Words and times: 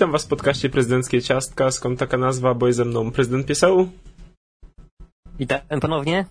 Witam 0.00 0.12
Was 0.12 0.24
w 0.24 0.28
podcaście 0.28 0.70
Prezydenckie 0.70 1.22
Ciastka. 1.22 1.70
Skąd 1.70 1.98
taka 1.98 2.18
nazwa? 2.18 2.54
Bo 2.54 2.66
jest 2.66 2.76
ze 2.76 2.84
mną 2.84 3.10
prezydent 3.10 3.46
Pieseł. 3.46 3.88
Witam 5.40 5.80
ponownie. 5.80 6.24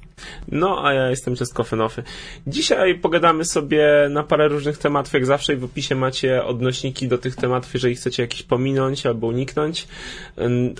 No, 0.52 0.86
a 0.86 0.94
ja 0.94 1.09
jestem 1.09 1.36
Ciastko 1.36 1.64
Fenofy. 1.64 2.04
Dzisiaj 2.48 2.96
pogadamy 2.96 3.46
sobie 3.46 3.88
na 4.09 4.23
parę 4.23 4.48
różnych 4.48 4.78
tematów, 4.78 5.14
jak 5.14 5.26
zawsze 5.26 5.55
w 5.55 5.64
opisie 5.64 5.96
macie 5.96 6.44
odnośniki 6.44 7.08
do 7.08 7.17
tych 7.17 7.36
tematów, 7.36 7.73
jeżeli 7.73 7.95
chcecie 7.95 8.23
jakiś 8.23 8.44
pominąć 8.44 9.05
albo 9.05 9.27
uniknąć. 9.27 9.88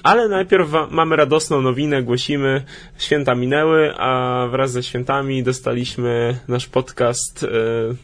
Ale 0.04 0.28
najpierw 0.28 0.70
mamy 0.90 1.16
radosną 1.16 1.62
nowinę, 1.62 2.04
głosimy. 2.04 2.64
Święta 2.98 3.36
minęły, 3.36 3.94
a 3.98 4.48
wraz 4.52 4.72
ze 4.72 4.84
świętami 4.84 5.44
dostaliśmy 5.44 6.40
nasz 6.48 6.68
podcast, 6.68 7.44
e, 7.44 7.48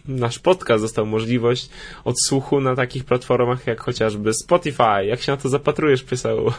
nasz 0.08 0.40
podcast 0.40 0.84
dostał 0.84 1.06
możliwość 1.06 1.70
odsłuchu 2.04 2.62
na 2.62 2.76
takich 2.76 3.06
platformach 3.06 3.68
jak 3.68 3.82
chociażby 3.82 4.34
Spotify. 4.34 5.06
Jak 5.06 5.22
się 5.22 5.32
na 5.32 5.38
to 5.38 5.50
zapatrujesz, 5.50 6.04
Pieseł? 6.04 6.52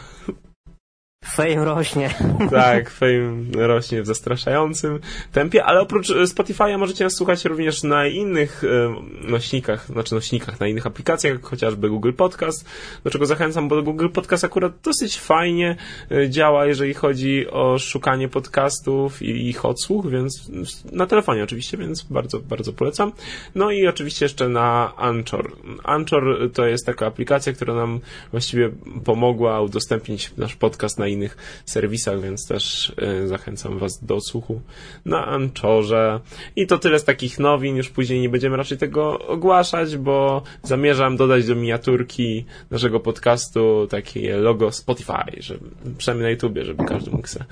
Fame 1.31 1.65
rośnie. 1.65 2.09
Tak, 2.51 2.89
fame 2.89 3.67
rośnie 3.67 4.01
w 4.01 4.05
zastraszającym 4.05 4.99
tempie, 5.31 5.63
ale 5.63 5.81
oprócz 5.81 6.07
Spotify'a 6.09 6.77
możecie 6.77 7.03
nas 7.03 7.13
słuchać 7.13 7.45
również 7.45 7.83
na 7.83 8.07
innych 8.07 8.63
e, 8.63 8.95
nośnikach, 9.31 9.87
znaczy 9.87 10.15
nośnikach, 10.15 10.59
na 10.59 10.67
innych 10.67 10.87
aplikacjach, 10.87 11.33
jak 11.33 11.45
chociażby 11.45 11.89
Google 11.89 12.13
Podcast, 12.13 12.65
do 13.03 13.09
czego 13.09 13.25
zachęcam, 13.25 13.67
bo 13.67 13.83
Google 13.83 14.09
Podcast 14.09 14.43
akurat 14.43 14.73
dosyć 14.83 15.19
fajnie 15.19 15.75
e, 16.11 16.29
działa, 16.29 16.65
jeżeli 16.65 16.93
chodzi 16.93 17.47
o 17.49 17.79
szukanie 17.79 18.29
podcastów 18.29 19.21
i 19.21 19.49
ich 19.49 19.65
odsłuch, 19.65 20.09
więc 20.09 20.51
na 20.91 21.07
telefonie 21.07 21.43
oczywiście, 21.43 21.77
więc 21.77 22.03
bardzo, 22.03 22.39
bardzo 22.39 22.73
polecam. 22.73 23.11
No 23.55 23.71
i 23.71 23.87
oczywiście 23.87 24.25
jeszcze 24.25 24.49
na 24.49 24.93
Anchor. 24.95 25.51
Anchor 25.83 26.49
to 26.53 26.65
jest 26.65 26.85
taka 26.85 27.05
aplikacja, 27.05 27.53
która 27.53 27.73
nam 27.73 27.99
właściwie 28.31 28.69
pomogła 29.05 29.61
udostępnić 29.61 30.31
nasz 30.37 30.55
podcast 30.55 30.99
na 30.99 31.07
innych 31.07 31.16
serwisach, 31.65 32.21
więc 32.21 32.47
też 32.47 32.93
y, 33.23 33.27
zachęcam 33.27 33.79
Was 33.79 34.05
do 34.05 34.15
odsłuchu 34.15 34.61
na 35.05 35.25
Anchorze. 35.25 36.19
I 36.55 36.67
to 36.67 36.77
tyle 36.77 36.99
z 36.99 37.03
takich 37.03 37.39
nowin, 37.39 37.75
już 37.75 37.89
później 37.89 38.21
nie 38.21 38.29
będziemy 38.29 38.57
raczej 38.57 38.77
tego 38.77 39.19
ogłaszać, 39.19 39.97
bo 39.97 40.41
zamierzam 40.63 41.17
dodać 41.17 41.45
do 41.45 41.55
miniaturki 41.55 42.45
naszego 42.71 42.99
podcastu 42.99 43.87
takie 43.89 44.37
logo 44.37 44.71
Spotify, 44.71 45.13
żeby, 45.37 45.69
przynajmniej 45.97 46.23
na 46.23 46.29
YouTubie, 46.29 46.65
żeby 46.65 46.85
każdy 46.85 47.11
mógł 47.11 47.27
se, 47.27 47.45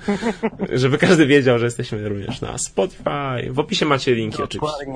żeby 0.72 0.98
każdy 0.98 1.26
wiedział, 1.26 1.58
że 1.58 1.64
jesteśmy 1.64 2.08
również 2.08 2.40
na 2.40 2.58
Spotify. 2.58 3.50
W 3.50 3.58
opisie 3.58 3.86
macie 3.86 4.14
linki 4.14 4.42
oczywiście. 4.42 4.86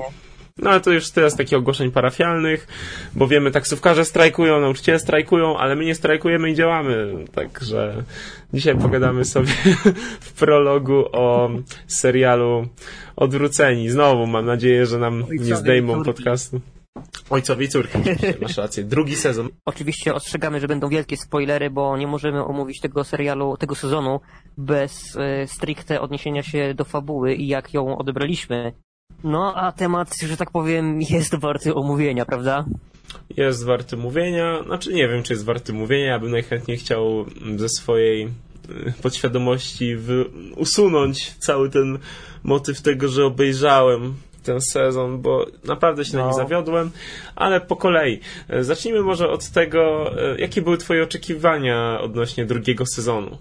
No 0.57 0.69
ale 0.69 0.81
to 0.81 0.91
już 0.91 1.11
teraz 1.11 1.35
takich 1.35 1.57
ogłoszeń 1.57 1.91
parafialnych, 1.91 2.67
bo 3.15 3.27
wiemy, 3.27 3.51
taksówkarze 3.51 4.05
strajkują, 4.05 4.61
nauczyciele 4.61 4.99
strajkują, 4.99 5.57
ale 5.57 5.75
my 5.75 5.85
nie 5.85 5.95
strajkujemy 5.95 6.51
i 6.51 6.55
działamy. 6.55 7.25
Także 7.33 8.03
dzisiaj 8.53 8.77
pogadamy 8.77 9.25
sobie 9.25 9.51
w 10.27 10.33
prologu 10.33 11.05
o 11.11 11.49
serialu 11.87 12.67
Odwróceni. 13.15 13.89
Znowu 13.89 14.27
mam 14.27 14.45
nadzieję, 14.45 14.85
że 14.85 14.97
nam 14.97 15.25
nie 15.29 15.55
zdejmą 15.55 16.03
podcastu. 16.03 16.61
Ojcowie 17.29 17.65
i 17.65 17.69
córki, 17.69 17.97
masz 18.41 18.57
rację. 18.57 18.83
Drugi 18.83 19.15
sezon. 19.15 19.49
Oczywiście 19.65 20.13
ostrzegamy, 20.13 20.59
że 20.59 20.67
będą 20.67 20.89
wielkie 20.89 21.17
spoilery, 21.17 21.69
bo 21.69 21.97
nie 21.97 22.07
możemy 22.07 22.45
omówić 22.45 22.79
tego 22.79 23.03
serialu, 23.03 23.57
tego 23.57 23.75
sezonu 23.75 24.19
bez 24.57 25.15
e, 25.15 25.47
stricte 25.47 26.01
odniesienia 26.01 26.43
się 26.43 26.73
do 26.73 26.85
fabuły 26.85 27.35
i 27.35 27.47
jak 27.47 27.73
ją 27.73 27.97
odebraliśmy. 27.97 28.73
No, 29.23 29.53
a 29.55 29.71
temat, 29.71 30.09
że 30.27 30.37
tak 30.37 30.51
powiem, 30.51 31.01
jest 31.01 31.35
warty 31.35 31.73
omówienia, 31.75 32.25
prawda? 32.25 32.65
Jest 33.37 33.65
warty 33.65 33.97
mówienia. 33.97 34.63
Znaczy 34.65 34.93
nie 34.93 35.07
wiem, 35.07 35.23
czy 35.23 35.33
jest 35.33 35.45
warty 35.45 35.73
mówienia. 35.73 36.05
Ja 36.05 36.19
bym 36.19 36.31
najchętniej 36.31 36.77
chciał 36.77 37.25
ze 37.55 37.69
swojej 37.69 38.23
y, 38.69 38.93
podświadomości 39.01 39.95
wy- 39.95 40.25
usunąć 40.55 41.33
cały 41.39 41.69
ten 41.69 41.99
motyw 42.43 42.81
tego, 42.81 43.07
że 43.07 43.25
obejrzałem 43.25 44.13
ten 44.43 44.61
sezon, 44.61 45.21
bo 45.21 45.45
naprawdę 45.65 46.05
się 46.05 46.13
na 46.17 46.19
No. 46.19 46.25
nim 46.27 46.35
zawiodłem, 46.35 46.91
ale 47.35 47.61
po 47.61 47.75
kolei. 47.75 48.19
E, 48.49 48.63
Zacznijmy 48.63 49.01
może 49.01 49.29
od 49.29 49.49
tego, 49.49 50.11
e, 50.33 50.39
jakie 50.41 50.61
były 50.61 50.77
twoje 50.77 51.03
oczekiwania 51.03 51.99
odnośnie 52.01 52.45
drugiego 52.45 52.85
sezonu. 52.85 53.37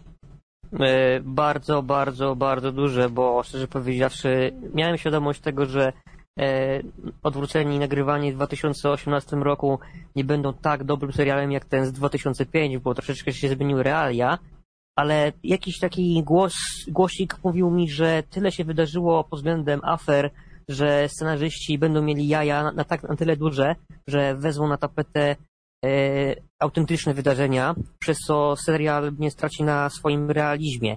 E, 0.72 1.20
Bardzo, 1.20 1.82
bardzo, 1.82 2.36
bardzo 2.36 2.72
duże, 2.72 3.10
bo 3.10 3.42
szczerze 3.42 3.68
powiedziawszy, 3.68 4.52
miałem 4.74 4.98
świadomość 4.98 5.40
tego, 5.40 5.66
że 5.66 5.92
e, 6.40 6.80
odwróceni 7.22 7.78
nagrywani 7.78 8.32
w 8.32 8.34
2018 8.34 9.36
roku 9.36 9.78
nie 10.16 10.24
będą 10.24 10.52
tak 10.52 10.84
dobrym 10.84 11.12
serialem 11.12 11.52
jak 11.52 11.64
ten 11.64 11.86
z 11.86 11.92
2005, 11.92 12.78
bo 12.78 12.94
troszeczkę 12.94 13.32
się 13.32 13.48
zmieniły 13.48 13.82
realia, 13.82 14.38
ale 14.96 15.32
jakiś 15.44 15.78
taki 15.78 16.22
głos, 16.22 16.54
głosik 16.88 17.36
mówił 17.44 17.70
mi, 17.70 17.88
że 17.88 18.22
tyle 18.30 18.52
się 18.52 18.64
wydarzyło 18.64 19.24
pod 19.24 19.38
względem 19.38 19.80
afer, 19.84 20.30
że 20.68 21.08
scenarzyści 21.08 21.78
będą 21.78 22.02
mieli 22.02 22.28
jaja 22.28 22.62
na, 22.62 22.72
na 22.72 22.84
tak 22.84 23.02
na 23.02 23.16
tyle 23.16 23.36
duże, 23.36 23.76
że 24.06 24.34
wezmą 24.34 24.68
na 24.68 24.76
tapetę 24.76 25.36
autentyczne 26.58 27.14
wydarzenia, 27.14 27.74
przez 27.98 28.18
co 28.18 28.56
serial 28.56 29.12
nie 29.18 29.30
straci 29.30 29.62
na 29.64 29.90
swoim 29.90 30.30
realizmie. 30.30 30.96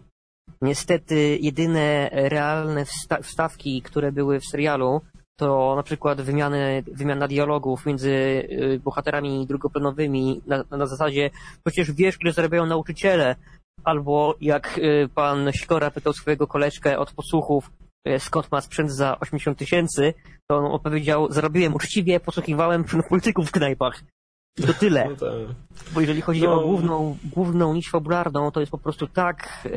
Niestety 0.62 1.38
jedyne 1.42 2.10
realne 2.12 2.86
wsta- 2.86 3.22
wstawki, 3.22 3.82
które 3.82 4.12
były 4.12 4.40
w 4.40 4.46
serialu, 4.46 5.02
to 5.40 5.74
na 5.76 5.84
przykład 5.84 6.22
wymiany, 6.22 6.84
wymiana 6.88 7.28
dialogów 7.28 7.86
między 7.86 8.10
y, 8.10 8.82
bohaterami 8.84 9.48
drugoplanowymi 9.48 10.42
na, 10.48 10.64
na 10.72 10.86
zasadzie 10.86 11.30
przecież 11.66 11.92
wiesz, 11.92 12.18
ile 12.22 12.34
zarabiają 12.34 12.66
nauczyciele, 12.66 13.36
albo 13.84 14.36
jak 14.42 14.78
y, 14.78 15.10
pan 15.16 15.52
Sikora 15.52 15.92
pytał 15.92 16.14
swojego 16.14 16.48
koleżkę 16.48 17.00
od 17.00 17.12
podsłuchów, 17.12 17.72
y, 18.08 18.20
skąd 18.20 18.52
ma 18.52 18.62
sprzęt 18.62 18.92
za 18.92 19.20
80 19.20 19.58
tysięcy, 19.58 20.14
to 20.48 20.58
on 20.58 20.66
odpowiedział, 20.66 21.32
zarobiłem 21.32 21.76
uczciwie, 21.76 22.20
posłuchiwałem 22.20 22.84
polityków 23.10 23.48
w 23.48 23.52
knajpach. 23.52 24.04
I 24.60 24.64
to 24.64 24.74
tyle. 24.74 25.08
No 25.10 25.16
to... 25.16 25.32
Bo 25.94 26.02
jeżeli 26.02 26.22
chodzi 26.22 26.44
No. 26.44 26.54
o 26.54 26.68
główną, 26.68 27.18
główną 27.24 27.74
nić 27.74 27.90
fabularną, 27.90 28.52
to 28.52 28.60
jest 28.60 28.72
po 28.72 28.78
prostu 28.78 29.08
tak 29.08 29.50
e, 29.66 29.70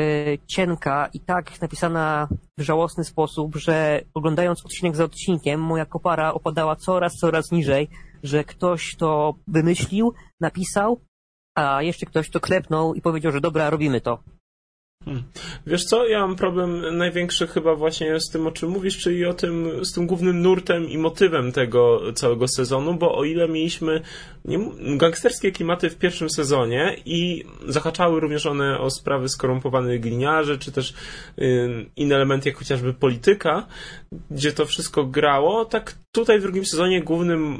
cienka 0.46 1.08
i 1.14 1.20
tak 1.20 1.60
napisana 1.60 2.28
w 2.58 2.62
żałosny 2.62 3.04
sposób, 3.04 3.56
że 3.56 4.00
oglądając 4.14 4.66
odcinek 4.66 4.96
za 4.96 5.04
odcinkiem, 5.04 5.60
moja 5.60 5.86
kopara 5.86 6.32
opadała 6.34 6.76
coraz, 6.76 7.12
coraz 7.14 7.50
niżej, 7.52 7.88
że 8.22 8.44
ktoś 8.44 8.96
to 8.96 9.34
wymyślił, 9.48 10.12
napisał, 10.40 11.00
a 11.54 11.82
jeszcze 11.82 12.06
ktoś 12.06 12.30
to 12.30 12.40
klepnął 12.40 12.94
i 12.94 13.00
powiedział, 13.00 13.32
że 13.32 13.40
dobra, 13.40 13.70
robimy 13.70 14.00
to. 14.00 14.18
Wiesz 15.66 15.84
co, 15.84 16.08
ja 16.08 16.20
mam 16.26 16.36
problem 16.36 16.96
największy 16.96 17.46
chyba 17.46 17.74
właśnie 17.74 18.20
z 18.20 18.30
tym, 18.30 18.46
o 18.46 18.50
czym 18.50 18.68
mówisz, 18.70 18.98
czyli 18.98 19.26
o 19.26 19.34
tym, 19.34 19.84
z 19.84 19.92
tym 19.92 20.06
głównym 20.06 20.42
nurtem 20.42 20.88
i 20.88 20.98
motywem 20.98 21.52
tego 21.52 22.12
całego 22.12 22.48
sezonu, 22.48 22.94
bo 22.94 23.16
o 23.16 23.24
ile 23.24 23.48
mieliśmy 23.48 24.02
nie, 24.46 24.58
gangsterskie 24.96 25.52
klimaty 25.52 25.90
w 25.90 25.96
pierwszym 25.96 26.30
sezonie 26.30 26.96
i 27.04 27.44
zahaczały 27.68 28.20
również 28.20 28.46
one 28.46 28.78
o 28.78 28.90
sprawy 28.90 29.28
skorumpowanych 29.28 30.00
gliniarzy, 30.00 30.58
czy 30.58 30.72
też 30.72 30.94
y, 31.38 31.86
inne 31.96 32.14
elementy, 32.14 32.48
jak 32.48 32.58
chociażby 32.58 32.94
polityka, 32.94 33.66
gdzie 34.30 34.52
to 34.52 34.66
wszystko 34.66 35.04
grało, 35.04 35.64
tak 35.64 35.94
tutaj 36.12 36.38
w 36.38 36.42
drugim 36.42 36.66
sezonie 36.66 37.02
głównym, 37.02 37.54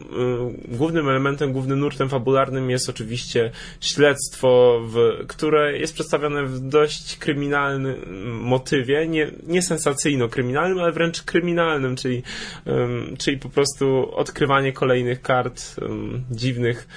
y, 0.71 0.77
głównym 0.77 1.09
elementem, 1.09 1.53
głównym 1.53 1.81
nurtem 1.81 2.09
fabularnym 2.09 2.71
jest 2.71 2.89
oczywiście 2.89 3.51
śledztwo, 3.81 4.81
w, 4.85 5.27
które 5.27 5.79
jest 5.79 5.95
przedstawione 5.95 6.45
w 6.45 6.61
dość 6.61 7.17
kryminalnym 7.17 7.97
motywie, 8.41 9.09
nie, 9.09 9.31
nie 9.47 9.63
sensacyjno-kryminalnym, 9.63 10.81
ale 10.81 10.93
wręcz 10.93 11.23
kryminalnym, 11.23 11.97
czyli, 11.97 12.23
ym, 12.67 13.17
czyli 13.19 13.39
po 13.39 13.49
prostu 13.49 14.17
odkrywanie 14.17 14.73
kolejnych 14.73 15.23
kart 15.23 15.77
ym, 15.83 16.25
dziwnych 16.77 16.89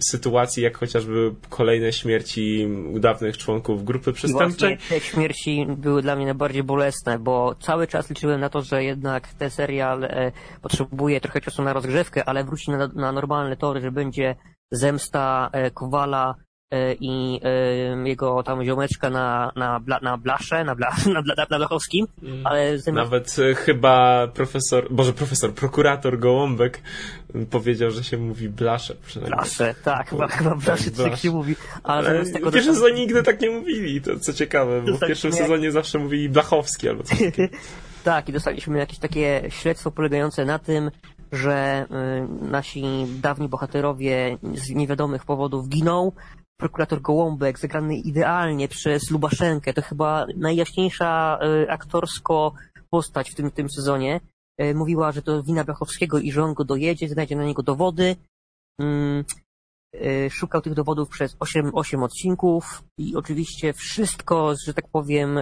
sytuacji, 0.00 0.62
jak 0.62 0.76
chociażby 0.78 1.34
kolejne 1.48 1.92
śmierci 1.92 2.68
dawnych 2.94 3.38
członków 3.38 3.84
grupy 3.84 4.12
przestępczej. 4.12 4.76
właśnie 4.76 4.98
te 4.98 5.04
śmierci 5.04 5.66
były 5.68 6.02
dla 6.02 6.16
mnie 6.16 6.24
najbardziej 6.24 6.62
bolesne, 6.62 7.18
bo 7.18 7.54
cały 7.54 7.86
czas 7.86 8.10
liczyłem 8.10 8.40
na 8.40 8.48
to, 8.48 8.62
że 8.62 8.84
jednak 8.84 9.28
ten 9.28 9.50
serial 9.50 10.04
e, 10.04 10.32
potrzebuje 10.62 11.20
trochę 11.20 11.40
czasu 11.40 11.62
na 11.62 11.72
rozgrzewkę, 11.72 12.24
ale 12.24 12.44
wróci 12.44 12.70
na, 12.70 12.88
na 12.88 13.12
normalne 13.12 13.56
tory, 13.56 13.80
że 13.80 13.92
będzie 13.92 14.36
zemsta 14.70 15.50
e, 15.52 15.70
Kowala 15.70 16.34
i 17.00 17.40
e, 17.42 18.08
jego 18.08 18.42
tam 18.42 18.64
ziomeczka 18.64 19.10
na, 19.10 19.52
na, 19.56 19.80
bla, 19.80 20.00
na 20.02 20.16
Blasze, 20.18 20.64
na, 20.64 20.74
bla, 20.74 20.96
na, 21.14 21.22
bla, 21.22 21.34
na 21.50 21.58
Blachowskim, 21.58 22.06
ale 22.44 22.78
zamiast 22.78 23.10
Nawet 23.10 23.36
e, 23.38 23.54
chyba 23.54 24.26
profesor, 24.34 24.92
boże 24.92 25.12
profesor, 25.12 25.54
prokurator 25.54 26.18
Gołąbek 26.18 26.80
powiedział, 27.50 27.90
że 27.90 28.04
się 28.04 28.16
mówi 28.16 28.48
blasze 28.48 28.94
przynajmniej. 29.06 29.38
Blasze, 29.38 29.74
tak, 29.84 30.10
chyba, 30.10 30.28
chyba 30.28 30.54
Blasze 30.54 30.90
Blasze. 30.90 31.10
tak 31.10 31.18
się 31.18 31.30
mówi, 31.30 31.56
ale 31.82 32.08
Ale 32.10 32.24
tego 32.24 32.50
w 32.50 32.54
pierwszym 32.54 32.74
sezonie 32.74 32.94
nigdy 32.94 33.22
tak 33.22 33.40
nie 33.40 33.50
mówili, 33.50 34.00
to 34.00 34.18
co 34.18 34.32
ciekawe, 34.32 34.82
bo 34.82 34.96
w 34.96 35.00
tak 35.00 35.08
pierwszym 35.08 35.32
sezonie 35.32 35.72
zawsze 35.72 35.98
mówili 35.98 36.28
Blachowski 36.28 36.88
albo 36.88 37.02
coś 37.02 37.18
takiego. 37.18 37.56
Tak, 38.04 38.28
i 38.28 38.32
dostaliśmy 38.32 38.78
jakieś 38.78 38.98
takie 38.98 39.42
śledztwo 39.48 39.90
polegające 39.90 40.44
na 40.44 40.58
tym, 40.58 40.90
że 41.32 41.86
y, 42.44 42.46
nasi 42.50 42.84
dawni 43.22 43.48
bohaterowie 43.48 44.38
z 44.54 44.70
niewiadomych 44.70 45.24
powodów 45.24 45.68
giną, 45.68 46.12
prokurator 46.56 47.00
Gołąbek, 47.00 47.58
zagrany 47.58 47.96
idealnie 47.96 48.68
przez 48.68 49.10
Lubaszenkę. 49.10 49.72
To 49.72 49.82
chyba 49.82 50.26
najjaśniejsza 50.36 51.38
y, 51.64 51.70
aktorsko 51.70 52.52
postać 52.90 53.30
w 53.30 53.34
tym, 53.34 53.50
tym 53.50 53.70
sezonie. 53.70 54.20
Y, 54.62 54.74
mówiła, 54.74 55.12
że 55.12 55.22
to 55.22 55.42
wina 55.42 55.64
Brachowskiego 55.64 56.18
i 56.18 56.32
że 56.32 56.42
on 56.42 56.54
go 56.54 56.64
dojedzie, 56.64 57.08
znajdzie 57.08 57.36
na 57.36 57.44
niego 57.44 57.62
dowody. 57.62 58.16
Mm, 58.80 59.24
y, 59.94 60.30
szukał 60.30 60.60
tych 60.60 60.74
dowodów 60.74 61.08
przez 61.08 61.36
8, 61.40 61.70
8 61.74 62.02
odcinków 62.02 62.82
i 62.98 63.16
oczywiście 63.16 63.72
wszystko, 63.72 64.54
że 64.66 64.74
tak 64.74 64.88
powiem, 64.88 65.38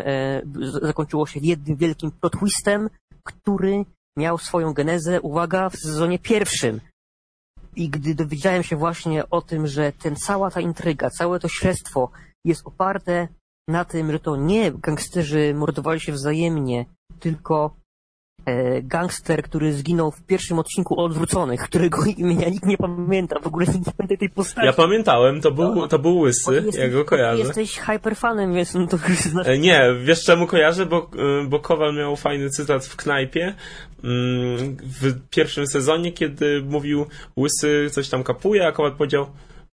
zakończyło 0.83 1.27
się 1.27 1.41
jednym 1.43 1.77
wielkim 1.77 2.11
plot 2.11 2.33
twistem, 2.33 2.91
który 3.25 3.85
miał 4.19 4.39
swoją 4.39 4.73
genezę, 4.73 5.21
uwaga, 5.21 5.71
w 5.71 5.77
sezonie 5.77 6.19
pierwszym. 6.19 6.81
I 7.77 7.89
gdy 7.89 8.15
dowiedziałem 8.15 8.63
się 8.63 8.77
właśnie 8.77 9.31
o 9.31 9.43
tym, 9.43 9.67
że 9.67 9.93
ten 9.93 10.17
cała 10.17 10.51
ta 10.51 10.61
intryga, 10.61 11.11
całe 11.11 11.41
to 11.41 11.49
śledztwo 11.49 12.11
jest 12.45 12.67
oparte 12.67 13.29
na 13.69 13.85
tym, 13.85 14.13
że 14.13 14.21
to 14.21 14.37
nie 14.37 14.73
gangsterzy 14.73 15.55
mordowali 15.55 16.01
się 16.01 16.13
wzajemnie, 16.13 16.87
tylko 17.21 17.77
gangster, 18.83 19.43
który 19.43 19.73
zginął 19.73 20.11
w 20.11 20.23
pierwszym 20.23 20.59
odcinku 20.59 21.01
Odwróconych, 21.01 21.61
którego 21.61 22.05
imienia 22.17 22.49
nikt 22.49 22.67
nie 22.67 22.77
pamięta, 22.77 23.41
w 23.41 23.47
ogóle 23.47 23.67
nie 23.67 23.73
pamięta 23.73 24.17
tej 24.17 24.31
postaci. 24.31 24.67
Ja 24.67 24.73
pamiętałem, 24.73 25.41
to 25.41 25.51
był, 25.51 25.75
no. 25.75 25.89
to 25.89 25.99
był 25.99 26.19
Łysy, 26.19 26.55
jesteś, 26.55 26.75
ja 26.75 26.89
go 26.89 27.05
kojarzę. 27.05 27.39
jesteś 27.39 27.79
hyperfanem, 27.79 28.55
więc 28.55 28.75
no 28.75 28.87
to 28.87 28.99
znasz... 29.15 29.47
E, 29.47 29.59
nie, 29.59 29.83
wiesz 30.05 30.25
czemu 30.25 30.47
kojarzę? 30.47 30.87
Bo, 30.87 31.11
e, 31.43 31.47
bo 31.49 31.61
Kowal 31.61 31.95
miał 31.95 32.17
fajny 32.17 32.51
cytat 32.51 32.87
w 32.87 32.97
knajpie, 32.97 33.55
mm, 34.05 34.77
w 35.01 35.29
pierwszym 35.31 35.67
sezonie, 35.67 36.13
kiedy 36.13 36.63
mówił 36.63 37.07
Łysy 37.37 37.91
coś 37.91 38.09
tam 38.09 38.25
kapuje, 38.25 38.67
a 38.67 38.73
Kowal 38.73 38.97
powiedział 38.97 39.27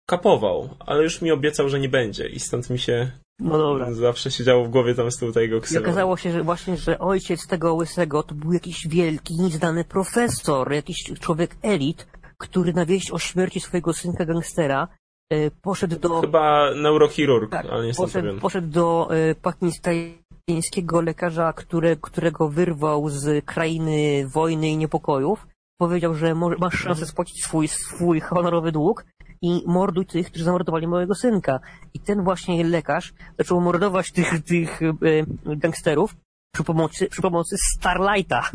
kapował, 0.06 0.68
ale 0.80 1.02
już 1.02 1.22
mi 1.22 1.30
obiecał, 1.30 1.68
że 1.68 1.80
nie 1.80 1.88
będzie 1.88 2.26
i 2.26 2.40
stąd 2.40 2.70
mi 2.70 2.78
się 2.78 3.10
no 3.40 3.58
dobra. 3.58 3.92
zawsze 3.92 4.30
siedziało 4.30 4.64
w 4.64 4.68
głowie 4.68 4.94
tam 4.94 5.10
z 5.10 5.16
tyłu 5.16 5.32
tego 5.32 5.60
ksywa. 5.60 5.80
I 5.80 5.82
okazało 5.82 6.16
się, 6.16 6.32
że 6.32 6.42
właśnie, 6.42 6.76
że 6.76 6.98
ojciec 6.98 7.46
tego 7.46 7.74
łysego 7.74 8.22
to 8.22 8.34
był 8.34 8.52
jakiś 8.52 8.88
wielki, 8.88 9.34
nieznany 9.34 9.84
profesor, 9.84 10.72
jakiś 10.72 11.04
człowiek 11.20 11.56
elit, 11.62 12.06
który 12.38 12.72
na 12.72 12.86
wieść 12.86 13.10
o 13.10 13.18
śmierci 13.18 13.60
swojego 13.60 13.92
synka 13.92 14.24
gangstera 14.24 14.88
e, 15.32 15.50
poszedł 15.50 15.98
do... 15.98 16.20
Chyba 16.20 16.74
neurochirurg, 16.74 17.50
tak, 17.50 17.66
ale 17.66 17.86
nie 17.86 17.94
poszedł, 17.94 18.40
poszedł 18.40 18.68
do 18.68 19.08
e, 19.10 19.34
pakistańskiego 19.34 21.00
lekarza, 21.00 21.52
które, 21.52 21.96
którego 21.96 22.48
wyrwał 22.48 23.08
z 23.08 23.44
krainy 23.44 24.28
wojny 24.28 24.68
i 24.68 24.76
niepokojów. 24.76 25.46
Powiedział, 25.80 26.14
że 26.14 26.34
masz 26.34 26.78
szansę 26.78 27.06
spłacić 27.06 27.44
swój, 27.44 27.68
swój 27.68 28.20
honorowy 28.20 28.72
dług 28.72 29.04
i 29.42 29.62
morduj 29.66 30.06
tych, 30.06 30.26
którzy 30.26 30.44
zamordowali 30.44 30.86
mojego 30.86 31.14
synka. 31.14 31.60
I 31.94 32.00
ten 32.00 32.24
właśnie 32.24 32.64
lekarz 32.64 33.12
zaczął 33.38 33.60
mordować 33.60 34.12
tych, 34.12 34.44
tych 34.44 34.80
e, 34.82 35.56
gangsterów 35.56 36.16
przy 36.54 36.64
pomocy, 36.64 37.06
przy 37.06 37.22
pomocy 37.22 37.56
Starlighta. 37.74 38.50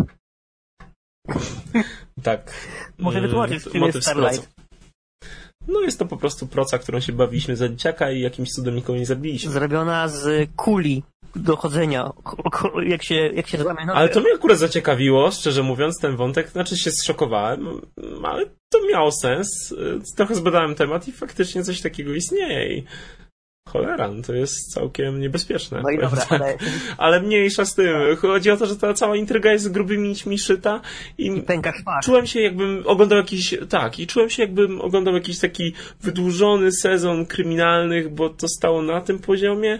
Tak. 2.24 2.52
Może 2.98 3.22
wytłumaczyć, 3.22 3.64
czym 3.64 3.84
jest 3.84 4.02
Starlight. 4.02 4.54
No 5.68 5.82
jest 5.82 6.00
to 6.00 6.06
po 6.06 6.18
prostu 6.18 6.48
proca, 6.48 6.78
którą 6.78 7.00
się 7.00 7.14
bawiliśmy 7.14 7.56
za 7.56 7.70
dzieciaka 7.70 8.12
i 8.12 8.22
jakimś 8.22 8.50
cudem 8.50 8.76
nikogo 8.76 9.00
nie 9.00 9.06
zabiliśmy. 9.06 9.52
Zrobiona 9.52 10.08
z 10.08 10.50
kuli 10.56 11.04
dochodzenia, 11.36 12.12
jak 12.86 13.04
się, 13.04 13.16
jak 13.16 13.48
się 13.48 13.58
złamie 13.58 13.82
Ale 13.94 14.10
to 14.10 14.20
mnie 14.20 14.34
akurat 14.36 14.58
zaciekawiło, 14.58 15.32
szczerze 15.32 15.64
mówiąc, 15.64 16.00
ten 16.00 16.16
wątek, 16.16 16.50
znaczy 16.50 16.78
się 16.78 16.92
zszokowałem, 16.92 17.68
ale 18.24 18.46
to 18.46 18.80
miało 18.92 19.12
sens. 19.12 19.76
Trochę 20.16 20.36
zbadałem 20.36 20.76
temat 20.76 21.08
i 21.08 21.12
faktycznie 21.12 21.64
coś 21.64 21.82
takiego 21.82 22.14
istnieje 22.14 22.78
i 22.78 22.84
cholera, 23.70 24.08
no 24.08 24.22
to 24.24 24.34
jest 24.34 24.74
całkiem 24.74 25.20
niebezpieczne. 25.20 25.82
No 25.84 25.90
i 25.90 25.98
dobra, 25.98 26.26
ale... 26.30 26.58
ale 26.98 27.22
mniejsza 27.22 27.66
z 27.66 27.76
tym. 27.76 28.16
Chodzi 28.16 28.52
o 28.52 28.58
to, 28.58 28.66
że 28.66 28.76
ta 28.76 28.94
cała 28.94 29.16
intryga 29.16 29.52
jest 29.52 29.72
grubymi 29.72 30.10
nićmi 30.10 30.40
szyta 30.40 30.82
i, 31.18 31.28
I 31.28 31.42
pęka 31.42 31.74
czułem 32.04 32.28
się 32.28 32.42
jakbym 32.42 32.84
oglądał 32.86 33.18
jakiś, 33.18 33.56
tak, 33.70 34.00
i 34.00 34.08
czułem 34.08 34.30
się 34.30 34.44
jakbym 34.44 34.82
oglądał 34.82 35.14
jakiś 35.14 35.40
taki 35.40 35.74
wydłużony 36.02 36.72
sezon 36.72 37.26
kryminalnych, 37.26 38.14
bo 38.14 38.30
to 38.30 38.48
stało 38.48 38.82
na 38.82 39.02
tym 39.02 39.20
poziomie 39.20 39.80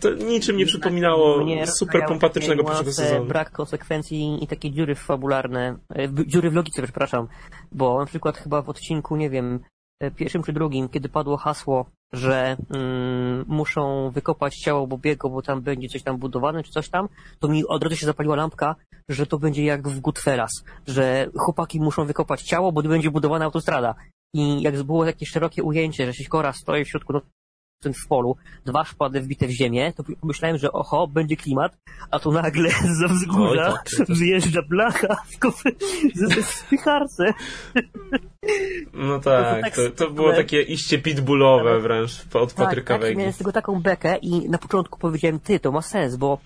to 0.00 0.10
niczym 0.10 0.56
nie 0.56 0.66
przypominało 0.66 1.46
super 1.66 2.06
pompatycznego 2.08 2.64
pierwszego 2.64 2.92
sezonu. 2.92 3.24
Brak 3.24 3.50
konsekwencji 3.50 4.44
i 4.44 4.46
takie 4.46 4.70
dziury 4.70 4.94
fabularne, 4.94 5.76
e, 5.94 6.08
dziury 6.26 6.50
w 6.50 6.54
logice, 6.54 6.82
przepraszam, 6.82 7.28
bo 7.72 7.98
na 7.98 8.06
przykład 8.06 8.38
chyba 8.38 8.62
w 8.62 8.68
odcinku, 8.68 9.16
nie 9.16 9.30
wiem, 9.30 9.60
e, 10.00 10.10
pierwszym 10.10 10.42
czy 10.42 10.52
drugim, 10.52 10.88
kiedy 10.88 11.08
padło 11.08 11.36
hasło, 11.36 11.86
że 12.12 12.56
mm, 12.70 13.44
muszą 13.48 14.10
wykopać 14.10 14.56
ciało 14.56 14.86
Bobiego, 14.86 15.30
bo 15.30 15.42
tam 15.42 15.62
będzie 15.62 15.88
coś 15.88 16.02
tam 16.02 16.18
budowane, 16.18 16.62
czy 16.62 16.72
coś 16.72 16.88
tam, 16.88 17.08
to 17.38 17.48
mi 17.48 17.66
od 17.66 17.82
razu 17.82 17.96
się 17.96 18.06
zapaliła 18.06 18.36
lampka, 18.36 18.76
że 19.08 19.26
to 19.26 19.38
będzie 19.38 19.64
jak 19.64 19.88
w 19.88 20.00
Goodfellas, 20.00 20.64
że 20.86 21.26
chłopaki 21.36 21.80
muszą 21.80 22.04
wykopać 22.04 22.42
ciało, 22.42 22.72
bo 22.72 22.82
będzie 22.82 23.10
budowana 23.10 23.44
autostrada. 23.44 23.94
I 24.34 24.62
jak 24.62 24.82
było 24.82 25.04
takie 25.04 25.26
szerokie 25.26 25.62
ujęcie, 25.62 26.06
że 26.06 26.14
Siekora 26.14 26.52
stoi 26.52 26.84
w 26.84 26.88
środku 26.88 27.12
w 27.84 28.08
polu, 28.08 28.36
dwa 28.66 28.84
szpady 28.84 29.20
wbite 29.20 29.46
w 29.46 29.50
ziemię, 29.50 29.92
to 29.96 30.04
pomyślałem, 30.20 30.58
że 30.58 30.72
oho, 30.72 31.06
będzie 31.06 31.36
klimat, 31.36 31.76
a 32.10 32.18
tu 32.18 32.32
nagle 32.32 32.70
za 33.00 33.08
wzgórza 33.08 33.68
Oj, 33.68 33.98
tak, 33.98 34.16
wyjeżdża 34.16 34.62
blacha 34.62 35.16
w 35.16 35.38
ze 36.14 36.42
spycharce. 36.42 37.34
No 38.92 39.18
tak, 39.20 39.56
to, 39.56 39.62
tak 39.62 39.74
to, 39.74 39.90
to 39.90 40.10
było 40.10 40.32
takie 40.32 40.62
iście 40.62 40.98
pitbullowe 40.98 41.80
wręcz 41.80 42.26
od 42.34 42.54
tak, 42.54 42.66
Patryka 42.66 42.94
tak, 42.94 43.02
Wegi. 43.02 43.16
miałem 43.16 43.32
z 43.32 43.38
tego 43.38 43.52
taką 43.52 43.82
bekę 43.82 44.16
i 44.16 44.48
na 44.48 44.58
początku 44.58 44.98
powiedziałem, 44.98 45.40
ty, 45.40 45.60
to 45.60 45.72
ma 45.72 45.82
sens, 45.82 46.16
bo 46.16 46.38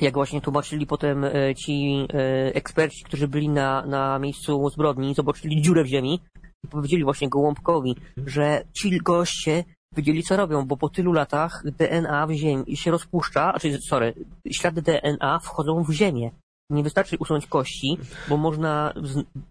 jak 0.00 0.14
właśnie 0.14 0.40
tłumaczyli 0.40 0.86
potem 0.86 1.24
e, 1.24 1.54
ci 1.54 2.06
e, 2.12 2.54
eksperci, 2.54 3.04
którzy 3.04 3.28
byli 3.28 3.48
na, 3.48 3.86
na 3.86 4.18
miejscu 4.18 4.70
zbrodni, 4.70 5.14
zobaczyli 5.14 5.62
dziurę 5.62 5.84
w 5.84 5.86
ziemi 5.86 6.20
i 6.64 6.68
powiedzieli 6.68 7.04
właśnie 7.04 7.28
Gołąbkowi, 7.28 7.96
że 8.26 8.64
ci 8.72 8.98
goście 8.98 9.64
wiedzieli 9.96 10.22
co 10.22 10.36
robią, 10.36 10.66
bo 10.66 10.76
po 10.76 10.88
tylu 10.88 11.12
latach 11.12 11.62
DNA 11.64 12.26
w 12.26 12.32
ziemi 12.32 12.76
się 12.76 12.90
rozpuszcza, 12.90 13.50
znaczy, 13.50 13.78
sorry, 13.88 14.14
ślady 14.52 14.82
DNA 14.82 15.38
wchodzą 15.38 15.82
w 15.84 15.90
ziemię. 15.90 16.30
Nie 16.70 16.82
wystarczy 16.82 17.16
usunąć 17.18 17.46
kości, 17.46 17.98
bo 18.28 18.36
można, 18.36 18.94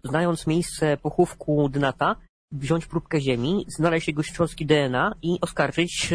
znając 0.04 0.46
miejsce 0.46 0.96
pochówku 0.96 1.68
Dnata, 1.68 2.16
wziąć 2.52 2.86
próbkę 2.86 3.20
ziemi, 3.20 3.64
znaleźć 3.68 4.08
jego 4.08 4.22
szczątki 4.22 4.66
DNA 4.66 5.14
i 5.22 5.38
oskarżyć, 5.40 6.10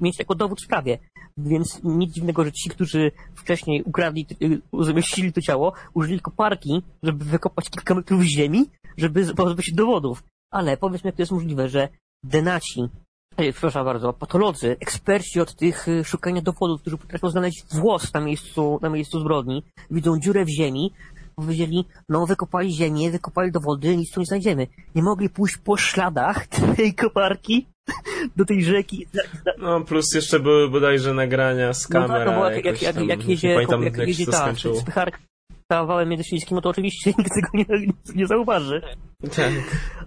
mieć 0.00 0.18
jako 0.18 0.34
dowód 0.34 0.60
w 0.60 0.64
sprawie. 0.64 0.98
Więc 1.38 1.80
nic 1.84 2.14
dziwnego, 2.14 2.44
że 2.44 2.52
ci, 2.52 2.70
którzy 2.70 3.12
wcześniej 3.34 3.82
ukradli, 3.82 4.26
zamieścili 4.80 5.32
to 5.32 5.40
ciało, 5.40 5.72
użyli 5.94 6.20
koparki, 6.20 6.82
żeby 7.02 7.24
wykopać 7.24 7.70
kilka 7.70 7.94
metrów 7.94 8.22
ziemi, 8.22 8.64
żeby 8.96 9.34
pozbyć 9.34 9.66
się 9.66 9.74
dowodów. 9.74 10.24
Ale 10.52 10.76
powiedzmy, 10.76 11.08
jak 11.08 11.16
to 11.16 11.22
jest 11.22 11.32
możliwe, 11.32 11.68
że 11.68 11.88
denaci 12.24 12.80
przepraszam 13.36 13.84
bardzo, 13.84 14.12
patolodzy, 14.12 14.76
eksperci 14.80 15.40
od 15.40 15.56
tych 15.56 15.88
y, 15.88 16.04
szukania 16.04 16.42
dowodów, 16.42 16.80
którzy 16.80 16.98
potrafią 16.98 17.28
znaleźć 17.28 17.64
włos 17.70 18.14
na 18.14 18.20
miejscu, 18.20 18.78
na 18.82 18.90
miejscu 18.90 19.20
zbrodni, 19.20 19.62
widzą 19.90 20.20
dziurę 20.20 20.44
w 20.44 20.48
ziemi, 20.48 20.92
powiedzieli, 21.36 21.84
no 22.08 22.26
wykopali 22.26 22.72
ziemię, 22.72 23.10
wykopali 23.10 23.52
dowody, 23.52 23.96
nic 23.96 24.10
tu 24.10 24.20
nie 24.20 24.26
znajdziemy. 24.26 24.66
Nie 24.94 25.02
mogli 25.02 25.30
pójść 25.30 25.56
po 25.56 25.76
śladach 25.76 26.46
tej 26.76 26.94
koparki 26.94 27.66
do 28.36 28.44
tej 28.44 28.64
rzeki. 28.64 29.06
No 29.58 29.80
plus 29.80 30.14
jeszcze 30.14 30.40
były 30.40 30.70
bodajże 30.70 31.14
nagrania 31.14 31.72
z 31.72 31.86
kamer. 31.86 32.26
No, 32.26 32.32
no 32.32 32.38
bo 32.38 32.50
jak, 32.50 32.64
jak, 32.64 32.82
jak, 32.82 32.96
jak 32.96 33.28
jedzie, 33.28 33.48
jak, 33.48 33.70
jak 33.84 34.08
jedzie 34.08 34.26
ta 34.26 34.54
spycharka 34.54 35.18
wałem 35.70 36.08
międzyślijskim, 36.08 36.54
no 36.54 36.60
to 36.60 36.68
oczywiście 36.68 37.10
nikt 37.18 37.30
tego 37.34 37.48
nie, 37.54 37.86
nie 38.14 38.26
zauważy. 38.26 38.82
Tak. 39.36 39.52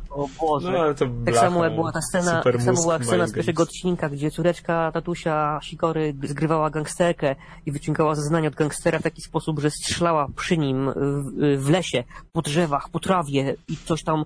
O 0.09 0.27
Boże. 0.41 0.71
No, 0.71 0.79
ale 0.79 0.95
to 0.95 1.05
tak 1.25 1.35
samo 1.35 1.63
jak 1.63 1.75
była 1.75 1.91
ta 1.91 2.01
scena, 2.01 2.41
tak 2.43 2.61
samo 2.61 2.81
była 2.81 3.03
scena 3.03 3.27
z 3.27 3.33
pierwszego 3.33 3.63
odcinka, 3.63 4.09
gdzie 4.09 4.31
córeczka 4.31 4.91
tatusia 4.91 5.59
Sikory 5.63 6.15
zgrywała 6.23 6.69
gangsterkę 6.69 7.35
i 7.65 7.71
wyciągała 7.71 8.15
zeznania 8.15 8.47
od 8.47 8.55
gangstera 8.55 8.99
w 8.99 9.03
taki 9.03 9.21
sposób, 9.21 9.59
że 9.59 9.71
strzelała 9.71 10.27
przy 10.35 10.57
nim 10.57 10.91
w, 10.95 11.63
w 11.63 11.69
lesie, 11.69 12.03
po 12.31 12.41
drzewach, 12.41 12.89
po 12.89 12.99
trawie 12.99 13.55
i 13.67 13.77
coś 13.77 14.03
tam 14.03 14.25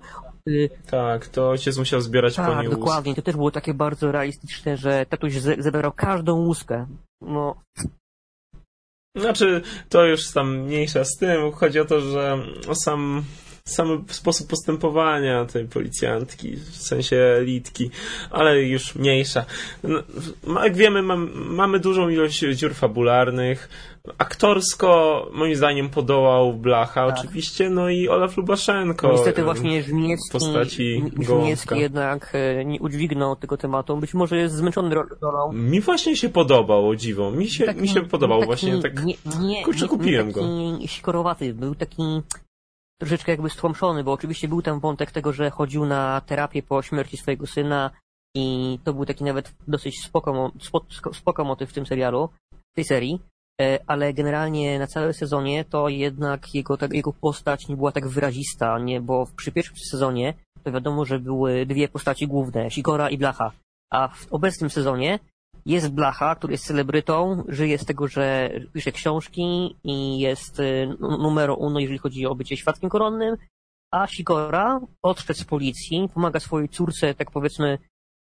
y, 0.49 0.69
tak, 0.91 1.27
to 1.27 1.49
ojciec 1.49 1.77
musiał 1.77 2.01
zbierać 2.01 2.35
tak, 2.35 2.45
po 2.45 2.61
niej 2.61 2.69
dokładnie. 2.69 3.15
To 3.15 3.21
też 3.21 3.35
było 3.35 3.51
takie 3.51 3.73
bardzo 3.73 4.11
realistyczne, 4.11 4.77
że 4.77 5.05
tatuś 5.05 5.33
zebrał 5.57 5.91
każdą 5.91 6.33
łuskę. 6.33 6.85
No, 7.21 7.55
znaczy, 9.15 9.61
to 9.89 10.05
już 10.05 10.31
tam 10.33 10.57
mniejsza 10.57 11.05
z 11.05 11.17
tym. 11.17 11.51
Chodzi 11.51 11.79
o 11.79 11.85
to, 11.85 12.01
że 12.01 12.37
sam 12.73 13.23
sam 13.73 14.05
sposób 14.07 14.47
postępowania 14.47 15.45
tej 15.45 15.65
policjantki, 15.65 16.55
w 16.55 16.75
sensie 16.75 17.41
litki, 17.41 17.89
ale 18.31 18.61
już 18.61 18.95
mniejsza. 18.95 19.45
No, 19.83 20.63
jak 20.63 20.75
wiemy, 20.75 21.01
mam, 21.01 21.31
mamy 21.33 21.79
dużą 21.79 22.09
ilość 22.09 22.39
dziur 22.39 22.73
fabularnych, 22.73 23.69
Aktorsko 24.17 25.29
moim 25.33 25.55
zdaniem 25.55 25.89
podołał 25.89 26.53
Blacha 26.53 27.07
tak. 27.07 27.19
oczywiście, 27.19 27.69
no 27.69 27.89
i 27.89 28.09
Olaf 28.09 28.37
Lubaszenko. 28.37 29.07
No 29.07 29.13
niestety 29.13 29.43
właśnie 29.43 29.83
Żmijewski, 29.83 30.31
postaci 30.31 31.03
Żmijewski 31.19 31.79
jednak 31.79 32.31
e, 32.33 32.65
nie 32.65 32.79
udźwignął 32.79 33.35
tego 33.35 33.57
tematu. 33.57 33.97
Być 33.97 34.13
może 34.13 34.37
jest 34.37 34.55
zmęczony 34.55 34.95
rolą. 35.21 35.53
Mi 35.53 35.81
właśnie 35.81 36.15
się 36.15 36.29
podobał, 36.29 36.89
o 36.89 36.95
dziwo. 36.95 37.31
Mi 37.31 37.49
się, 37.49 37.65
taki, 37.65 37.81
mi 37.81 37.87
się 37.87 38.01
podobał 38.01 38.39
taki, 38.39 38.47
właśnie. 38.47 38.81
Tak, 38.81 39.03
nie, 39.03 39.13
nie, 39.39 39.63
kurczę, 39.63 39.87
kupiłem 39.87 40.27
nie 40.27 40.33
go. 40.33 40.41
Sikorowaty, 40.87 41.53
był 41.53 41.75
taki 41.75 42.21
troszeczkę 43.01 43.31
jakby 43.31 43.49
stłamszony, 43.49 44.03
bo 44.03 44.11
oczywiście 44.11 44.47
był 44.47 44.61
tam 44.61 44.79
wątek 44.79 45.11
tego, 45.11 45.33
że 45.33 45.49
chodził 45.49 45.85
na 45.85 46.21
terapię 46.21 46.63
po 46.63 46.81
śmierci 46.81 47.17
swojego 47.17 47.47
syna 47.47 47.91
i 48.35 48.79
to 48.83 48.93
był 48.93 49.05
taki 49.05 49.23
nawet 49.23 49.53
dosyć 49.67 50.03
spoko, 50.03 50.51
spoko, 51.13 51.43
motyw 51.43 51.69
w 51.69 51.73
tym 51.73 51.85
serialu, 51.85 52.29
w 52.71 52.75
tej 52.75 52.85
serii. 52.85 53.19
E, 53.61 53.79
ale 53.87 54.13
generalnie 54.13 54.79
na 54.79 54.87
całym 54.87 55.13
sezonie 55.13 55.65
to 55.65 55.89
jednak 55.89 56.55
jego, 56.55 56.77
tak, 56.77 56.93
jego 56.93 57.13
postać 57.13 57.67
nie 57.67 57.75
była 57.75 57.91
tak 57.91 58.07
wyrazista, 58.07 58.79
nie, 58.79 59.01
bo 59.01 59.27
przy 59.37 59.51
pierwszym 59.51 59.77
sezonie 59.91 60.33
to 60.63 60.71
wiadomo, 60.71 61.05
że 61.05 61.19
były 61.19 61.65
dwie 61.65 61.87
postaci 61.87 62.27
główne, 62.27 62.71
Sikora 62.71 63.09
i 63.09 63.17
Blacha, 63.17 63.51
a 63.91 64.07
w 64.07 64.27
obecnym 64.33 64.69
sezonie 64.69 65.19
jest 65.65 65.89
Blacha, 65.89 66.35
który 66.35 66.53
jest 66.53 66.65
celebrytą, 66.65 67.43
żyje 67.47 67.77
z 67.77 67.85
tego, 67.85 68.07
że 68.07 68.49
pisze 68.73 68.91
książki 68.91 69.75
i 69.83 70.19
jest 70.19 70.59
y, 70.59 70.97
numero 70.99 71.55
uno, 71.55 71.79
jeżeli 71.79 71.99
chodzi 71.99 72.25
o 72.25 72.35
bycie 72.35 72.57
świadkiem 72.57 72.89
koronnym, 72.89 73.35
a 73.93 74.07
Sikora 74.07 74.81
odszedł 75.01 75.39
z 75.39 75.43
policji, 75.43 76.09
pomaga 76.13 76.39
swojej 76.39 76.69
córce, 76.69 77.13
tak 77.13 77.31
powiedzmy, 77.31 77.77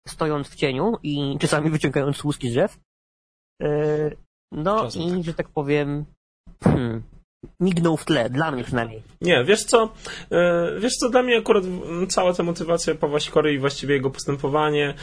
stojąc 0.08 0.48
w 0.48 0.54
cieniu 0.54 0.92
i 1.02 1.38
czasami 1.38 1.70
wyciągając 1.70 2.24
łuski 2.24 2.48
z 2.48 2.52
drzew. 2.52 2.78
E, 3.62 4.10
no 4.52 4.82
Czasem 4.82 5.02
i, 5.02 5.10
tak. 5.10 5.22
że 5.22 5.34
tak 5.34 5.48
powiem, 5.48 6.04
hmm, 6.64 7.02
mignął 7.60 7.96
w 7.96 8.04
tle, 8.04 8.30
dla 8.30 8.50
mnie 8.50 8.64
przynajmniej. 8.64 9.02
Nie, 9.20 9.44
wiesz 9.44 9.64
co, 9.64 9.92
e, 10.30 10.72
wiesz 10.80 10.96
co, 10.96 11.10
dla 11.10 11.22
mnie 11.22 11.38
akurat 11.38 11.64
cała 12.08 12.34
ta 12.34 12.42
motywacja 12.42 12.94
Pawła 12.94 13.20
Sikory 13.20 13.54
i 13.54 13.58
właściwie 13.58 13.94
jego 13.94 14.10
postępowanie 14.10 14.88
e, 14.88 14.94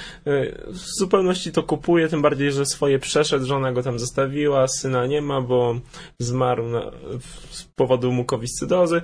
w 0.67 0.77
zupełności 0.99 1.51
to 1.51 1.63
kupuje, 1.63 2.07
tym 2.07 2.21
bardziej, 2.21 2.51
że 2.51 2.65
swoje 2.65 2.99
przeszedł, 2.99 3.45
żona 3.45 3.71
go 3.71 3.83
tam 3.83 3.99
zostawiła, 3.99 4.67
syna 4.67 5.05
nie 5.05 5.21
ma, 5.21 5.41
bo 5.41 5.79
zmarł 6.19 6.67
na, 6.67 6.91
z 7.49 7.63
powodu 7.63 8.11
mukowiscydozy. 8.11 9.01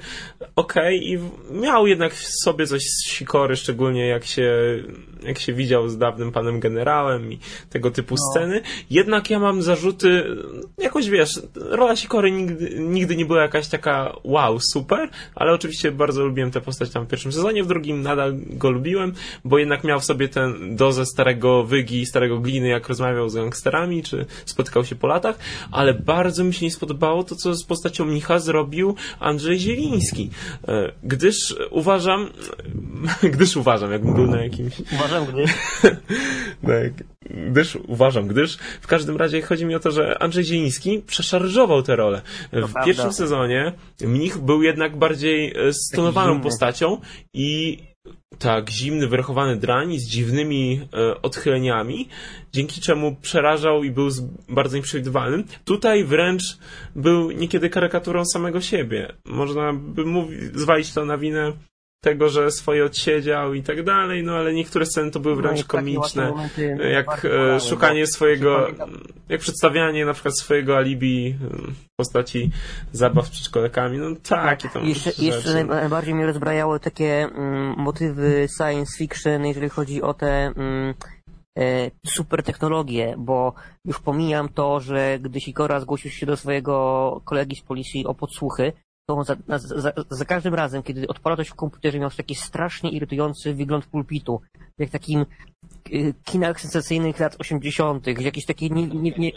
Okej, 0.56 0.98
okay, 0.98 0.98
i 0.98 1.20
miał 1.62 1.88
jednak 1.88 2.14
w 2.14 2.28
sobie 2.44 2.68
coś 2.68 2.82
z 2.82 3.12
Sikory, 3.12 3.56
szczególnie 3.56 4.08
jak 4.08 4.26
się, 4.26 4.54
jak 5.24 5.40
się 5.40 5.54
widział 5.54 5.90
z 5.90 5.98
dawnym 5.98 6.32
panem 6.32 6.60
generałem 6.60 7.34
i 7.34 7.40
tego 7.70 7.92
typu 7.92 8.16
no. 8.16 8.32
sceny. 8.32 8.62
Jednak 8.90 9.30
ja 9.30 9.40
mam 9.40 9.62
zarzuty, 9.62 10.24
jakoś 10.78 11.10
wiesz, 11.10 11.42
rola 11.56 11.96
Sikory 11.96 12.32
nigdy, 12.32 12.76
nigdy 12.80 13.16
nie 13.16 13.21
była 13.25 13.42
jakaś 13.42 13.68
taka 13.68 14.13
wow, 14.24 14.60
super, 14.60 15.10
ale 15.36 15.54
oczywiście 15.54 15.92
bardzo 15.92 16.25
lubiłem 16.25 16.51
tę 16.51 16.62
postać 16.62 16.90
tam 16.90 17.06
w 17.06 17.08
pierwszym 17.08 17.32
sezonie, 17.32 17.63
w 17.63 17.68
drugim 17.68 18.01
nadal 18.01 18.34
go 18.50 18.72
lubiłem, 18.72 19.13
bo 19.46 19.58
jednak 19.58 19.84
miał 19.84 20.00
w 20.00 20.06
sobie 20.06 20.30
tę 20.30 20.54
dozę 20.72 21.06
starego 21.06 21.63
wygi, 21.63 22.06
starego 22.06 22.40
gliny, 22.40 22.68
jak 22.68 22.88
rozmawiał 22.88 23.30
z 23.30 23.36
gangsterami, 23.36 24.04
czy 24.04 24.25
spotykał 24.46 24.86
się 24.86 24.96
po 24.96 25.08
latach, 25.08 25.40
ale 25.72 25.94
bardzo 25.94 26.44
mi 26.44 26.54
się 26.54 26.66
nie 26.66 26.72
spodobało 26.72 27.24
to, 27.24 27.36
co 27.36 27.56
z 27.56 27.63
postacią 27.63 28.06
Mnicha 28.06 28.40
zrobił 28.40 28.96
Andrzej 29.20 29.60
Zieliński, 29.60 30.30
e, 30.68 30.92
gdyż 31.04 31.56
uważam, 31.70 32.30
gdyż 33.34 33.58
uważam, 33.58 33.92
jakbym 33.92 34.13
był 34.13 34.28
na 34.28 34.44
jakimś... 34.44 34.74
Uważam, 34.94 35.25
gdyż... 35.25 35.51
tak, 36.68 37.11
gdyż, 37.30 37.78
uważam, 37.88 38.28
gdyż 38.28 38.58
w 38.82 38.88
każdym 38.88 39.18
razie 39.18 39.42
chodzi 39.42 39.66
mi 39.66 39.75
o 39.75 39.80
to, 39.80 39.92
że 39.92 40.22
Andrzej 40.24 40.44
Zieliński 40.44 41.01
przeszarżował 41.08 41.84
tę 41.84 41.96
rolę. 41.96 42.22
W 42.51 42.86
pierwszym 42.86 43.13
sezonie 43.13 43.74
Mnich 44.01 44.38
był 44.38 44.63
jednak 44.63 44.98
bardziej 44.98 45.54
e, 45.68 45.74
stonowaną 45.74 46.42
postacią 46.42 46.98
i 47.34 47.78
tak, 48.40 48.70
zimny, 48.70 49.08
wyrachowany 49.08 49.58
drań 49.58 49.98
z 49.98 50.08
dziwnymi 50.08 50.82
e, 50.94 51.22
odchyleniami, 51.22 52.08
dzięki 52.54 52.82
czemu 52.82 53.16
przerażał 53.16 53.84
i 53.84 53.92
był 53.92 54.10
z, 54.10 54.22
bardzo 54.50 54.78
nieprzewidywalny. 54.78 55.44
Tutaj 55.66 56.04
wręcz 56.04 56.44
był 56.96 57.32
niekiedy 57.32 57.70
karykaturą 57.70 58.25
samego 58.25 58.62
siebie. 58.62 59.13
Można 59.25 59.74
by 59.74 60.06
mówić, 60.06 60.40
zwalić 60.54 60.94
to 60.94 61.06
na 61.06 61.18
winę 61.18 61.54
tego, 62.03 62.29
że 62.29 62.51
swoje 62.51 62.86
odsiedział 62.86 63.53
i 63.53 63.63
tak 63.63 63.84
dalej, 63.84 64.24
no 64.24 64.36
ale 64.36 64.53
niektóre 64.53 64.86
sceny 64.86 65.12
to 65.12 65.20
były 65.20 65.36
no 65.36 65.41
wręcz 65.41 65.60
no 65.60 65.67
komiczne, 65.67 66.34
jak 66.91 67.25
e, 67.25 67.60
szukanie 67.60 68.08
swojego, 68.08 68.67
jak 69.29 69.41
przedstawianie 69.41 70.05
na 70.05 70.13
przykład 70.13 70.39
swojego 70.39 70.77
alibi 70.77 71.36
w 71.93 71.96
postaci 71.96 72.51
zabaw 72.91 73.27
z 73.27 73.29
przedszkolekami, 73.29 73.98
no 73.98 74.15
takie 74.24 74.70
tam 74.70 74.86
Jeszcze, 74.86 75.12
jeszcze 75.17 75.63
najbardziej 75.63 76.15
mnie 76.15 76.25
rozbrajały 76.25 76.79
takie 76.79 77.24
mm, 77.24 77.75
motywy 77.77 78.48
science 78.58 78.98
fiction, 78.98 79.46
jeżeli 79.46 79.70
chodzi 79.70 80.01
o 80.01 80.13
te 80.13 80.53
mm, 80.55 80.93
e, 81.58 81.91
super 82.08 82.43
technologie, 82.43 83.15
bo 83.17 83.53
już 83.86 84.00
pomijam 84.00 84.50
to, 84.50 84.79
że 84.79 85.20
gdy 85.20 85.39
Sikora 85.41 85.79
zgłosił 85.79 86.12
się 86.12 86.25
do 86.25 86.38
swojego 86.38 87.22
kolegi 87.25 87.55
z 87.55 87.62
policji 87.62 88.05
o 88.05 88.13
podsłuchy, 88.13 88.74
za, 89.24 89.36
za, 89.48 89.91
za, 90.10 90.25
każdym 90.25 90.53
razem, 90.53 90.84
kiedy 90.84 91.08
odpalał 91.08 91.38
coś 91.38 91.48
w 91.48 91.56
komputerze, 91.56 92.00
miał 92.00 92.10
taki 92.10 92.36
strasznie 92.36 92.89
irytujący 92.89 93.53
wygląd 93.53 93.86
pulpitu. 93.86 94.41
Jak 94.77 94.89
takim 94.89 95.25
y, 95.91 96.13
kinach 96.25 96.62
sensacyjnych 96.62 97.20
lat 97.20 97.36
80., 97.39 98.08
jakieś 98.08 98.46
takie 98.46 98.70
nie, 98.70 98.88
nie, 98.88 99.12
nie, 99.12 99.32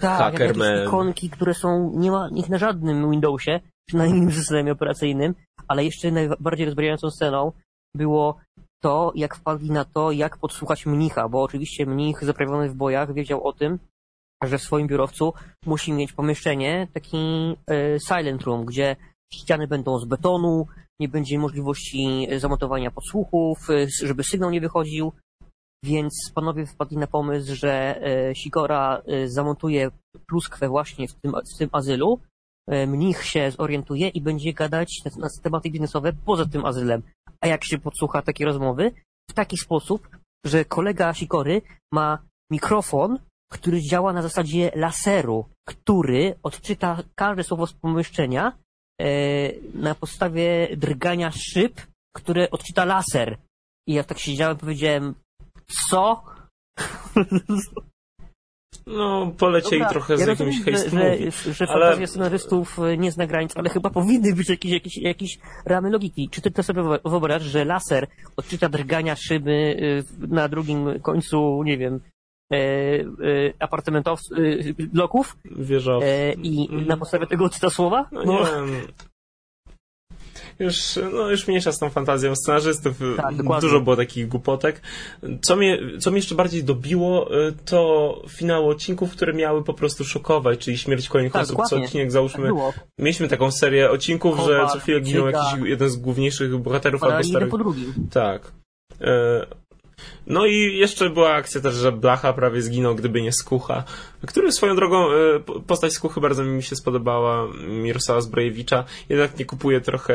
tak, 0.00 0.38
jakieś 0.38 0.86
ikonki, 0.86 1.30
które 1.30 1.54
są, 1.54 1.92
nie 1.94 2.10
ma 2.10 2.28
ich 2.34 2.48
na 2.48 2.58
żadnym 2.58 3.10
Windowsie, 3.10 3.60
czy 3.90 3.96
na 3.96 4.06
innym 4.06 4.32
systemie 4.32 4.72
operacyjnym, 4.72 5.34
ale 5.68 5.84
jeszcze 5.84 6.10
najbardziej 6.10 6.66
rozbrajającą 6.66 7.10
sceną 7.10 7.52
było 7.96 8.40
to, 8.82 9.12
jak 9.14 9.36
wpadli 9.36 9.70
na 9.70 9.84
to, 9.84 10.12
jak 10.12 10.36
podsłuchać 10.38 10.86
mnicha, 10.86 11.28
bo 11.28 11.42
oczywiście 11.42 11.86
mnich 11.86 12.24
zaprawiony 12.24 12.68
w 12.68 12.74
bojach 12.74 13.14
wiedział 13.14 13.46
o 13.46 13.52
tym, 13.52 13.78
że 14.42 14.58
w 14.58 14.62
swoim 14.62 14.86
biurowcu 14.86 15.34
musi 15.66 15.92
mieć 15.92 16.12
pomieszczenie, 16.12 16.88
taki 16.92 17.56
y, 17.70 17.98
silent 18.08 18.42
room, 18.42 18.64
gdzie 18.64 18.96
ściany 19.34 19.66
będą 19.66 19.98
z 19.98 20.04
betonu, 20.04 20.66
nie 21.00 21.08
będzie 21.08 21.38
możliwości 21.38 22.28
zamontowania 22.36 22.90
podsłuchów, 22.90 23.70
y, 23.70 23.88
żeby 24.04 24.24
sygnał 24.24 24.50
nie 24.50 24.60
wychodził, 24.60 25.12
więc 25.84 26.32
panowie 26.34 26.66
wpadli 26.66 26.96
na 26.96 27.06
pomysł, 27.06 27.54
że 27.54 28.02
y, 28.30 28.34
Sikora 28.34 29.02
zamontuje 29.26 29.90
pluskwę 30.26 30.68
właśnie 30.68 31.08
w 31.08 31.14
tym, 31.14 31.32
w 31.54 31.58
tym 31.58 31.68
azylu, 31.72 32.20
mnich 32.86 33.24
się 33.24 33.50
zorientuje 33.50 34.08
i 34.08 34.20
będzie 34.20 34.52
gadać 34.52 35.00
na, 35.04 35.10
na 35.22 35.28
tematy 35.42 35.70
biznesowe 35.70 36.12
poza 36.12 36.46
tym 36.46 36.64
azylem. 36.64 37.02
A 37.40 37.46
jak 37.46 37.64
się 37.64 37.78
podsłucha 37.78 38.22
takie 38.22 38.44
rozmowy? 38.44 38.92
W 39.30 39.34
taki 39.34 39.56
sposób, 39.56 40.08
że 40.46 40.64
kolega 40.64 41.14
Sikory 41.14 41.62
ma 41.92 42.18
mikrofon 42.50 43.18
który 43.52 43.82
działa 43.82 44.12
na 44.12 44.22
zasadzie 44.22 44.70
laseru, 44.74 45.44
który 45.68 46.34
odczyta 46.42 46.98
każde 47.14 47.44
słowo 47.44 47.66
z 47.66 47.72
pomieszczenia 47.72 48.48
e, 48.48 48.52
na 49.74 49.94
podstawie 49.94 50.68
drgania 50.76 51.30
szyb, 51.30 51.80
które 52.16 52.50
odczyta 52.50 52.84
laser. 52.84 53.38
I 53.88 53.94
ja 53.94 54.04
tak 54.04 54.18
siedziałem 54.18 54.56
powiedziałem, 54.56 55.14
co? 55.88 56.24
No, 58.86 59.32
polecieli 59.38 59.78
Dobra, 59.78 59.90
trochę 59.90 60.14
ja 60.14 60.24
z 60.24 60.28
jakimś 60.28 60.64
że, 60.64 61.30
że, 61.30 61.54
że 61.54 61.66
ale... 61.68 61.86
fantazja 61.86 62.06
scenarystów 62.06 62.78
e, 62.78 62.96
nie 62.96 63.12
zna 63.12 63.26
granic, 63.26 63.56
ale 63.56 63.70
chyba 63.70 63.90
powinny 63.90 64.34
być 64.34 64.48
jakieś, 64.48 64.72
jakieś, 64.72 64.96
jakieś 64.96 65.38
ramy 65.64 65.90
logiki. 65.90 66.28
Czy 66.28 66.42
ty 66.42 66.50
to 66.50 66.62
sobie 66.62 66.82
wyobrażasz, 67.04 67.48
że 67.48 67.64
laser 67.64 68.06
odczyta 68.36 68.68
drgania 68.68 69.16
szyby 69.16 69.76
e, 70.20 70.26
na 70.26 70.48
drugim 70.48 71.00
końcu, 71.00 71.62
nie 71.62 71.78
wiem, 71.78 72.00
E, 72.00 72.00
e, 72.00 72.21
apartamentów, 73.58 74.20
e, 74.80 74.86
bloków 74.86 75.36
Wieżow. 75.44 76.04
i 76.42 76.68
mhm. 76.70 76.86
na 76.86 76.96
podstawie 76.96 77.26
tego 77.26 77.44
odczyta 77.44 77.70
słowa? 77.70 78.08
No, 78.12 78.24
no. 78.24 78.40
już, 80.58 80.98
no, 81.12 81.30
już 81.30 81.48
mniejsza 81.48 81.72
z 81.72 81.78
tą 81.78 81.90
fantazją 81.90 82.36
scenarzystów. 82.36 83.00
Tak, 83.16 83.60
Dużo 83.60 83.80
było 83.80 83.96
takich 83.96 84.28
głupotek. 84.28 84.80
Co 85.42 85.56
mnie, 85.56 85.78
co 85.98 86.10
mnie 86.10 86.18
jeszcze 86.18 86.34
bardziej 86.34 86.64
dobiło, 86.64 87.30
to 87.64 88.22
finały 88.28 88.66
odcinków, 88.66 89.12
które 89.12 89.32
miały 89.32 89.64
po 89.64 89.74
prostu 89.74 90.04
szokować, 90.04 90.58
czyli 90.58 90.78
śmierć 90.78 91.08
kolejnych 91.08 91.32
tak, 91.32 91.42
osób. 91.42 91.56
Dokładnie. 91.56 91.78
Co 91.78 91.84
odcinek, 91.84 92.12
załóżmy, 92.12 92.48
tak 92.48 92.86
mieliśmy 92.98 93.28
taką 93.28 93.50
serię 93.50 93.90
odcinków, 93.90 94.40
że 94.46 94.66
co 94.72 94.78
chwilę 94.78 95.00
ginął 95.00 95.26
jakiś 95.26 95.52
jeden 95.64 95.90
z 95.90 95.96
główniejszych 95.96 96.58
bohaterów 96.58 97.04
albo 97.04 97.24
starych... 97.24 97.48
po 97.48 97.58
drugim. 97.58 97.94
Tak. 98.10 98.52
No 100.26 100.46
i 100.46 100.76
jeszcze 100.76 101.10
była 101.10 101.32
akcja 101.32 101.60
też, 101.60 101.74
że 101.74 101.92
Blacha 101.92 102.32
prawie 102.32 102.62
zginął, 102.62 102.94
gdyby 102.94 103.22
nie 103.22 103.32
Skucha, 103.32 103.84
który 104.26 104.52
swoją 104.52 104.76
drogą, 104.76 105.06
e, 105.10 105.40
postać 105.66 105.92
Skuchy 105.92 106.20
bardzo 106.20 106.44
mi 106.44 106.62
się 106.62 106.76
spodobała, 106.76 107.48
Mirosława 107.68 108.20
Zbrojewicza, 108.20 108.84
jednak 109.08 109.38
nie 109.38 109.44
kupuje 109.44 109.80
trochę 109.80 110.14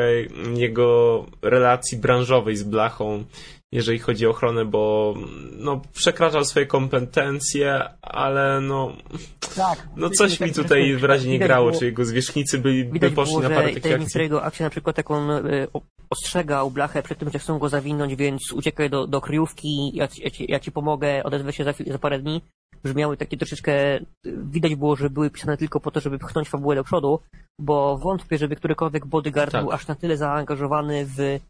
jego 0.54 1.26
relacji 1.42 1.98
branżowej 1.98 2.56
z 2.56 2.62
Blachą, 2.62 3.24
jeżeli 3.72 3.98
chodzi 3.98 4.26
o 4.26 4.30
ochronę, 4.30 4.64
bo 4.64 5.14
no, 5.52 5.80
przekraczał 5.94 6.44
swoje 6.44 6.66
kompetencje, 6.66 7.80
ale 8.02 8.60
no, 8.60 8.92
tak, 9.56 9.88
no 9.96 10.10
coś 10.10 10.40
mi 10.40 10.52
tutaj 10.52 10.96
wyraźnie 10.96 11.32
nie 11.32 11.38
grało, 11.38 11.66
było, 11.66 11.78
czy 11.78 11.84
jego 11.84 12.04
zwierzchnicy 12.04 12.58
byli, 12.58 12.84
by 12.84 13.10
poszli 13.10 13.32
było, 13.32 13.48
na 13.48 13.48
parę 13.48 13.68
takich 13.68 13.92
akcji. 13.92 14.00
Niektórych 14.00 14.44
akcji 14.44 14.62
na 14.62 14.70
przykład 14.70 14.96
jak 14.96 15.10
on 15.10 15.30
y, 15.30 15.68
ostrzegał 16.10 16.70
blachę 16.70 17.02
przed 17.02 17.18
tym, 17.18 17.30
że 17.30 17.38
chcą 17.38 17.58
go 17.58 17.68
zawinąć, 17.68 18.16
więc 18.16 18.52
uciekaj 18.52 18.90
do, 18.90 19.06
do 19.06 19.20
kryjówki, 19.20 19.90
ja, 19.94 20.08
ja, 20.18 20.30
ci, 20.30 20.46
ja 20.48 20.60
ci 20.60 20.72
pomogę, 20.72 21.22
odezwę 21.24 21.52
się 21.52 21.64
za, 21.64 21.74
za 21.86 21.98
parę 21.98 22.18
dni. 22.18 22.42
Brzmiały 22.82 23.16
takie 23.16 23.36
troszeczkę, 23.36 24.00
widać 24.24 24.74
było, 24.74 24.96
że 24.96 25.10
były 25.10 25.30
pisane 25.30 25.56
tylko 25.56 25.80
po 25.80 25.90
to, 25.90 26.00
żeby 26.00 26.18
pchnąć 26.18 26.48
fabułę 26.48 26.74
do 26.74 26.84
przodu, 26.84 27.20
bo 27.58 27.98
wątpię, 27.98 28.38
żeby 28.38 28.56
którykolwiek 28.56 29.06
bodyguard 29.06 29.52
tak. 29.52 29.62
był 29.62 29.72
aż 29.72 29.86
na 29.86 29.94
tyle 29.94 30.16
zaangażowany 30.16 31.06
w 31.06 31.40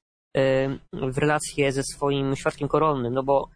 w 0.92 1.18
relacje 1.18 1.72
ze 1.72 1.82
swoim 1.82 2.36
świadkiem 2.36 2.68
koronnym, 2.68 3.14
no 3.14 3.22
bo 3.22 3.48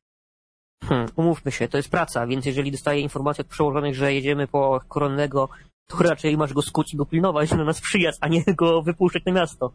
hmm, 0.84 1.08
umówmy 1.16 1.52
się, 1.52 1.68
to 1.68 1.76
jest 1.76 1.90
praca, 1.90 2.26
więc 2.26 2.46
jeżeli 2.46 2.70
dostaje 2.70 3.00
informację 3.00 3.44
od 3.44 3.50
przełożonych, 3.50 3.94
że 3.94 4.14
jedziemy 4.14 4.46
po 4.46 4.80
koronnego, 4.88 5.48
to 5.86 5.98
raczej 5.98 6.36
masz 6.36 6.52
go 6.52 6.62
skuć 6.62 6.94
i 6.94 6.96
go 6.96 7.06
pilnować 7.06 7.50
na 7.50 7.64
nas 7.64 7.80
przyjazd, 7.80 8.18
a 8.20 8.28
nie 8.28 8.44
go 8.60 8.82
wypuszczać 8.82 9.24
na 9.24 9.32
miasto. 9.32 9.72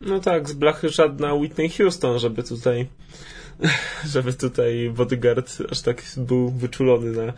No 0.00 0.20
tak, 0.20 0.48
z 0.48 0.52
blachy 0.52 0.88
żadna 0.88 1.34
Whitney 1.34 1.70
Houston, 1.70 2.18
żeby 2.18 2.42
tutaj 2.42 2.88
żeby 4.14 4.32
tutaj 4.32 4.90
bodyguard 4.90 5.62
aż 5.70 5.82
tak 5.82 6.02
był 6.16 6.50
wyczulony 6.50 7.12
na 7.12 7.32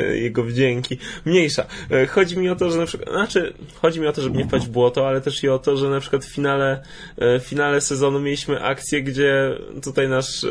jego 0.00 0.44
wdzięki. 0.44 0.98
Mniejsza. 1.24 1.66
E, 1.90 2.06
chodzi 2.06 2.38
mi 2.38 2.48
o 2.48 2.56
to, 2.56 2.70
że 2.70 2.78
na 2.78 2.86
przykład, 2.86 3.10
znaczy, 3.10 3.54
chodzi 3.82 4.00
mi 4.00 4.06
o 4.06 4.12
to, 4.12 4.22
żeby 4.22 4.38
nie 4.38 4.44
wpaść 4.44 4.66
w 4.66 4.70
błoto, 4.70 5.08
ale 5.08 5.20
też 5.20 5.44
i 5.44 5.48
o 5.48 5.58
to, 5.58 5.76
że 5.76 5.90
na 5.90 6.00
przykład 6.00 6.24
w 6.24 6.34
finale, 6.34 6.82
e, 7.16 7.38
w 7.38 7.42
finale 7.42 7.80
sezonu 7.80 8.20
mieliśmy 8.20 8.62
akcję, 8.62 9.02
gdzie 9.02 9.58
tutaj 9.82 10.08
nasz, 10.08 10.46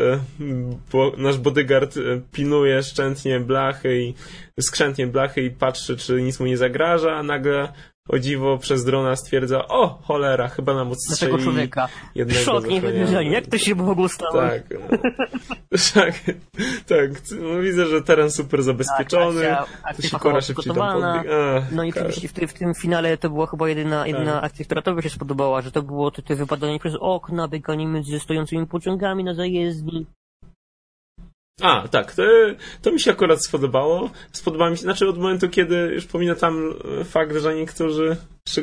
nasz 1.17 1.37
bodyguard 1.37 1.95
pilnuje 2.31 2.83
szczętnie 2.83 3.39
blachy 3.39 4.01
i 4.01 4.13
skrzętnie 4.61 5.07
blachy 5.07 5.41
i 5.41 5.49
patrzy, 5.49 5.97
czy 5.97 6.21
nic 6.21 6.39
mu 6.39 6.45
nie 6.45 6.57
zagraża, 6.57 7.15
a 7.15 7.23
nagle 7.23 7.73
o 8.09 8.19
dziwo 8.19 8.57
przez 8.57 8.85
drona 8.85 9.15
stwierdza, 9.15 9.67
o 9.67 9.87
cholera, 9.87 10.47
chyba 10.47 10.73
nam 10.73 10.91
odstrzeli 10.91 11.31
tego 11.31 11.43
człowieka. 11.43 11.87
jednego 12.15 12.39
Szok, 12.39 12.67
nie 12.67 12.81
jak 13.31 13.47
to 13.47 13.57
się 13.57 13.75
mogło 13.75 14.09
stać? 14.09 14.31
Tak, 14.33 14.63
tak, 15.93 16.13
tak. 16.87 17.11
No, 17.41 17.59
widzę, 17.61 17.85
że 17.85 18.01
teren 18.01 18.31
super 18.31 18.63
zabezpieczony, 18.63 19.41
tak, 19.41 19.95
to 19.95 20.01
się 20.01 20.19
kora 20.19 20.41
szybciej 20.41 20.73
tam 20.73 21.01
podbiega. 21.01 21.33
No 21.71 21.83
i 21.83 21.89
oczywiście 21.89 22.27
w, 22.27 22.31
w, 22.31 22.53
tym 22.53 22.73
finale 22.73 23.17
to 23.17 23.29
była 23.29 23.47
chyba 23.47 23.69
jedyna, 23.69 24.07
jedyna 24.07 24.33
tak. 24.33 24.43
akcja, 24.43 24.65
która 24.65 24.81
tobie 24.81 25.01
się 25.01 25.09
spodobała, 25.09 25.61
że 25.61 25.71
to 25.71 25.81
było 25.81 26.11
to, 26.11 26.21
to 26.21 26.35
wypadanie 26.35 26.79
przez 26.79 26.95
okna, 26.99 27.47
bieganie 27.47 27.87
między 27.87 28.19
stojącymi 28.19 28.67
pociągami 28.67 29.23
na 29.23 29.33
zajezdni. 29.33 30.05
A, 31.61 31.87
tak, 31.87 32.15
to, 32.15 32.23
to 32.81 32.91
mi 32.91 32.99
się 32.99 33.11
akurat 33.11 33.45
spodobało. 33.45 34.09
Spodoba 34.31 34.69
mi 34.69 34.77
się, 34.77 34.83
znaczy 34.83 35.09
od 35.09 35.17
momentu, 35.17 35.49
kiedy 35.49 35.75
już 35.75 36.05
tam 36.35 36.73
fakt, 37.03 37.37
że 37.37 37.55
niektórzy 37.55 38.17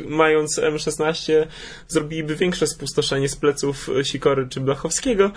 mając 0.05 0.59
M16 0.59 1.33
zrobiliby 1.87 2.35
większe 2.35 2.67
spustoszenie 2.67 3.29
z 3.29 3.35
pleców 3.35 3.89
Sikory 4.03 4.47
czy 4.49 4.59
Blachowskiego, 4.59 5.31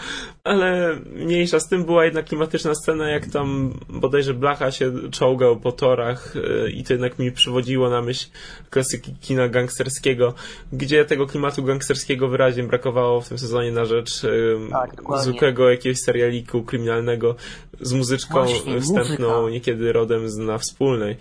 ale 0.45 0.97
mniejsza 1.15 1.61
z 1.61 1.69
tym 1.69 1.85
była 1.85 2.05
jednak 2.05 2.25
klimatyczna 2.25 2.75
scena, 2.75 3.11
jak 3.11 3.27
tam 3.27 3.75
bodajże 3.89 4.35
Blacha 4.35 4.71
się 4.71 4.93
czołgał 5.11 5.57
po 5.57 5.73
torach 5.73 6.35
e, 6.37 6.71
i 6.71 6.85
to 6.85 6.93
jednak 6.93 7.19
mi 7.19 7.33
przywodziło 7.33 7.91
na 7.91 8.03
myśl 8.03 8.27
klasyki 8.71 9.15
kina 9.21 9.49
gangsterskiego, 9.49 10.35
gdzie 10.73 11.05
tego 11.05 11.27
klimatu 11.27 11.63
gangsterskiego 11.63 12.29
wyraźnie 12.29 12.63
brakowało 12.63 13.21
w 13.21 13.29
tym 13.29 13.39
sezonie 13.39 13.73
na 13.73 13.85
rzecz 13.85 14.25
e, 14.25 14.29
tak, 14.71 15.03
zwykłego 15.23 15.71
jakiegoś 15.71 15.99
serialiku 15.99 16.63
kryminalnego 16.63 17.35
z 17.81 17.93
muzyczką 17.93 18.35
Właśnie, 18.45 18.81
wstępną, 18.81 19.29
muzyka. 19.41 19.51
niekiedy 19.51 19.93
rodem 19.93 20.29
z 20.31 20.37
na 20.37 20.59
wspólnej. 20.59 21.17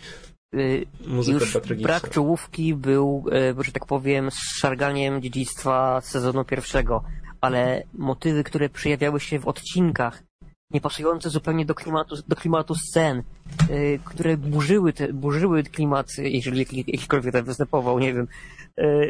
Y, 0.54 0.86
Muzyka 1.08 1.46
już 1.46 1.82
brak 1.82 2.10
czołówki 2.10 2.76
był, 2.76 3.26
y, 3.60 3.64
że 3.64 3.72
tak 3.72 3.86
powiem, 3.86 4.30
szarganiem 4.32 5.22
dziedzictwa 5.22 6.02
sezonu 6.02 6.46
pierwszego, 6.46 7.04
ale 7.42 7.84
motywy, 7.94 8.44
które 8.44 8.70
przejawiały 8.70 9.20
się 9.20 9.40
w 9.40 9.48
odcinkach, 9.48 10.24
niepasujące 10.72 11.30
zupełnie 11.30 11.66
do 11.66 11.76
klimatu, 11.76 12.16
do 12.28 12.36
klimatu 12.36 12.76
scen, 12.76 13.24
y, 13.70 14.00
które 14.06 14.38
burzyły, 14.38 14.94
te, 14.94 15.14
burzyły 15.14 15.64
klimat, 15.64 16.08
jeżeli 16.18 16.66
jakikolwiek 16.88 17.34
tam 17.34 17.44
występował, 17.44 18.00
nie 18.00 18.14
wiem. 18.14 18.28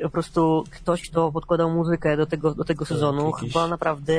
Po 0.04 0.10
prostu 0.10 0.64
ktoś, 0.72 1.10
kto 1.10 1.32
podkładał 1.32 1.72
muzykę 1.72 2.18
do 2.18 2.26
tego, 2.26 2.56
do 2.56 2.64
tego 2.64 2.86
tak, 2.86 2.90
sezonu, 2.90 3.32
tak, 3.32 3.42
chyba 3.42 3.68
naprawdę 3.68 4.16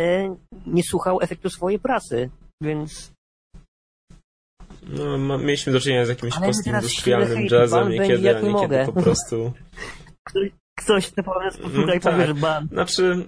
nie 0.66 0.82
słuchał 0.82 1.20
efektu 1.20 1.50
swojej 1.50 1.78
pracy, 1.78 2.30
więc 2.62 3.12
no, 5.18 5.38
mieliśmy 5.38 5.72
do 5.72 5.80
czynienia 5.80 6.06
z 6.06 6.08
jakimś 6.08 6.38
postindustrialnym 6.38 7.46
jazzem 7.46 7.90
niekiedy, 7.90 8.36
a 8.36 8.40
niekiedy 8.40 8.52
mogę. 8.52 8.86
po 8.86 9.02
prostu... 9.02 9.52
Ktoś 10.78 11.10
to 11.10 11.22
powiedz, 11.22 11.56
posłuchaj, 11.56 12.00
no, 12.04 12.10
tak. 12.10 12.34
ban. 12.34 12.68
Znaczy... 12.68 13.24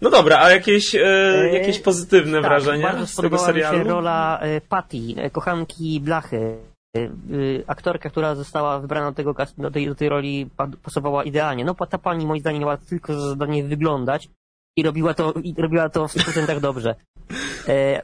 No 0.00 0.10
dobra, 0.10 0.38
a 0.40 0.50
jakieś, 0.50 0.94
e, 0.94 1.00
e 1.00 1.58
jakieś 1.58 1.78
pozytywne 1.78 2.40
tak, 2.40 2.50
wrażenia 2.50 3.06
z 3.06 3.16
tego 3.16 3.38
serialu? 3.38 3.78
Mi 3.78 3.84
się 3.84 3.90
rola 3.90 4.38
e, 4.40 4.60
Patty, 4.60 4.98
e, 5.16 5.30
kochanki 5.30 6.00
Blachy. 6.00 6.56
E, 6.96 7.08
aktorka, 7.66 8.10
która 8.10 8.34
została 8.34 8.80
wybrana 8.80 9.10
do, 9.10 9.16
tego, 9.16 9.34
do, 9.58 9.70
tej, 9.70 9.86
do 9.86 9.94
tej 9.94 10.08
roli 10.08 10.50
pasowała 10.82 11.24
idealnie. 11.24 11.64
No 11.64 11.74
ta 11.74 11.98
pani 11.98 12.26
moim 12.26 12.40
zdaniem 12.40 12.60
miała 12.60 12.76
tylko 12.76 13.20
zadanie 13.20 13.64
wyglądać 13.64 14.28
i 14.76 14.82
robiła 14.82 15.14
to, 15.14 15.32
i 15.42 15.54
robiła 15.58 15.88
to 15.88 16.08
w 16.08 16.14
100% 16.14 16.60
dobrze. 16.60 16.94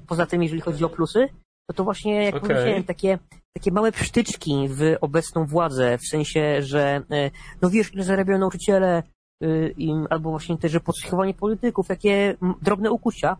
poza 0.07 0.27
tym, 0.27 0.42
jeżeli 0.42 0.61
chodzi 0.61 0.85
o 0.85 0.88
plusy, 0.88 1.29
to 1.66 1.74
to 1.74 1.85
właśnie, 1.85 2.24
jak 2.24 2.35
okay. 2.35 2.48
powiedziałem, 2.48 2.85
takie, 2.85 3.18
takie 3.57 3.72
małe 3.72 3.92
psztyczki 3.92 4.68
w 4.68 4.96
obecną 5.00 5.46
władzę, 5.46 5.98
w 5.98 6.07
sensie, 6.07 6.62
że 6.62 7.02
e, 7.11 7.31
no 7.62 7.70
wiesz, 7.70 7.94
ile 7.94 8.05
zarabiają 8.05 8.38
nauczyciele, 8.38 9.02
y, 9.44 9.74
im, 9.79 10.07
albo 10.11 10.31
właśnie 10.31 10.59
też, 10.59 10.72
że 10.72 10.81
podsłuchiwanie 10.81 11.35
polityków, 11.35 11.87
takie 11.87 12.37
drobne 12.62 12.90
ukucia, 12.90 13.37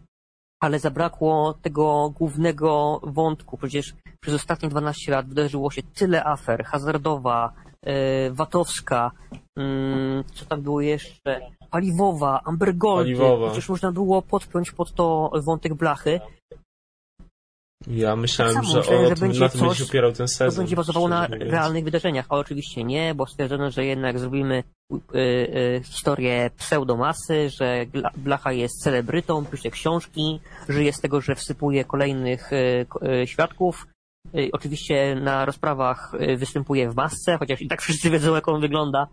ale 0.61 0.79
zabrakło 0.79 1.55
tego 1.63 2.11
głównego 2.11 3.01
wątku. 3.03 3.57
Przecież 3.57 3.95
przez 4.21 4.35
ostatnie 4.35 4.69
12 4.69 5.13
lat 5.13 5.29
wydarzyło 5.29 5.71
się 5.71 5.83
tyle 5.83 6.25
afer, 6.25 6.65
hazardowa, 6.65 7.53
e, 7.83 8.31
watowska, 8.31 9.11
mm, 9.57 10.25
co 10.35 10.45
tam 10.45 10.63
było 10.63 10.81
jeszcze, 10.81 11.41
paliwowa, 11.71 12.41
Amber 12.45 12.77
Gold. 12.77 13.07
Paliwowa. 13.07 13.47
Przecież 13.47 13.69
można 13.69 13.93
było 13.93 14.23
podpiąć 14.23 14.71
pod 14.73 14.95
to 14.95 15.31
wątek 15.45 15.75
blachy, 15.75 16.21
ja 17.87 18.17
myślałem, 18.17 18.55
tak 18.55 18.65
że, 18.65 18.79
myślę, 18.79 19.09
że 19.09 19.15
będzie 19.15 19.41
na 19.41 19.49
tym 19.49 19.61
coś, 19.61 19.69
będzie 19.69 19.85
opierał 19.85 20.13
ten 20.13 20.29
sezon. 20.29 20.55
To 20.55 20.61
będzie 20.61 20.77
bazowało 20.77 21.09
na 21.09 21.27
realnych 21.27 21.85
wydarzeniach, 21.85 22.27
a 22.29 22.37
oczywiście 22.37 22.85
nie, 22.85 23.15
bo 23.15 23.27
stwierdzono, 23.27 23.71
że 23.71 23.85
jednak 23.85 24.19
zrobimy 24.19 24.63
y, 24.93 24.99
y, 25.19 25.81
historię 25.85 26.51
pseudomasy, 26.57 27.51
że 27.51 27.87
Blacha 28.17 28.53
jest 28.53 28.83
celebrytą, 28.83 29.45
pisze 29.45 29.71
książki, 29.71 30.41
żyje 30.69 30.93
z 30.93 31.01
tego, 31.01 31.21
że 31.21 31.35
wsypuje 31.35 31.85
kolejnych 31.85 32.53
y, 32.53 32.87
y 33.23 33.27
świadków. 33.27 33.87
Y, 34.35 34.49
oczywiście 34.53 35.15
na 35.15 35.45
rozprawach 35.45 36.13
y, 36.21 36.37
występuje 36.37 36.91
w 36.91 36.97
masce, 36.97 37.37
chociaż 37.39 37.63
i 37.63 37.69
tak 37.69 37.83
wszyscy 37.83 38.11
wiedzą, 38.11 38.35
jak 38.35 38.49
on 38.49 38.61
wygląda. 38.61 39.07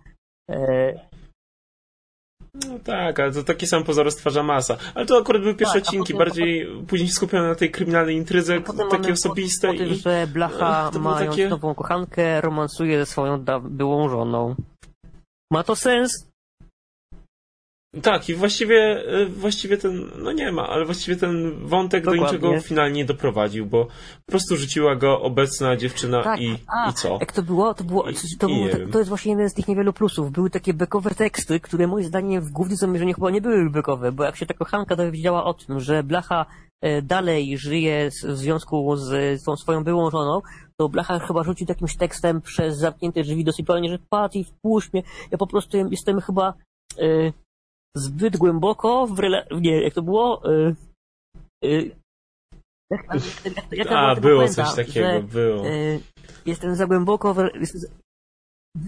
No 2.54 2.80
tak, 2.84 3.20
ale 3.20 3.32
to 3.32 3.44
taki 3.44 3.68
sam 3.68 3.84
pozor 3.84 4.12
stwarza 4.12 4.44
masa. 4.44 4.78
Ale 4.96 5.06
to 5.06 5.18
akurat 5.18 5.42
były 5.42 5.56
pierwsze 5.56 5.82
tak, 5.82 5.84
odcinki, 5.84 6.14
potem, 6.14 6.28
bardziej 6.28 6.66
potem... 6.66 6.86
później 6.86 7.10
się 7.10 7.16
skupiamy 7.16 7.48
na 7.48 7.56
tej 7.56 7.72
kryminalnej 7.72 8.16
intryze, 8.16 8.62
takie 8.92 9.14
osobiste. 9.14 9.68
Po, 9.68 9.74
po 9.74 9.80
tym, 9.80 9.94
że 9.94 10.28
Blacha 10.28 10.92
mając 11.00 11.32
takie... 11.32 11.50
nową 11.50 11.76
kochankę 11.76 12.42
romansuje 12.42 13.00
ze 13.00 13.06
swoją 13.06 13.46
byłą 13.62 14.10
żoną. 14.10 14.56
Ma 15.52 15.64
to 15.64 15.76
sens? 15.76 16.33
Tak, 18.02 18.30
i 18.30 18.34
właściwie, 18.34 19.04
y, 19.22 19.26
właściwie 19.26 19.78
ten, 19.78 20.10
no 20.18 20.32
nie 20.32 20.52
ma, 20.52 20.70
ale 20.70 20.86
właściwie 20.86 21.18
ten 21.18 21.52
wątek 21.68 22.04
Dokładnie. 22.04 22.40
do 22.40 22.48
niczego 22.48 22.62
finalnie 22.62 22.96
nie 22.96 23.06
doprowadził, 23.06 23.66
bo 23.66 23.86
po 24.26 24.32
prostu 24.32 24.58
rzuciła 24.58 24.96
go 24.96 25.22
obecna 25.22 25.78
dziewczyna 25.78 26.24
tak. 26.24 26.42
i, 26.42 26.58
A, 26.68 26.90
i 26.90 26.94
co? 26.94 27.18
Jak 27.20 27.32
to 27.32 27.44
było? 27.44 27.74
To, 27.74 27.84
było, 27.84 28.04
to, 28.40 28.48
było, 28.48 28.70
to, 28.70 28.78
to, 28.92 28.98
jest 29.00 29.10
właśnie 29.10 29.32
jeden 29.32 29.50
z 29.50 29.54
tych 29.54 29.68
niewielu 29.68 29.94
plusów. 29.94 30.32
Były 30.32 30.50
takie 30.50 30.74
bekowe 30.74 31.10
teksty, 31.10 31.60
które 31.60 31.88
moim 31.88 32.06
zdaniem 32.06 32.42
w 32.42 32.52
głównym 32.52 32.78
zamierzeniu 32.78 33.14
chyba 33.14 33.32
nie 33.32 33.42
były 33.42 33.70
bekowe, 33.70 34.12
bo 34.12 34.24
jak 34.24 34.36
się 34.36 34.46
ta 34.46 34.54
kochanka 34.54 34.96
dowiedziała 34.96 35.44
o 35.44 35.54
tym, 35.54 35.80
że 35.80 36.04
Blacha 36.04 36.46
e, 36.82 37.02
dalej 37.02 37.58
żyje 37.58 38.10
w 38.12 38.38
związku 38.38 38.96
z 38.96 39.44
tą 39.44 39.56
swoją 39.56 39.84
byłą 39.84 40.10
żoną, 40.10 40.42
to 40.78 40.90
Blacha 40.90 41.20
chyba 41.20 41.44
rzucił 41.44 41.66
jakimś 41.70 41.98
tekstem 41.98 42.42
przez 42.42 42.78
zamknięte 42.78 43.24
drzwi 43.24 43.44
do 43.44 43.54
sypialni, 43.54 43.90
że 43.90 44.00
patrz 44.10 44.36
i 44.36 44.44
wpuść 44.44 44.94
mnie, 44.94 45.04
ja 45.32 45.38
po 45.38 45.48
prostu 45.48 45.78
jestem 45.78 46.22
chyba... 46.22 46.54
Yy, 46.98 47.34
zbyt 47.98 48.38
głęboko 48.38 49.08
w 49.08 49.20
rela- 49.20 49.62
Nie, 49.62 49.82
jak 49.82 49.94
to 49.94 50.02
było? 50.02 50.52
Y, 50.52 50.76
y, 51.66 51.92
jak, 52.92 53.02
jak, 53.46 53.72
jak 53.72 53.88
A, 53.92 54.16
było 54.16 54.48
coś 54.48 54.76
takiego, 54.76 55.08
że, 55.08 55.24
było. 55.24 55.68
y, 55.68 56.00
jestem 56.46 56.76
za 56.76 56.88
głęboko 56.88 57.34
w, 57.34 57.38
jestem, 57.60 57.82
za- 57.82 57.88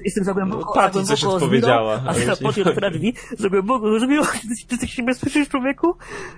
Jestem 0.05 0.23
za 0.23 0.33
głęboko, 0.33 0.65
No, 0.65 0.73
za 0.73 0.81
Patty 0.81 1.03
coś 1.03 1.21
głęboko 1.21 1.45
odpowiedziała, 1.45 2.03
a 2.07 2.13
jeśli- 2.17 2.45
Patty 2.45 2.63
otwiera 2.63 2.89
drzwi, 2.91 3.13
za 3.37 3.49
głęboko 3.49 3.99
zmiło, 3.99 4.25
ty, 4.69 4.77
ty 4.77 4.87
się 4.87 5.03
nie 5.03 5.15
słyszysz, 5.15 5.49
człowieku? 5.49 5.93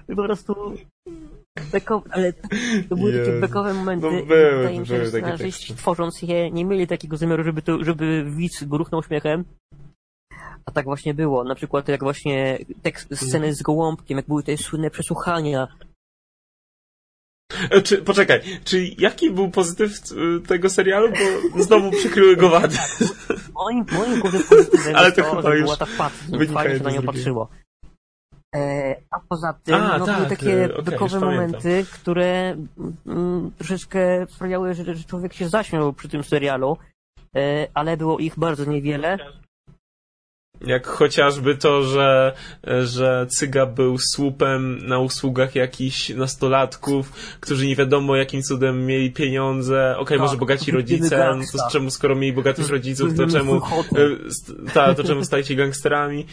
Po 0.07 0.23
prostu... 0.23 0.55
Beko, 1.71 2.03
ale 2.09 2.33
to 2.89 2.95
były 2.95 3.11
takie 3.11 3.29
Jezu. 3.29 3.41
bekowe 3.41 3.73
momenty. 3.73 4.05
No 4.05 4.11
były, 4.11 4.25
wydaje 4.57 4.79
mi 4.79 4.87
się, 4.87 4.93
były 4.93 5.05
że 5.05 5.11
takie 5.11 5.23
scenarzyści 5.25 5.75
tworząc 5.75 6.21
je 6.21 6.51
nie 6.51 6.65
mieli 6.65 6.87
takiego 6.87 7.17
zamiaru, 7.17 7.43
żeby, 7.43 7.61
to, 7.61 7.83
żeby 7.83 8.25
widz 8.29 8.63
gruchnął 8.63 9.03
śmiechem. 9.03 9.45
A 10.67 10.71
tak 10.71 10.85
właśnie 10.85 11.13
było. 11.13 11.43
Na 11.43 11.55
przykład 11.55 11.87
jak 11.87 12.03
właśnie 12.03 12.59
tekst, 12.81 13.07
sceny 13.15 13.53
z 13.53 13.61
gołąbkiem, 13.61 14.17
jak 14.17 14.27
były 14.27 14.43
te 14.43 14.57
słynne 14.57 14.89
przesłuchania. 14.89 15.67
E, 17.69 17.81
Czy, 17.81 17.97
poczekaj, 17.97 18.41
czy 18.63 18.87
jaki 18.97 19.31
był 19.31 19.49
pozytyw 19.49 19.91
y, 20.11 20.47
tego 20.47 20.69
serialu? 20.69 21.09
Bo 21.55 21.63
znowu 21.63 21.91
przykryły 21.91 22.35
go 22.35 22.49
wady. 22.49 22.77
Moim, 23.53 23.85
moim 23.91 24.21
pozytywem 24.21 24.95
Ale 24.95 25.11
to 25.11 25.21
to, 25.21 25.41
że 25.41 25.57
już 25.57 25.63
była 25.63 25.77
ta 25.77 26.09
wynika 26.29 26.53
Fajnie 26.53 26.77
się 26.77 26.83
na 26.83 26.91
nią 26.91 27.01
patrzyło. 27.01 27.49
E, 28.55 28.95
a 29.11 29.19
poza 29.29 29.53
tym, 29.53 29.75
A, 29.75 29.97
no, 29.97 30.05
tak, 30.05 30.15
były 30.15 30.29
takie 30.29 30.63
e, 30.63 30.73
okej, 30.73 30.83
bekowe 30.83 31.15
już 31.15 31.23
momenty, 31.23 31.85
które 31.93 32.55
mm, 33.05 33.51
troszeczkę 33.57 34.27
sprawiały, 34.29 34.73
że, 34.73 34.95
że 34.95 35.03
człowiek 35.03 35.33
się 35.33 35.49
zaśmiał 35.49 35.93
przy 35.93 36.09
tym 36.09 36.23
serialu, 36.23 36.77
e, 37.35 37.67
ale 37.73 37.97
było 37.97 38.19
ich 38.19 38.39
bardzo 38.39 38.65
niewiele. 38.65 39.17
Jak 40.61 40.87
chociażby 40.87 41.55
to, 41.57 41.83
że, 41.83 42.33
że 42.83 43.27
Cyga 43.29 43.65
był 43.65 43.97
słupem 43.99 44.87
na 44.87 44.99
usługach 44.99 45.55
jakichś 45.55 46.09
nastolatków, 46.09 47.11
którzy 47.39 47.67
nie 47.67 47.75
wiadomo 47.75 48.15
jakim 48.15 48.41
cudem 48.41 48.85
mieli 48.85 49.11
pieniądze. 49.11 49.95
Okej, 49.97 50.17
Tak, 50.17 50.25
może 50.25 50.37
bogaci 50.37 50.71
rodzice, 50.71 51.35
no 51.37 51.43
to 51.51 51.69
czemu 51.71 51.89
skoro 51.89 52.15
mieli 52.15 52.33
bogatych 52.33 52.69
rodziców, 52.69 53.17
to 53.17 53.27
czemu, 53.27 53.55
e, 53.55 53.61
ta, 54.73 54.93
to 54.95 55.03
czemu 55.03 55.25
stajecie 55.25 55.55
gangsterami? 55.55 56.25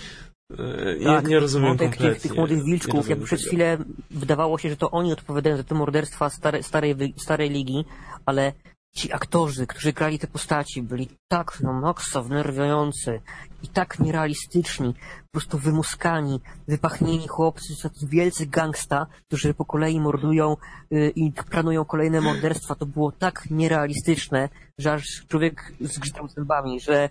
E, 0.59 0.97
Nie, 0.99 1.05
Tak, 1.07 1.27
nie 1.27 1.41
rozumiem 1.41 1.79
kompletnie. 1.79 2.11
tych, 2.11 2.23
tych 2.23 2.35
młodych 2.37 2.65
wilczków, 2.65 3.09
jakby 3.09 3.25
przez 3.25 3.41
tego. 3.41 3.49
chwilę 3.49 3.79
wydawało 4.11 4.59
się, 4.59 4.71
że 4.71 4.77
to 4.77 4.91
oni 4.91 5.13
odpowiadają 5.13 5.57
za 5.57 5.65
te 5.65 5.75
morderstwa 5.75 6.31
stare, 6.31 6.63
starej, 6.63 7.15
starej 7.17 7.51
ligi, 7.51 7.85
ale 8.27 8.53
ci 8.97 9.13
aktorzy, 9.13 9.67
którzy 9.67 9.93
grali 9.93 10.19
te 10.19 10.27
postaci, 10.27 10.83
byli 10.83 11.09
tak 11.29 11.59
no 11.61 11.73
maksa 11.73 12.23
wnerwiający 12.23 13.21
i 13.63 13.69
tak 13.69 13.99
nierealistyczni, 14.01 14.95
po 14.95 15.31
prostu 15.33 15.59
wymuskani, 15.59 16.41
wypachnieni 16.69 17.29
chłopcy, 17.29 17.83
tacy 17.83 18.07
wielcy 18.07 18.47
gangsta, 18.47 19.07
którzy 19.27 19.55
po 19.55 19.65
kolei 19.65 20.01
mordują 20.01 20.57
y, 20.93 21.13
i 21.17 21.33
planują 21.33 21.85
kolejne 21.85 22.21
morderstwa. 22.21 22.75
To 22.75 22.87
było 22.87 23.13
tak 23.13 23.51
nierealistyczne, 23.51 24.49
że 24.79 24.93
aż 24.93 25.05
człowiek 25.29 25.73
zgrzytał 25.81 26.29
zębami, 26.29 26.81
że 26.81 27.09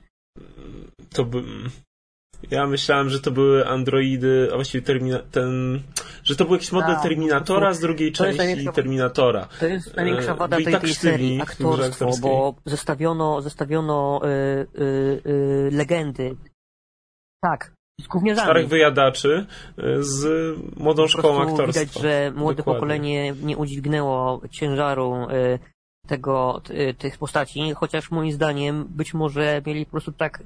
To 1.10 1.26
by... 1.26 1.44
Ja 2.52 2.68
myślałem, 2.68 3.10
że 3.10 3.20
to 3.20 3.32
były 3.32 3.68
androidy, 3.68 4.50
a 4.52 4.56
właściwie 4.56 4.86
termina... 4.86 5.20
ten... 5.20 5.80
że 6.24 6.36
to 6.36 6.46
był 6.46 6.54
jakiś 6.54 6.72
model 6.72 6.96
Tak, 6.96 7.04
Terminatora 7.04 7.74
z 7.74 7.80
drugiej 7.80 8.12
części 8.12 8.40
największa- 8.42 8.72
Terminatora. 8.74 9.48
To 9.60 9.68
jest 9.68 9.96
największa 9.96 10.32
E, 10.32 10.36
wada 10.36 10.56
byli 10.56 10.66
tej, 10.66 10.74
tak 10.74 10.82
tej 10.82 10.94
serii, 10.94 11.42
aktorstwo, 11.42 12.12
bo 12.22 12.56
zestawiono, 12.66 13.42
zestawiono 13.42 14.22
y, 14.24 14.28
y, 14.82 15.22
y, 15.30 15.70
legendy. 15.72 16.36
Tak, 17.42 17.74
z 18.02 18.08
gówniarzami. 18.08 18.46
Starych 18.46 18.68
wyjadaczy 18.68 19.46
e, 19.78 20.04
z 20.04 20.26
młodą 20.78 21.08
szkołą 21.08 21.42
aktorstwa. 21.42 21.80
Widać, 21.86 22.02
że 22.02 22.32
młode 22.36 22.58
Dokładnie. 22.58 22.80
pokolenie 22.80 23.34
nie 23.44 23.58
udźwignęło 23.58 24.42
ciężaru 24.52 25.16
y, 25.30 25.60
tego, 26.08 26.62
tych 26.98 27.18
postaci, 27.18 27.74
chociaż 27.74 28.12
moim 28.12 28.32
zdaniem 28.32 28.86
być 28.90 29.14
może 29.14 29.62
mieli 29.66 29.86
po 29.86 29.92
prostu 29.92 30.12
tak, 30.12 30.44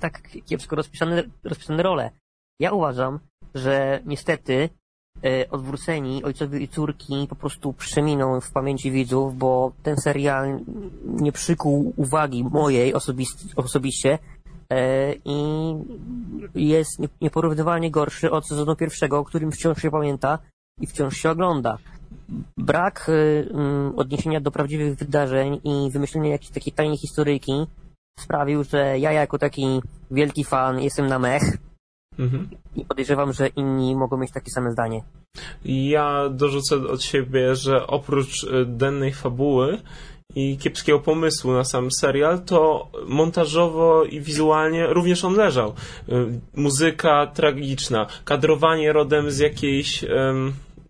tak 0.00 0.22
kiepsko 0.46 0.76
rozpisane, 0.76 1.22
rozpisane 1.44 1.82
role. 1.82 2.10
Ja 2.60 2.72
uważam, 2.72 3.18
że 3.54 4.00
niestety 4.06 4.68
e, 5.24 5.50
odwróceni 5.50 6.24
ojcowie 6.24 6.60
i 6.60 6.68
córki 6.68 7.26
po 7.28 7.36
prostu 7.36 7.72
przeminą 7.72 8.40
w 8.40 8.50
pamięci 8.52 8.90
widzów, 8.90 9.38
bo 9.38 9.72
ten 9.82 9.96
serial 9.96 10.60
nie 11.04 11.32
przykuł 11.32 11.92
uwagi 11.96 12.44
mojej 12.44 12.94
osobiście 13.56 14.18
e, 14.72 15.14
i 15.24 15.74
jest 16.54 16.98
nie- 16.98 17.08
nieporównywalnie 17.20 17.90
gorszy 17.90 18.30
od 18.30 18.48
sezonu 18.48 18.76
pierwszego, 18.76 19.18
o 19.18 19.24
którym 19.24 19.52
wciąż 19.52 19.82
się 19.82 19.90
pamięta 19.90 20.38
i 20.80 20.86
wciąż 20.86 21.16
się 21.16 21.30
ogląda. 21.30 21.78
Brak 22.56 23.08
y, 23.08 23.48
mm, 23.50 23.98
odniesienia 23.98 24.40
do 24.40 24.50
prawdziwych 24.50 24.94
wydarzeń 24.94 25.60
i 25.64 25.90
wymyślenia 25.90 26.30
jakiejś 26.30 26.50
takiej 26.50 26.72
tajnej 26.72 26.98
historyjki 26.98 27.66
sprawił, 28.18 28.64
że 28.64 28.98
ja 28.98 29.12
jako 29.12 29.38
taki 29.38 29.82
wielki 30.10 30.44
fan 30.44 30.80
jestem 30.80 31.06
na 31.06 31.18
mech 31.18 31.42
Mhm. 32.18 32.48
i 32.76 32.84
podejrzewam, 32.84 33.32
że 33.32 33.48
inni 33.48 33.96
mogą 33.96 34.16
mieć 34.16 34.32
takie 34.32 34.50
same 34.50 34.72
zdanie. 34.72 35.02
Ja 35.64 36.28
dorzucę 36.28 36.76
od 36.76 37.02
siebie, 37.02 37.54
że 37.54 37.86
oprócz 37.86 38.44
e, 38.44 38.64
dennej 38.64 39.12
fabuły 39.12 39.78
i 40.34 40.58
kiepskiego 40.58 41.00
pomysłu 41.00 41.52
na 41.52 41.64
sam 41.64 41.90
serial, 41.90 42.40
to 42.40 42.88
montażowo 43.06 44.04
i 44.04 44.20
wizualnie 44.20 44.86
również 44.86 45.24
on 45.24 45.34
leżał. 45.34 45.68
E, 45.68 46.12
Muzyka 46.56 47.26
tragiczna, 47.26 48.06
kadrowanie 48.24 48.92
rodem 48.92 49.30
z 49.30 49.38
jakiejś... 49.38 50.04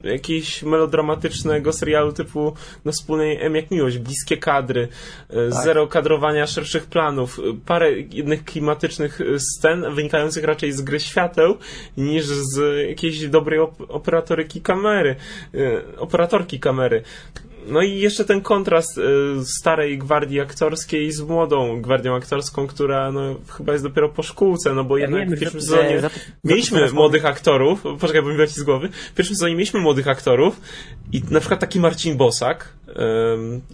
em, 0.05 0.11
jakiegoś 0.13 0.63
melodramatycznego 0.63 1.73
serialu 1.73 2.13
typu 2.13 2.55
na 2.85 2.93
wspólnej 2.93 3.39
M 3.41 3.55
jak 3.55 3.71
miłość, 3.71 3.99
bliskie 3.99 4.37
kadry, 4.37 4.89
e, 5.31 5.51
Tak. 5.51 5.65
zero 5.65 5.87
kadrowania 5.87 6.47
szerszych 6.47 6.87
planów, 6.87 7.39
e, 7.39 7.43
parę 7.67 7.93
jednych 7.93 8.45
klimatycznych 8.45 9.21
e, 9.21 9.25
scen 9.39 9.95
wynikających 9.95 10.45
raczej 10.45 10.73
z 10.73 10.81
gry 10.81 11.01
świateł 11.01 11.57
niż 11.97 12.25
z 12.27 12.87
jakiejś 12.89 13.29
dobrej 13.29 13.61
op- 13.61 13.87
operatoryki 13.89 14.61
kamery, 14.61 15.17
operatorki 15.99 16.61
kamery. 16.61 17.03
No 17.67 17.83
i 17.83 17.99
jeszcze 17.99 18.25
ten 18.25 18.41
kontrast 18.41 18.99
e, 18.99 19.03
starej 19.45 19.99
gwardii 19.99 20.41
aktorskiej 20.41 21.13
z 21.13 21.21
młodą 21.21 21.83
gwardią 21.83 22.15
aktorską, 22.15 22.67
która 22.67 23.13
no, 23.13 23.37
chyba 23.57 23.73
jest 23.73 23.85
dopiero 23.85 24.09
po 24.09 24.23
szkółce, 24.23 24.75
no 24.75 24.85
bo 24.85 24.99
jednak 24.99 25.29
w 25.31 25.41
pierwszym 25.41 25.61
sezonie 25.61 26.01
za- 26.01 26.11
mieliśmy 26.45 26.81
za- 26.81 26.89
za- 26.89 26.95
młodych 26.95 27.25
aktorów, 27.25 27.83
poczekaj, 28.01 28.23
bo 28.23 28.29
mi 28.29 28.47
z 28.47 28.63
głowy, 28.63 28.89
w 28.89 29.15
pierwszym 29.15 29.37
sezonie 29.37 29.55
mieliśmy 29.55 29.81
młodych 29.81 30.09
aktorów 30.09 30.61
i 31.13 31.23
na 31.31 31.41
przykład 31.41 31.61
taki 31.61 31.81
Marcin 31.81 32.17
Bosak 32.17 32.73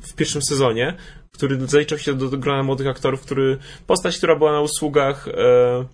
w 0.02 0.14
pierwszym 0.16 0.42
sezonie, 0.42 0.96
który 1.32 1.66
zaliczał 1.66 1.98
się 1.98 2.14
do, 2.14 2.28
do 2.28 2.38
grona 2.38 2.62
młodych 2.62 2.86
aktorów, 2.86 3.20
który 3.20 3.58
postać, 3.86 4.18
która 4.18 4.36
była 4.36 4.52
na 4.52 4.60
usługach 4.60 5.28
e, 5.28 5.84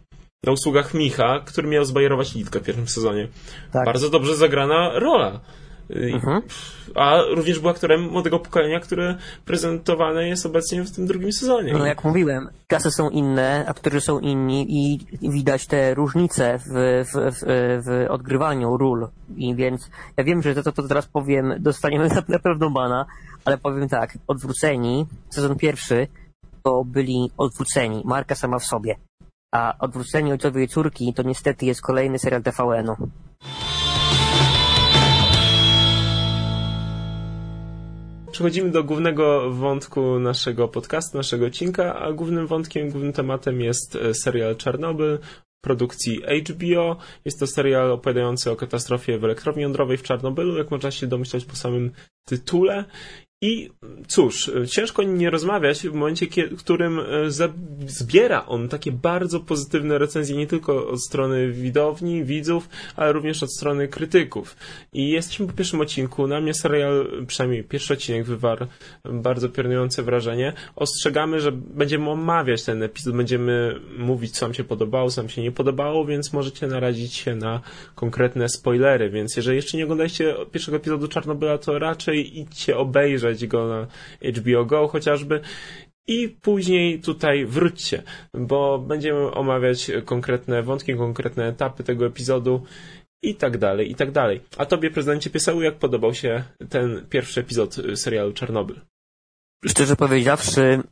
na 0.46 0.52
usługach 0.52 0.94
Micha, 0.94 1.40
który 1.46 1.68
miał 1.68 1.84
zbajerować 1.84 2.34
Litkę 2.34 2.60
w 2.60 2.62
pierwszym 2.62 2.88
sezonie. 2.88 3.28
Tak. 3.72 3.84
Bardzo 3.84 4.10
dobrze 4.10 4.36
zagrana 4.36 4.98
rola. 4.98 5.40
Y, 5.90 6.12
Mhm. 6.14 6.42
A 6.94 7.22
również 7.36 7.58
był 7.58 7.70
aktorem 7.70 8.00
młodego 8.10 8.38
pokolenia, 8.38 8.80
które 8.80 9.16
prezentowane 9.44 10.28
jest 10.28 10.46
obecnie 10.46 10.82
w 10.82 10.90
tym 10.90 11.06
drugim 11.06 11.32
sezonie. 11.32 11.72
No 11.72 11.86
jak 11.86 12.04
mówiłem, 12.04 12.48
klasy 12.66 12.90
są 12.90 13.10
inne, 13.10 13.64
aktorzy 13.68 14.00
są 14.00 14.18
inni 14.18 14.66
i 14.68 14.98
widać 15.30 15.66
te 15.66 15.94
różnice 15.94 16.58
w, 16.58 16.70
w, 17.04 17.12
w, 17.12 17.44
w 17.84 18.06
odgrywaniu 18.10 18.76
ról. 18.76 19.08
I 19.36 19.54
więc 19.54 19.90
ja 20.16 20.24
wiem, 20.24 20.42
że 20.42 20.54
to, 20.54 20.62
to, 20.62 20.72
to 20.72 20.82
teraz 20.88 21.06
powiem, 21.06 21.54
dostaniemy 21.58 22.08
na, 22.08 22.22
na 22.28 22.38
pewno 22.38 22.70
bana, 22.70 23.06
ale 23.44 23.58
powiem 23.58 23.88
tak, 23.88 24.18
odwróceni, 24.26 25.06
sezon 25.30 25.56
pierwszy, 25.56 26.06
to 26.62 26.84
byli 26.84 27.30
odwróceni, 27.36 28.02
marka 28.04 28.34
sama 28.34 28.58
w 28.58 28.64
sobie. 28.64 28.96
A 29.54 29.74
odwróceni 29.78 30.32
ojcowie 30.32 30.64
i 30.64 30.68
córki 30.68 31.14
to 31.14 31.22
niestety 31.22 31.66
jest 31.66 31.82
kolejny 31.82 32.18
serial 32.18 32.42
TVN-u. 32.42 33.08
Przechodzimy 38.32 38.70
do 38.70 38.84
głównego 38.84 39.50
wątku 39.50 40.18
naszego 40.18 40.68
podcastu, 40.68 41.16
naszego 41.16 41.46
odcinka, 41.46 41.94
a 41.94 42.12
głównym 42.12 42.46
wątkiem, 42.46 42.90
głównym 42.90 43.12
tematem 43.12 43.60
jest 43.60 43.96
e, 43.96 44.14
serial 44.14 44.56
Czarnobyl 44.56 45.18
produkcji 45.60 46.22
HBO. 46.48 46.96
Jest 47.24 47.40
to 47.40 47.46
serial 47.46 47.92
opowiadający 47.92 48.50
o 48.50 48.56
katastrofie 48.56 49.18
w 49.18 49.24
elektrowni 49.24 49.62
jądrowej 49.62 49.96
w 49.96 50.02
Czarnobylu, 50.02 50.58
jak 50.58 50.70
można 50.70 50.90
się 50.90 51.06
domyślać 51.06 51.44
po 51.44 51.56
samym 51.56 51.90
tytule. 52.26 52.84
I 53.40 53.70
cóż, 54.06 54.50
ciężko 54.70 55.02
nie 55.02 55.30
rozmawiać 55.30 55.80
w 55.80 55.92
momencie, 55.92 56.26
w 56.50 56.58
którym 56.58 56.98
e, 56.98 57.04
zbiera 57.86 58.46
on 58.46 58.68
takie 58.68 58.92
bardzo 58.92 59.40
pozytywne 59.40 59.98
recenzje 59.98 60.36
nie 60.36 60.46
tylko 60.46 60.88
od 60.88 61.04
strony 61.04 61.52
widowni, 61.52 62.24
widzów, 62.24 62.68
ale 62.96 63.12
również 63.12 63.42
od 63.42 63.54
strony 63.54 63.88
krytyków. 63.88 64.56
I 64.92 65.08
jesteśmy 65.08 65.46
po 65.46 65.52
pierwszym 65.52 65.80
odcinku. 65.80 66.26
Na 66.26 66.40
mnie 66.40 66.54
serial, 66.54 67.24
przynajmniej 67.26 67.64
pierwszy 67.64 67.92
odcinek, 67.92 68.24
wywarł 68.24 68.66
bardzo 69.04 69.48
piorunujące 69.48 70.02
wrażenie. 70.02 70.52
Ostrzegamy, 70.76 71.40
że 71.40 71.52
będziemy 71.52 72.10
omawiać 72.10 72.64
ten 72.64 72.82
epizod, 72.82 73.16
będziemy 73.16 73.80
mówić, 73.98 74.38
co 74.38 74.46
nam 74.46 74.54
się 74.54 74.64
podobało, 74.64 75.10
co 75.10 75.22
nam 75.22 75.28
się 75.28 75.42
nie 75.42 75.52
podobało, 75.52 76.04
więc 76.04 76.32
możecie 76.32 76.66
narazić 76.66 77.14
się 77.14 77.34
na 77.34 77.60
konkretne 77.94 78.48
spoilery. 78.48 79.10
Więc 79.10 79.36
jeżeli 79.36 79.56
jeszcze 79.56 79.76
nie 79.76 79.84
oglądaliście 79.84 80.34
pierwszego 80.52 80.76
epizodu 80.76 81.08
Czarnobyla, 81.08 81.58
to 81.58 81.78
raczej 81.78 82.38
idźcie 82.38 82.76
obejrzeć 82.76 83.27
obejrzeć 83.28 83.46
go 83.50 83.68
na 83.68 83.86
HBO 84.32 84.64
Go 84.64 84.88
chociażby. 84.88 85.40
I 86.06 86.28
później 86.28 87.00
tutaj 87.00 87.46
wróćcie, 87.46 88.02
bo 88.34 88.78
będziemy 88.78 89.30
omawiać 89.30 89.90
konkretne 90.04 90.62
wątki, 90.62 90.94
konkretne 90.94 91.46
etapy 91.48 91.84
tego 91.84 92.06
epizodu 92.06 92.62
i 93.22 93.34
tak 93.34 93.58
dalej, 93.58 93.90
i 93.90 93.94
tak 93.94 94.10
dalej. 94.10 94.40
A 94.56 94.66
tobie, 94.66 94.90
prezydencie 94.90 95.30
Pieseł, 95.30 95.62
jak 95.62 95.74
podobał 95.78 96.14
się 96.14 96.44
ten 96.68 97.06
pierwszy 97.10 97.40
epizod 97.40 97.76
serialu 97.94 98.32
Czarnobyl? 98.32 98.80
Szczerze 99.66 99.96
powiedziawszy, 99.96 100.82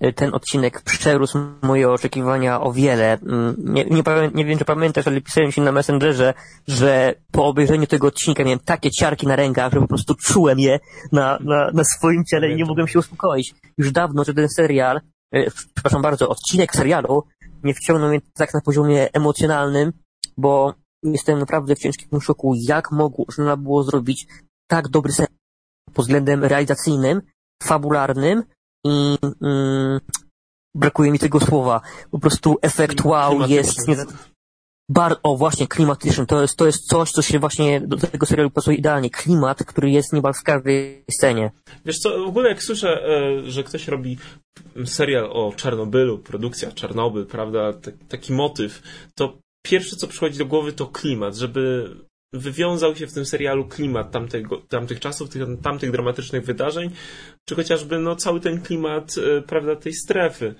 e, 0.00 0.12
ten 0.12 0.34
odcinek 0.34 0.82
przerósł 0.82 1.38
moje 1.62 1.90
oczekiwania 1.90 2.60
o 2.60 2.72
wiele. 2.72 3.12
Mm, 3.12 3.56
nie, 3.58 3.84
nie, 3.84 4.02
nie, 4.34 4.44
wiem, 4.44 4.58
czy 4.58 4.64
pamiętasz, 4.64 5.06
ale 5.06 5.20
pisałem 5.20 5.52
się 5.52 5.62
na 5.62 5.72
Messengerze, 5.72 6.34
że 6.68 7.14
po 7.32 7.46
obejrzeniu 7.46 7.86
tego 7.86 8.06
odcinka 8.06 8.44
miałem 8.44 8.58
takie 8.58 8.90
ciarki 8.90 9.26
na 9.26 9.36
rękach, 9.36 9.72
że 9.72 9.80
po 9.80 9.88
prostu 9.88 10.14
czułem 10.14 10.58
je 10.58 10.78
na, 11.12 11.38
na, 11.40 11.70
na 11.74 11.84
swoim 11.84 12.24
ciele 12.24 12.50
i 12.50 12.56
nie 12.56 12.64
mogłem 12.64 12.88
się 12.88 12.98
uspokoić. 12.98 13.54
Już 13.78 13.92
dawno, 13.92 14.24
że 14.24 14.34
ten 14.34 14.48
serial, 14.48 15.00
e, 15.32 15.50
przepraszam 15.74 16.02
bardzo, 16.02 16.28
odcinek 16.28 16.76
serialu 16.76 17.22
nie 17.64 17.74
wciągnął 17.74 18.08
mnie 18.08 18.20
tak 18.34 18.54
na 18.54 18.60
poziomie 18.60 19.12
emocjonalnym, 19.12 19.92
bo 20.36 20.74
jestem 21.02 21.38
naprawdę 21.38 21.76
w 21.76 21.78
ciężkim 21.78 22.20
szoku, 22.20 22.54
jak 22.68 22.92
można 22.92 23.56
było 23.56 23.82
zrobić 23.82 24.26
tak 24.66 24.88
dobry 24.88 25.12
serial 25.12 25.36
pod 25.94 26.04
względem 26.04 26.44
realizacyjnym, 26.44 27.22
fabularnym 27.62 28.42
i 28.86 29.16
mm, 29.42 30.00
brakuje 30.74 31.10
mi 31.10 31.18
tego 31.18 31.40
słowa. 31.40 31.80
Po 32.10 32.18
prostu 32.18 32.56
efekt 32.62 33.04
wow 33.04 33.46
jest... 33.48 33.88
Nie, 33.88 33.96
bar, 34.88 35.16
o 35.22 35.36
właśnie, 35.36 35.66
klimatyczny. 35.66 36.26
To 36.26 36.42
jest, 36.42 36.56
to 36.56 36.66
jest 36.66 36.86
coś, 36.86 37.10
co 37.10 37.22
się 37.22 37.38
właśnie 37.38 37.80
do 37.80 37.96
tego 37.96 38.26
serialu 38.26 38.50
pasuje 38.50 38.76
idealnie. 38.76 39.10
Klimat, 39.10 39.64
który 39.64 39.90
jest 39.90 40.12
niemal 40.12 40.34
w 40.34 40.42
każdej 40.42 41.04
scenie. 41.10 41.50
Wiesz 41.84 41.98
co, 41.98 42.24
w 42.24 42.28
ogóle 42.28 42.48
jak 42.48 42.62
słyszę, 42.62 43.06
e, 43.06 43.50
że 43.50 43.64
ktoś 43.64 43.88
robi 43.88 44.18
serial 44.84 45.24
o 45.32 45.52
Czarnobylu, 45.56 46.18
produkcja 46.18 46.72
Czarnobyl, 46.72 47.26
prawda, 47.26 47.72
taki 48.08 48.32
motyw, 48.32 48.82
to 49.14 49.38
pierwsze 49.62 49.96
co 49.96 50.08
przychodzi 50.08 50.38
do 50.38 50.46
głowy 50.46 50.72
to 50.72 50.86
klimat, 50.86 51.36
żeby 51.36 51.90
wywiązał 52.38 52.96
się 52.96 53.06
w 53.06 53.12
tym 53.12 53.26
serialu 53.26 53.64
klimat 53.64 54.10
tamtego, 54.10 54.62
tamtych 54.68 55.00
czasów, 55.00 55.30
tych, 55.30 55.42
tamtych 55.62 55.90
dramatycznych 55.90 56.44
wydarzeń, 56.44 56.90
czy 57.44 57.54
chociażby 57.54 57.98
no, 57.98 58.16
cały 58.16 58.40
ten 58.40 58.62
klimat 58.62 59.14
e, 59.18 59.42
prawda, 59.42 59.76
tej 59.76 59.92
strefy 59.92 60.54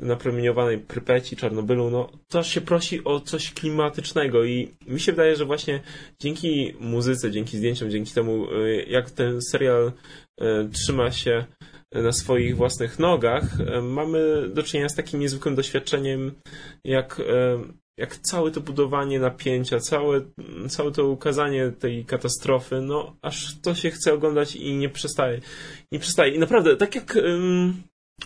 napromieniowanej 0.00 0.78
Prypeci, 0.78 1.36
Czarnobylu, 1.36 1.90
no 1.90 2.10
to 2.28 2.42
się 2.42 2.60
prosi 2.60 3.04
o 3.04 3.20
coś 3.20 3.52
klimatycznego 3.52 4.44
i 4.44 4.74
mi 4.86 5.00
się 5.00 5.12
wydaje, 5.12 5.36
że 5.36 5.44
właśnie 5.44 5.82
dzięki 6.20 6.74
muzyce, 6.80 7.30
dzięki 7.30 7.58
zdjęciom, 7.58 7.90
dzięki 7.90 8.12
temu 8.12 8.46
e, 8.52 8.82
jak 8.82 9.10
ten 9.10 9.42
serial 9.42 9.92
e, 10.40 10.68
trzyma 10.68 11.10
się 11.10 11.44
na 11.92 12.12
swoich 12.12 12.56
własnych 12.56 12.98
nogach, 12.98 13.42
mamy 13.82 14.48
do 14.48 14.62
czynienia 14.62 14.88
z 14.88 14.94
takim 14.94 15.20
niezwykłym 15.20 15.54
doświadczeniem, 15.54 16.32
jak 16.84 17.20
jak 17.96 18.16
całe 18.16 18.50
to 18.50 18.60
budowanie 18.60 19.20
napięcia, 19.20 19.80
całe, 19.80 20.20
całe 20.68 20.92
to 20.92 21.08
ukazanie 21.08 21.70
tej 21.70 22.04
katastrofy, 22.04 22.80
no 22.80 23.16
aż 23.22 23.60
to 23.60 23.74
się 23.74 23.90
chce 23.90 24.14
oglądać 24.14 24.56
i 24.56 24.74
nie 24.74 24.88
przestaje. 24.88 25.40
Nie 25.92 25.98
przestaje. 25.98 26.32
I 26.32 26.38
naprawdę, 26.38 26.76
tak 26.76 26.94
jak, 26.94 27.18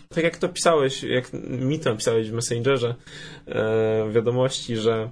tak 0.08 0.24
jak 0.24 0.36
to 0.36 0.48
pisałeś, 0.48 1.02
jak 1.02 1.32
mi 1.48 1.78
to 1.78 1.96
pisałeś 1.96 2.30
w 2.30 2.34
Messengerze 2.34 2.94
e, 3.46 4.10
wiadomości, 4.12 4.76
że 4.76 5.10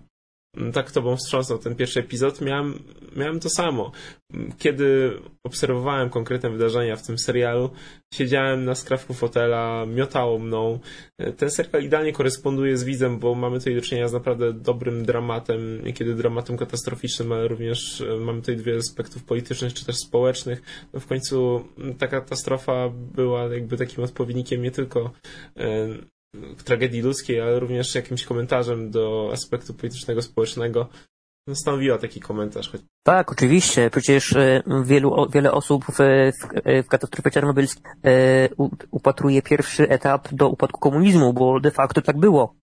tak 0.72 0.90
tobą 0.90 1.16
wstrząsnął 1.16 1.58
ten 1.58 1.74
pierwszy 1.74 2.00
epizod, 2.00 2.40
miałem, 2.40 2.82
miałem 3.16 3.40
to 3.40 3.50
samo. 3.50 3.92
Kiedy 4.58 5.18
obserwowałem 5.44 6.10
konkretne 6.10 6.50
wydarzenia 6.50 6.96
w 6.96 7.06
tym 7.06 7.18
serialu, 7.18 7.70
siedziałem 8.14 8.64
na 8.64 8.74
skrawku 8.74 9.14
fotela, 9.14 9.86
miotało 9.86 10.38
mną. 10.38 10.78
Ten 11.36 11.50
serial 11.50 11.82
idealnie 11.82 12.12
koresponduje 12.12 12.76
z 12.76 12.84
widzem, 12.84 13.18
bo 13.18 13.34
mamy 13.34 13.58
tutaj 13.58 13.74
do 13.74 13.80
czynienia 13.80 14.08
z 14.08 14.12
naprawdę 14.12 14.52
dobrym 14.52 15.04
dramatem, 15.04 15.84
niekiedy 15.84 16.14
dramatem 16.14 16.56
katastroficznym, 16.56 17.32
ale 17.32 17.48
również 17.48 18.00
e, 18.00 18.16
mamy 18.16 18.40
tutaj 18.40 18.56
dwie 18.56 18.76
aspektów 18.76 19.24
politycznych 19.24 19.74
czy 19.74 19.86
też 19.86 19.96
społecznych. 19.96 20.62
No 20.92 21.00
w 21.00 21.06
końcu 21.06 21.64
ta 21.98 22.06
katastrofa 22.06 22.88
była 22.88 23.54
jakby 23.54 23.76
takim 23.76 24.04
odpowiednikiem 24.04 24.62
nie 24.62 24.70
tylko 24.70 25.10
e, 25.56 25.88
tragedii 26.64 27.02
ludzkiej, 27.02 27.40
ale 27.40 27.60
również 27.60 27.94
jakimś 27.94 28.24
komentarzem 28.24 28.90
do 28.90 29.30
aspektu 29.32 29.74
politycznego, 29.74 30.22
społecznego. 30.22 30.88
No, 31.46 31.54
stanowiła 31.54 31.98
taki 31.98 32.20
komentarz. 32.20 32.70
Tak, 33.02 33.32
oczywiście. 33.32 33.90
Przecież 33.90 34.32
e, 34.32 34.62
wielu, 34.84 35.26
wiele 35.30 35.52
osób 35.52 35.84
w, 35.84 35.98
w, 35.98 36.84
w 36.84 36.88
katastrofie 36.88 37.30
czarnobylskiej 37.30 37.82
e, 38.04 38.48
upatruje 38.90 39.42
pierwszy 39.42 39.88
etap 39.88 40.28
do 40.32 40.48
upadku 40.48 40.80
komunizmu, 40.80 41.32
bo 41.32 41.60
de 41.60 41.70
facto 41.70 42.02
tak 42.02 42.18
było. 42.18 42.54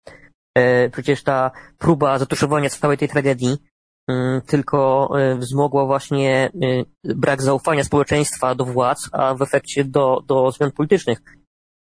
E, 0.57 0.89
przecież 0.89 1.23
ta 1.23 1.51
próba 1.77 2.19
zatuszowania 2.19 2.69
całej 2.69 2.97
tej 2.97 3.09
tragedii 3.09 3.57
tylko 4.45 5.09
wzmogła 5.37 5.85
właśnie 5.85 6.51
brak 7.03 7.41
zaufania 7.41 7.83
społeczeństwa 7.83 8.55
do 8.55 8.65
władz, 8.65 9.09
a 9.11 9.35
w 9.35 9.41
efekcie 9.41 9.83
do, 9.83 10.21
do 10.27 10.51
zmian 10.51 10.71
politycznych. 10.71 11.21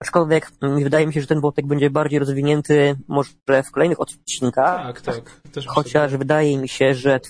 Aczkolwiek 0.02 0.50
mm, 0.62 0.84
wydaje 0.84 1.06
mi 1.06 1.12
się, 1.12 1.20
że 1.20 1.26
ten 1.26 1.40
wątek 1.40 1.66
będzie 1.66 1.90
bardziej 1.90 2.18
rozwinięty 2.18 2.96
może 3.08 3.30
w 3.64 3.70
kolejnych 3.70 4.00
odcinkach. 4.00 4.82
Tak, 4.82 5.00
tak. 5.00 5.40
Też 5.52 5.66
chociaż 5.66 6.16
wydaje 6.16 6.58
mi 6.58 6.68
się, 6.68 6.94
że 6.94 7.20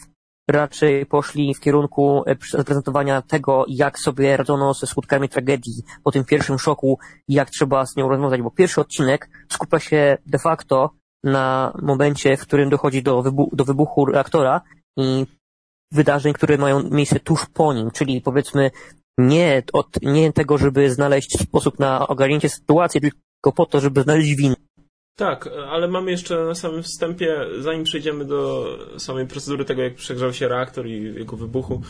raczej 0.49 1.07
poszli 1.07 1.55
w 1.55 1.61
kierunku 1.61 2.23
e, 2.27 2.37
zaprezentowania 2.51 3.23
tego, 3.23 3.65
jak 3.69 3.99
sobie 3.99 4.37
radzono 4.37 4.75
ze 4.75 4.87
skutkami 4.87 5.29
tragedii 5.29 5.83
po 6.05 6.13
tym 6.13 6.25
pierwszym 6.25 6.59
szoku 6.59 6.99
jak 7.29 7.51
trzeba 7.51 7.87
z 7.87 7.97
nią 7.97 8.09
rozwiązać, 8.09 8.43
bo 8.43 8.51
pierwszy 8.51 8.81
odcinek 8.81 9.31
skupia 9.53 9.79
się 9.79 10.19
de 10.27 10.39
facto 10.39 10.91
na 11.25 11.73
momencie, 11.83 12.37
w 12.37 12.43
którym 12.43 12.71
dochodzi 12.71 13.03
do, 13.03 13.23
wybu 13.23 13.51
do 13.53 13.65
wybuchu 13.65 14.05
reaktora 14.05 14.61
i 14.97 15.27
wydarzeń, 15.93 16.33
które 16.33 16.59
mają 16.59 16.83
miejsce 16.83 17.21
tuż 17.21 17.47
po 17.47 17.73
nim, 17.73 17.91
czyli 17.91 18.21
powiedzmy 18.21 18.71
nie, 19.19 19.63
od, 19.73 19.87
nie 20.03 20.33
tego, 20.33 20.59
żeby 20.59 20.91
znaleźć 20.91 21.41
sposób 21.41 21.79
na 21.79 22.09
ogarnięcie 22.09 22.49
sytuacji, 22.49 23.01
tylko 23.01 23.53
po 23.57 23.67
to, 23.67 23.81
żeby 23.81 24.03
znaleźć 24.03 24.35
winę. 24.35 24.55
Tak, 25.17 25.49
ale 25.69 25.89
mamy 25.89 26.11
jeszcze 26.11 26.45
na 26.45 26.55
samym 26.55 26.83
wstępie, 26.83 27.37
zanim 27.61 27.85
przejdziemy 27.85 28.25
do 28.25 28.67
samej 28.99 29.27
procedury 29.27 29.65
tego, 29.65 29.83
jak 29.83 29.95
przegrzał 29.95 30.33
się 30.33 30.49
reaktor 30.49 30.87
i 30.87 31.03
jego 31.15 31.37
wybuchu, 31.37 31.83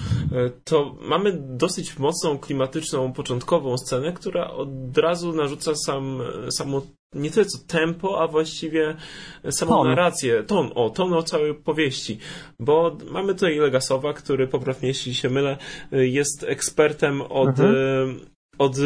to 0.65 0.97
mamy 1.01 1.33
dosyć 1.41 1.99
mocną, 1.99 2.39
klimatyczną, 2.39 3.13
początkową 3.13 3.79
scenę, 3.79 4.13
która 4.13 4.51
od 4.51 4.99
razu 4.99 5.33
narzuca 5.33 5.75
sam, 5.75 6.23
samo 6.51 6.83
nie 7.15 7.31
tyle 7.31 7.47
co 7.47 7.59
tempo, 7.67 8.21
a 8.23 8.27
właściwie 8.27 8.97
samą 9.51 9.73
ton. 9.73 9.89
narrację, 9.89 10.43
ton, 10.43 10.71
o, 10.75 10.91
ton 10.91 11.13
o 11.13 11.23
całej 11.23 11.55
powieści, 11.55 12.19
bo 12.61 12.97
mamy 13.11 13.35
tutaj 13.35 13.59
Legasowa, 13.59 14.13
który, 14.13 14.47
poprawnie 14.49 14.89
jeśli 14.89 15.15
się 15.15 15.31
mylę, 15.31 15.57
jest 15.93 16.45
ekspertem 16.45 17.23
od, 17.23 17.49
mhm. 17.49 18.21
od 18.59 18.77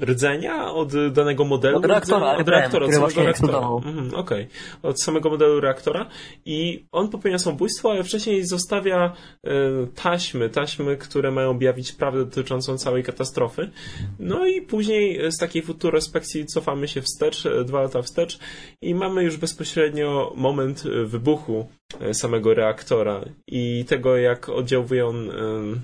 rdzenia 0.00 0.72
od 0.72 1.12
danego 1.12 1.44
modelu? 1.44 1.76
Od 1.76 1.84
reaktora, 1.84 2.36
od 2.36 2.48
reaktora, 2.48 2.86
od 2.86 2.92
samego 2.92 3.22
reaktora. 3.22 3.58
Mhm, 3.58 4.14
Okej, 4.14 4.46
okay. 4.46 4.88
od 4.88 5.02
samego 5.02 5.30
modelu 5.30 5.60
reaktora 5.60 6.06
i 6.44 6.86
on 6.92 7.08
popełnia 7.08 7.38
samobójstwo, 7.38 7.90
ale 7.90 8.04
wcześniej 8.04 8.46
zostawia 8.46 9.12
e, 9.44 9.50
taśmy, 9.94 10.50
taśmy, 10.50 10.96
które 10.96 11.30
mają 11.30 11.50
objawić 11.50 11.92
prawdę 11.92 12.24
dotyczącą 12.24 12.78
całej 12.78 13.02
katastrofy. 13.02 13.70
No 14.18 14.46
i 14.46 14.62
później 14.62 15.32
z 15.32 15.38
takiej 15.38 15.62
futurospekcji 15.62 16.46
cofamy 16.46 16.88
się 16.88 17.02
wstecz, 17.02 17.46
e, 17.46 17.64
dwa 17.64 17.82
lata 17.82 18.02
wstecz 18.02 18.38
i 18.82 18.94
mamy 18.94 19.22
już 19.22 19.36
bezpośrednio 19.36 20.32
moment 20.36 20.82
wybuchu 21.04 21.68
e, 21.70 21.85
samego 22.12 22.54
reaktora 22.54 23.24
i 23.46 23.84
tego, 23.88 24.16
jak 24.16 24.48
oddziałuje 24.48 25.06
on 25.06 25.30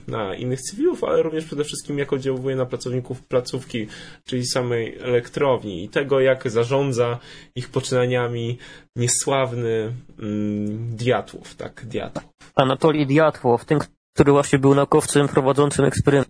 na 0.08 0.34
innych 0.34 0.60
cywilów, 0.60 1.04
ale 1.04 1.22
również 1.22 1.44
przede 1.44 1.64
wszystkim 1.64 1.98
jak 1.98 2.12
oddziałuje 2.12 2.56
na 2.56 2.66
pracowników 2.66 3.22
placówki 3.22 3.86
czyli 4.24 4.46
samej 4.46 4.98
elektrowni 4.98 5.84
i 5.84 5.88
tego, 5.88 6.20
jak 6.20 6.50
zarządza 6.50 7.18
ich 7.56 7.68
poczynaniami 7.68 8.58
niesławny 8.96 9.92
mm, 10.18 10.96
Diatłow, 10.96 11.54
tak, 11.54 11.86
Diatłow. 11.86 12.24
Anatolii 12.54 13.06
Diatłow, 13.06 13.64
ten, 13.64 13.78
który 14.14 14.32
właśnie 14.32 14.58
był 14.58 14.74
naukowcem 14.74 15.28
prowadzącym 15.28 15.84
eksperyment 15.84 16.28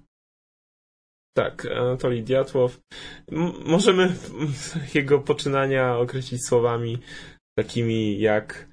Tak, 1.37 1.67
Anatolij 1.67 2.23
Diatłow. 2.23 2.81
M 3.33 3.53
możemy 3.67 4.15
jego 4.95 5.19
poczynania 5.19 5.97
określić 5.99 6.47
słowami 6.47 6.99
takimi 7.59 8.21
jak 8.21 8.72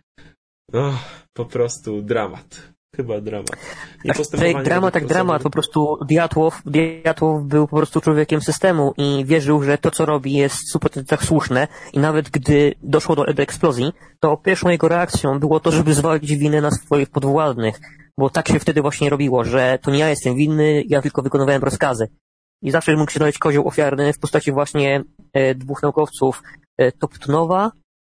no, 0.73 0.93
po 1.33 1.45
prostu 1.45 2.01
dramat. 2.01 2.73
Chyba 2.95 3.21
dramat. 3.21 3.57
Nie 4.05 4.13
tak, 4.13 4.63
dramat, 4.63 4.93
tak 4.93 5.05
dramat, 5.05 5.43
po 5.43 5.49
prostu 5.49 5.97
Diatłow, 6.07 6.61
Diatłow 6.65 7.43
był 7.43 7.67
po 7.67 7.77
prostu 7.77 8.01
człowiekiem 8.01 8.41
systemu 8.41 8.93
i 8.97 9.25
wierzył, 9.25 9.63
że 9.63 9.77
to, 9.77 9.91
co 9.91 10.05
robi 10.05 10.33
jest 10.33 10.71
super 10.71 11.05
tak 11.05 11.23
słuszne 11.23 11.67
i 11.93 11.99
nawet 11.99 12.29
gdy 12.29 12.73
doszło 12.83 13.15
do 13.15 13.27
eksplozji, 13.27 13.93
to 14.19 14.37
pierwszą 14.37 14.69
jego 14.69 14.87
reakcją 14.87 15.39
było 15.39 15.59
to, 15.59 15.71
żeby 15.71 15.93
zwalić 15.93 16.35
winę 16.35 16.61
na 16.61 16.71
swoich 16.71 17.09
podwładnych, 17.09 17.79
bo 18.17 18.29
tak 18.29 18.47
się 18.47 18.59
wtedy 18.59 18.81
właśnie 18.81 19.09
robiło, 19.09 19.43
że 19.43 19.79
to 19.81 19.91
nie 19.91 19.99
ja 19.99 20.09
jestem 20.09 20.35
winny, 20.35 20.83
ja 20.87 21.01
tylko 21.01 21.21
wykonywałem 21.21 21.63
rozkazy. 21.63 22.07
I 22.61 22.71
zawsze 22.71 22.95
mógł 22.95 23.11
się 23.11 23.17
znaleźć 23.17 23.37
kozioł 23.37 23.67
ofiarny 23.67 24.13
w 24.13 24.19
postaci 24.19 24.51
właśnie 24.51 25.03
e, 25.33 25.55
dwóch 25.55 25.83
naukowców, 25.83 26.43
e, 26.77 26.91
Toptunowa 26.91 27.71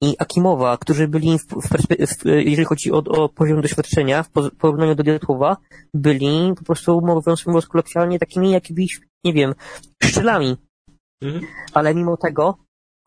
i 0.02 0.16
Akimowa, 0.18 0.76
którzy 0.78 1.08
byli, 1.08 1.38
w, 1.38 1.46
w, 1.46 1.68
w, 2.06 2.24
jeżeli 2.24 2.64
chodzi 2.64 2.92
o, 2.92 2.96
o, 2.96 3.28
poziom 3.28 3.60
doświadczenia 3.60 4.22
w 4.22 4.30
porównaniu 4.58 4.94
do 4.94 5.02
Diatłowa, 5.02 5.56
byli 5.94 6.54
po 6.58 6.64
prostu, 6.64 7.00
mówiąc, 7.00 7.46
mówiąc 7.46 7.66
kolokwialnie, 7.66 8.18
takimi 8.18 8.50
jakimiś, 8.50 9.00
nie 9.24 9.32
wiem, 9.32 9.54
szczelami. 10.02 10.56
Mhm. 11.22 11.44
Ale 11.74 11.94
mimo 11.94 12.16
tego 12.16 12.58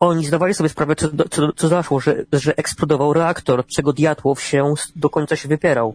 oni 0.08 0.26
zdawali 0.26 0.54
sobie 0.54 0.68
sprawę, 0.68 0.96
co, 0.96 1.08
co, 1.30 1.52
co 1.52 1.68
zaszło, 1.68 2.00
że, 2.00 2.24
że 2.32 2.56
eksplodował 2.56 3.12
reaktor, 3.12 3.66
czego 3.66 3.92
Diatłow 3.92 4.42
się 4.42 4.74
do 4.96 5.10
końca 5.10 5.36
się 5.36 5.48
wypierał. 5.48 5.94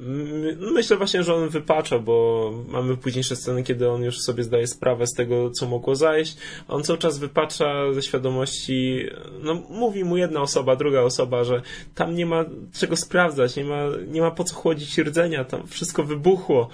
Myślę 0.74 0.98
właśnie, 0.98 1.24
że 1.24 1.36
on 1.36 1.50
wypacza, 1.50 2.00
bo 2.00 2.52
mamy 2.67 2.98
późniejsze 2.98 3.36
sceny, 3.36 3.63
kiedy 3.63 3.89
on 3.89 4.04
już 4.04 4.19
sobie 4.19 4.43
zdaje 4.43 4.67
sprawę 4.67 5.08
z 5.08 5.13
tego, 5.13 5.52
co 5.52 5.67
mogło 5.67 5.95
zajść. 5.95 6.38
On 6.67 6.84
cały 6.84 7.00
czas 7.00 7.17
wypacza 7.19 7.93
ze 7.93 8.02
świadomości, 8.02 9.06
no 9.43 9.54
mówi 9.69 10.04
mu 10.04 10.17
jedna 10.17 10.41
osoba, 10.41 10.76
druga 10.76 11.02
osoba, 11.02 11.43
że 11.43 11.62
tam 11.95 12.15
nie 12.15 12.26
ma 12.26 12.45
czego 12.74 12.95
sprawdzać, 12.95 13.56
nie 13.56 13.63
ma, 13.63 13.84
nie 14.08 14.22
ma 14.22 14.32
po 14.32 14.43
co 14.43 14.56
chłodzić 14.56 14.98
rdzenia, 14.98 15.43
tam 15.43 15.67
wszystko 15.67 16.04
wybuchło. 16.04 16.69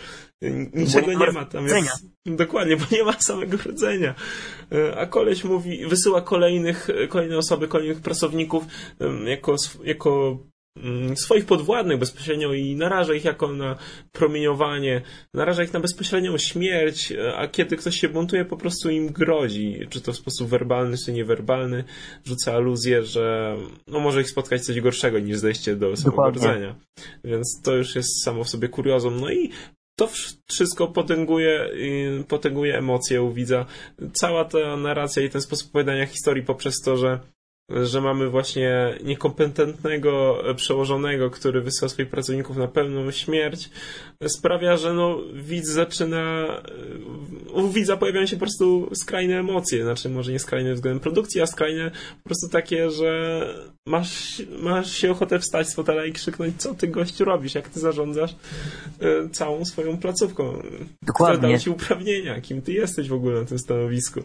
Niczego 0.73 1.13
nie, 1.13 1.17
nie 1.17 1.31
ma 1.31 1.45
tam. 1.45 1.67
Jest, 1.67 2.05
dokładnie, 2.25 2.77
bo 2.77 2.85
nie 2.91 3.03
ma 3.03 3.13
samego 3.13 3.57
rdzenia. 3.57 4.15
E, 4.71 4.97
a 4.97 5.05
koleś 5.05 5.43
mówi, 5.43 5.85
wysyła 5.85 6.21
kolejnych, 6.21 6.87
kolejne 7.09 7.37
osoby, 7.37 7.67
kolejnych 7.67 8.01
pracowników 8.01 8.63
jako, 9.25 9.55
jako 9.83 10.39
mm, 10.83 11.17
swoich 11.17 11.45
podwładnych 11.45 11.99
bezpośrednio 11.99 12.53
i 12.53 12.75
naraża 12.75 13.13
ich 13.13 13.25
jako 13.25 13.53
na 13.53 13.75
promieniowanie, 14.11 15.01
naraża 15.33 15.63
ich 15.63 15.73
na 15.73 15.79
bezpośrednią 15.79 16.37
śmierć, 16.37 17.11
e, 17.11 17.35
a 17.35 17.47
kiedy 17.47 17.77
ktoś 17.77 17.95
się 17.95 18.09
buntuje, 18.09 18.45
po 18.45 18.57
prostu 18.57 18.89
im 18.89 19.07
grozi, 19.07 19.79
czy 19.89 20.01
to 20.01 20.13
w 20.13 20.17
sposób 20.17 20.49
werbalny, 20.49 20.97
czy 20.97 21.11
niewerbalny, 21.13 21.83
rzuca 22.25 22.53
aluzję, 22.53 23.03
że 23.03 23.57
no 23.87 23.99
może 23.99 24.21
ich 24.21 24.29
spotkać 24.29 24.65
coś 24.65 24.81
gorszego 24.81 25.19
niż 25.19 25.37
zejście 25.37 25.75
do 25.75 25.97
samego 25.97 26.29
rdzenia. 26.29 26.75
Więc 27.23 27.61
to 27.63 27.75
już 27.75 27.95
jest 27.95 28.23
samo 28.23 28.43
w 28.43 28.49
sobie 28.49 28.69
kuriozum. 28.69 29.19
No 29.19 29.31
i 29.31 29.51
to 29.95 30.09
wszystko 30.45 30.87
potęguje, 30.87 31.69
potęguje 32.27 32.77
emocje 32.77 33.21
u 33.21 33.33
widza. 33.33 33.65
Cała 34.13 34.45
ta 34.45 34.77
narracja 34.77 35.23
i 35.23 35.29
ten 35.29 35.41
sposób 35.41 35.69
opowiadania 35.69 36.05
historii 36.05 36.43
poprzez 36.43 36.81
to, 36.81 36.97
że 36.97 37.19
że 37.69 38.01
mamy 38.01 38.29
właśnie 38.29 38.97
niekompetentnego 39.03 40.43
przełożonego, 40.55 41.29
który 41.29 41.61
wysyła 41.61 41.89
swoich 41.89 42.09
pracowników 42.09 42.57
na 42.57 42.67
pełną 42.67 43.11
śmierć, 43.11 43.69
sprawia, 44.27 44.77
że 44.77 44.93
no, 44.93 45.17
widz 45.33 45.69
zaczyna, 45.69 46.47
u 47.53 47.69
widza 47.69 47.97
pojawiają 47.97 48.25
się 48.25 48.35
po 48.35 48.39
prostu 48.39 48.89
skrajne 48.95 49.39
emocje, 49.39 49.83
znaczy 49.83 50.09
może 50.09 50.31
nie 50.31 50.39
skrajne 50.39 50.73
względem 50.73 50.99
produkcji, 50.99 51.41
a 51.41 51.45
skrajne 51.45 51.91
po 52.23 52.29
prostu 52.29 52.49
takie, 52.49 52.89
że 52.89 53.41
masz, 53.87 54.41
masz 54.61 54.91
się 54.91 55.11
ochotę 55.11 55.39
wstać 55.39 55.69
z 55.69 55.75
fotela 55.75 56.05
i 56.05 56.11
krzyknąć, 56.11 56.61
co 56.61 56.73
ty 56.73 56.87
gościu 56.87 57.25
robisz, 57.25 57.55
jak 57.55 57.69
ty 57.69 57.79
zarządzasz 57.79 58.35
e, 58.99 59.29
całą 59.29 59.65
swoją 59.65 59.97
placówką. 59.97 60.63
Dokładnie. 61.01 61.55
Kto 61.55 61.63
ci 61.63 61.69
uprawnienia, 61.69 62.41
kim 62.41 62.61
ty 62.61 62.73
jesteś 62.73 63.09
w 63.09 63.13
ogóle 63.13 63.39
na 63.39 63.45
tym 63.45 63.59
stanowisku. 63.59 64.23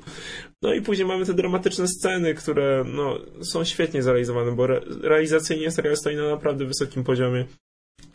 No 0.63 0.75
i 0.75 0.83
później 0.83 1.09
mamy 1.09 1.27
te 1.27 1.35
dramatyczne 1.35 1.89
sceny, 1.89 2.35
które 2.35 2.85
no, 2.87 3.19
są 3.43 3.65
świetnie 3.65 4.03
zrealizowane, 4.03 4.53
bo 4.53 4.65
re 4.65 4.81
realizacyjnie 5.03 5.71
serial 5.71 5.97
stoi 5.97 6.17
na 6.17 6.31
naprawdę 6.31 6.65
wysokim 6.65 7.05
poziomie. 7.05 7.47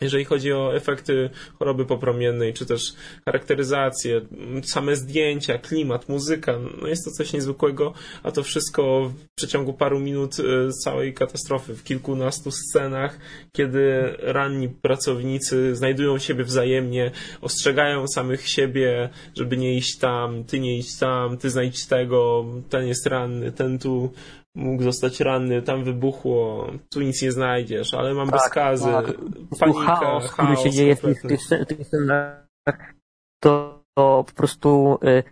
Jeżeli 0.00 0.24
chodzi 0.24 0.52
o 0.52 0.76
efekty 0.76 1.30
choroby 1.58 1.86
popromiennej, 1.86 2.54
czy 2.54 2.66
też 2.66 2.94
charakteryzację, 3.24 4.20
same 4.62 4.96
zdjęcia, 4.96 5.58
klimat, 5.58 6.08
muzyka, 6.08 6.58
no 6.80 6.88
jest 6.88 7.04
to 7.04 7.10
coś 7.10 7.32
niezwykłego, 7.32 7.92
a 8.22 8.32
to 8.32 8.42
wszystko 8.42 9.12
w 9.28 9.34
przeciągu 9.36 9.72
paru 9.72 10.00
minut 10.00 10.36
e, 10.40 10.72
całej 10.84 11.14
katastrofy, 11.14 11.74
w 11.74 11.84
kilkunastu 11.84 12.50
scenach, 12.50 13.18
kiedy 13.52 14.16
ranni 14.18 14.68
pracownicy 14.68 15.76
znajdują 15.76 16.18
siebie 16.18 16.44
wzajemnie, 16.44 17.10
ostrzegają 17.40 18.06
samych 18.08 18.48
siebie, 18.48 19.08
żeby 19.36 19.56
nie 19.56 19.74
iść 19.74 19.98
tam, 19.98 20.44
ty 20.44 20.60
nie 20.60 20.78
idź 20.78 20.98
tam, 20.98 21.38
ty 21.38 21.50
znajdź 21.50 21.86
tego, 21.86 22.44
ten 22.68 22.86
jest 22.86 23.06
ranny, 23.06 23.52
ten 23.52 23.78
tu 23.78 24.10
mógł 24.56 24.82
zostać 24.82 25.20
ranny, 25.20 25.62
tam 25.62 25.84
wybuchło, 25.84 26.66
tu 26.90 27.00
nic 27.00 27.22
nie 27.22 27.32
znajdziesz, 27.32 27.94
ale 27.94 28.14
mam 28.14 28.30
tak, 28.30 28.40
bezkazy, 28.40 28.84
tak. 28.84 29.06
panika, 29.58 29.80
chaos, 29.80 30.00
chaos, 30.00 30.30
który 30.30 30.56
się 30.56 30.70
dzieje 30.70 30.96
w 30.96 31.00
tych, 31.00 31.22
tych, 31.22 31.40
tych 31.68 31.86
scenach, 31.86 32.46
to, 33.42 33.82
to 33.94 34.24
po 34.26 34.32
prostu 34.34 34.98
y, 35.04 35.22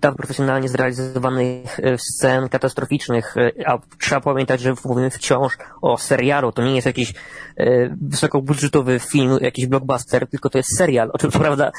tak 0.00 0.16
profesjonalnie 0.16 0.68
zrealizowanych 0.68 1.78
y, 1.78 1.98
scen 1.98 2.48
katastroficznych, 2.48 3.36
y, 3.36 3.66
a 3.66 3.78
trzeba 3.98 4.20
pamiętać, 4.20 4.60
że 4.60 4.74
mówimy 4.84 5.10
wciąż 5.10 5.58
o 5.82 5.98
serialu, 5.98 6.52
to 6.52 6.62
nie 6.62 6.74
jest 6.74 6.86
jakiś 6.86 7.14
y, 7.60 7.96
wysokobudżetowy 8.00 8.98
film, 8.98 9.38
jakiś 9.40 9.66
blockbuster, 9.66 10.26
tylko 10.26 10.50
to 10.50 10.58
jest 10.58 10.76
serial. 10.76 11.10
O 11.12 11.18
czym 11.18 11.30
co 11.30 11.38
prawda 11.46 11.72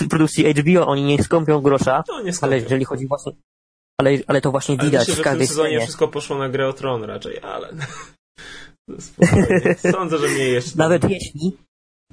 w 0.00 0.08
produkcji 0.08 0.54
HBO 0.54 0.86
oni 0.86 1.02
nie 1.02 1.22
skąpią 1.22 1.60
grosza, 1.60 2.02
no, 2.08 2.22
nie 2.22 2.32
ale 2.42 2.58
jeżeli 2.58 2.84
chodzi 2.84 3.06
właśnie 3.06 3.32
ale, 4.00 4.10
ale 4.26 4.40
to 4.40 4.50
właśnie 4.50 4.76
widać 4.76 4.94
ale 4.94 5.04
myślę, 5.08 5.14
w 5.14 5.24
każdej 5.24 5.46
w 5.46 5.50
tym 5.50 5.56
sezonie 5.56 5.80
wszystko 5.80 6.08
poszło 6.08 6.38
na 6.38 6.48
grę 6.48 6.68
o 6.68 6.72
tron 6.72 7.04
raczej, 7.04 7.40
ale... 7.40 7.68
Sądzę, 9.92 10.18
że 10.18 10.28
mnie 10.28 10.48
jeszcze... 10.48 10.78
Nawet 10.78 11.10
jeśli, 11.10 11.56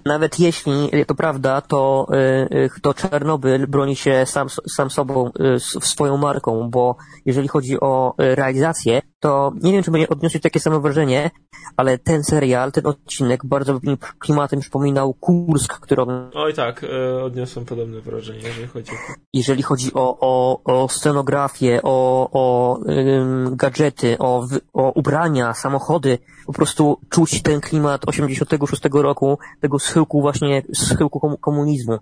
nawet 0.06 0.39
jeśli 0.39 0.89
to 1.08 1.15
prawda, 1.15 1.62
to, 1.62 2.08
y, 2.52 2.56
y, 2.56 2.82
to 2.82 2.94
Czarnobyl 2.94 3.67
broni 3.67 3.96
się 3.96 4.26
sam, 4.26 4.48
sam 4.50 4.89
sobą, 4.89 5.32
y, 5.56 5.60
swoją 5.60 6.17
marką, 6.17 6.70
bo 6.70 6.96
jeżeli 7.26 7.48
chodzi 7.48 7.80
o 7.80 8.13
realizację, 8.17 9.02
to 9.22 9.52
nie 9.62 9.72
wiem, 9.72 9.84
czy 9.84 9.92
będzie 9.92 10.10
odniosł 10.10 10.40
takie 10.40 10.60
samo 10.60 10.80
wrażenie, 10.80 11.32
ale 11.78 11.98
ten 11.98 12.24
serial, 12.24 12.72
ten 12.72 12.88
odcinek 12.88 13.46
bardzo 13.46 13.80
klimatem 14.20 14.60
przypominał 14.60 15.14
Kursk, 15.14 15.80
którą... 15.80 16.30
Oj 16.34 16.54
tak, 16.54 16.86
odniosłem 17.24 17.66
podobne 17.66 18.02
wrażenie, 18.02 18.40
jeżeli 18.44 18.68
chodzi 18.68 18.92
o... 18.92 18.96
Jeżeli 19.34 19.64
chodzi 19.64 19.94
o, 19.94 20.18
o, 20.20 20.64
o 20.64 20.90
scenografię, 20.90 21.80
o, 21.84 22.30
o 22.34 22.80
ym, 22.90 23.56
gadżety, 23.56 24.18
o, 24.20 24.48
o 24.74 24.92
ubrania, 24.92 25.54
samochody, 25.54 26.18
po 26.46 26.54
prostu 26.54 26.98
czuć 27.10 27.42
ten 27.42 27.62
klimat 27.62 28.02
86 28.08 28.82
roku, 28.94 29.38
tego 29.60 29.80
schyłku 29.80 30.22
właśnie, 30.22 30.64
schyłku 30.74 31.38
komunizmu. 31.38 31.98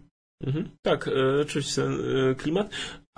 Mhm, 0.48 0.70
tak, 0.82 1.08
e, 1.08 1.46
czuć 1.46 1.76
ten 1.76 1.94
e, 2.32 2.36
klimat. 2.36 2.70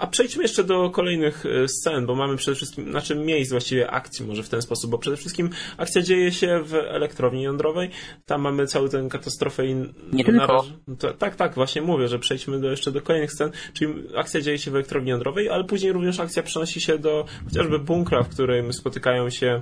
A 0.02 0.08
przejdźmy 0.08 0.44
jeszcze 0.44 0.64
do 0.64 0.90
kolejnych 0.90 1.46
e, 1.46 1.68
scen, 1.68 2.06
bo 2.06 2.16
mamy 2.16 2.38
przede 2.38 2.56
wszystkim, 2.56 2.90
znaczy 2.90 3.16
miejsc 3.16 3.52
właściwie 3.52 3.92
akcji 3.92 4.26
może 4.26 4.44
w 4.44 4.50
ten 4.50 4.62
sposób, 4.62 4.92
bo 4.92 4.98
przede 4.98 5.18
wszystkim 5.18 5.50
akcja 5.78 6.02
dzieje 6.02 6.32
się 6.32 6.62
w 6.64 6.74
elektrowni 6.74 7.44
jądrowej. 7.44 7.90
Tam 8.26 8.42
mamy 8.42 8.68
cały 8.68 8.90
ten 8.90 9.10
katastrofę 9.10 9.66
i 9.66 9.76
Nie 10.14 10.26
tylko. 10.26 10.66
To, 11.00 11.14
tak, 11.14 11.36
tak, 11.36 11.56
właśnie 11.56 11.82
mówię, 11.82 12.08
że 12.08 12.20
przejdźmy 12.20 12.60
do, 12.60 12.72
jeszcze 12.72 12.92
do 12.92 13.02
kolejnych 13.02 13.32
scen, 13.32 13.52
czyli 13.74 13.94
akcja 14.16 14.42
dzieje 14.42 14.58
się 14.58 14.72
w 14.72 14.76
elektrowni 14.76 15.10
jądrowej, 15.10 15.50
ale 15.50 15.64
później 15.64 15.92
również 15.92 16.20
akcja 16.20 16.44
przenosi 16.44 16.82
się 16.82 16.98
do 16.98 17.26
chociażby 17.46 17.80
bunkra, 17.80 18.24
w 18.24 18.30
którym 18.30 18.74
spotykają 18.74 19.30
się 19.30 19.62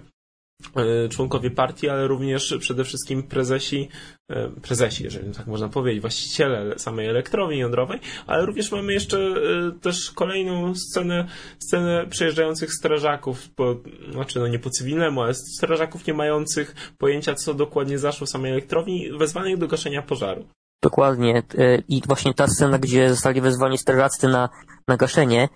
członkowie 1.09 1.51
partii, 1.51 1.89
ale 1.89 2.07
również 2.07 2.57
przede 2.59 2.83
wszystkim 2.83 3.23
prezesi, 3.23 3.89
e, 4.29 4.49
prezesi, 4.49 5.03
jeżeli 5.03 5.31
tak 5.31 5.47
można 5.47 5.69
powiedzieć, 5.69 6.01
właściciele 6.01 6.79
samej 6.79 7.07
elektrowni 7.07 7.57
jądrowej, 7.57 7.99
ale 8.27 8.45
również 8.45 8.71
mamy 8.71 8.93
jeszcze 8.93 9.17
e, 9.17 9.71
też 9.81 10.11
kolejną 10.11 10.75
scenę, 10.75 11.27
scenę 11.59 12.07
przejeżdżających 12.09 12.73
strażaków, 12.73 13.49
po, 13.49 13.75
znaczy 14.11 14.39
no 14.39 14.47
nie 14.47 14.59
po 14.59 14.69
cywilnemu, 14.69 15.21
ale 15.21 15.33
strażaków 15.33 16.07
nie 16.07 16.13
mających 16.13 16.75
pojęcia, 16.97 17.35
co 17.35 17.53
dokładnie 17.53 17.99
zaszło 17.99 18.27
w 18.27 18.29
samej 18.29 18.51
elektrowni, 18.51 19.09
wezwanych 19.19 19.57
do 19.57 19.67
gaszenia 19.67 20.01
pożaru. 20.01 20.45
Dokładnie. 20.83 21.43
I 21.87 22.01
właśnie 22.07 22.33
ta 22.33 22.47
scena, 22.47 22.79
gdzie 22.79 23.09
zostali 23.09 23.41
wezwani 23.41 23.77
strażacy 23.77 24.27
na, 24.27 24.49
na 24.87 24.97
gaszenie, 24.97 25.49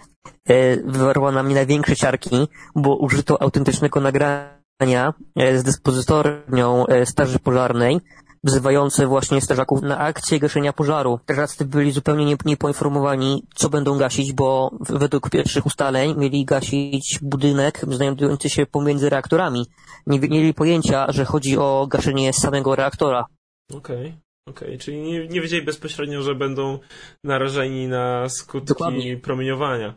wywarła 0.85 1.31
na 1.31 1.43
mnie 1.43 1.55
największe 1.55 1.95
ciarki, 1.95 2.47
bo 2.75 2.95
użyto 2.95 3.41
autentycznego 3.41 4.01
nagrania 4.01 4.53
E, 4.53 4.62
z 5.55 5.63
dyspozytornią 5.63 6.87
e, 6.87 7.05
Straży 7.05 7.39
Pożarnej, 7.39 7.99
wzywające 8.43 9.07
właśnie 9.07 9.41
strażaków 9.41 9.81
na 9.81 9.97
akcję 9.97 10.39
gaszenia 10.39 10.73
pożaru. 10.73 11.19
Strażacy 11.23 11.65
byli 11.65 11.91
zupełnie 11.91 12.25
nie, 12.25 12.35
niepoinformowani, 12.45 13.43
co 13.55 13.69
będą 13.69 13.97
gasić, 13.97 14.33
bo 14.33 14.71
według 14.79 15.29
pierwszych 15.29 15.65
ustaleń 15.65 16.15
mieli 16.17 16.45
gasić 16.45 17.19
budynek 17.21 17.81
znajdujący 17.87 18.49
się 18.49 18.65
pomiędzy 18.65 19.09
reaktorami. 19.09 19.65
Nie 20.07 20.19
mieli 20.19 20.53
pojęcia, 20.53 21.11
że 21.11 21.25
chodzi 21.25 21.57
o 21.57 21.87
gaszenie 21.89 22.33
samego 22.33 22.75
reaktora. 22.75 23.25
Okej. 23.73 24.07
Okay. 24.07 24.23
Okej, 24.47 24.67
okay, 24.67 24.77
czyli 24.77 25.01
nie, 25.01 25.27
nie 25.27 25.41
wiedzieli 25.41 25.65
bezpośrednio, 25.65 26.21
że 26.21 26.35
będą 26.35 26.79
narażeni 27.23 27.87
na 27.87 28.29
skutki 28.29 28.67
Dokładnie. 28.67 29.17
promieniowania. 29.17 29.93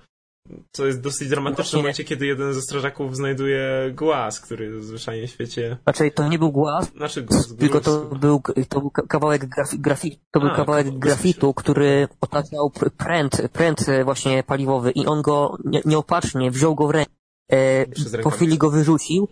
Co 0.72 0.86
jest 0.86 1.00
dosyć 1.00 1.28
dramatyczne 1.28 1.78
w 1.78 1.82
momencie, 1.82 2.04
kiedy 2.04 2.26
jeden 2.26 2.54
ze 2.54 2.62
strażaków 2.62 3.16
znajduje 3.16 3.92
głaz, 3.94 4.40
który 4.40 4.82
zwyczajnie 4.82 5.26
w 5.26 5.30
świecie... 5.30 5.76
Znaczy, 5.82 6.10
to 6.10 6.28
nie 6.28 6.38
był 6.38 6.52
głaz, 6.52 6.92
znaczy 6.92 7.22
głaz 7.22 7.56
tylko 7.56 7.80
to 7.80 8.04
był, 8.04 8.42
to 8.68 8.80
był 8.80 8.90
kawałek, 8.90 9.46
grafi, 9.46 9.78
grafi 9.78 10.20
to 10.30 10.40
był 10.40 10.48
A, 10.48 10.56
kawałek 10.56 10.98
grafitu, 10.98 11.54
który 11.54 12.08
otaczał 12.20 12.70
pręt, 12.96 13.42
pręt 13.52 13.86
właśnie 14.04 14.42
paliwowy 14.42 14.90
i 14.90 15.06
on 15.06 15.22
go 15.22 15.56
nieopatrznie 15.84 16.50
wziął 16.50 16.74
go 16.74 16.86
w 16.86 16.90
rękę. 16.90 17.12
E, 17.52 17.86
po 18.22 18.30
chwili 18.30 18.58
go 18.58 18.70
wyrzucił, 18.70 19.28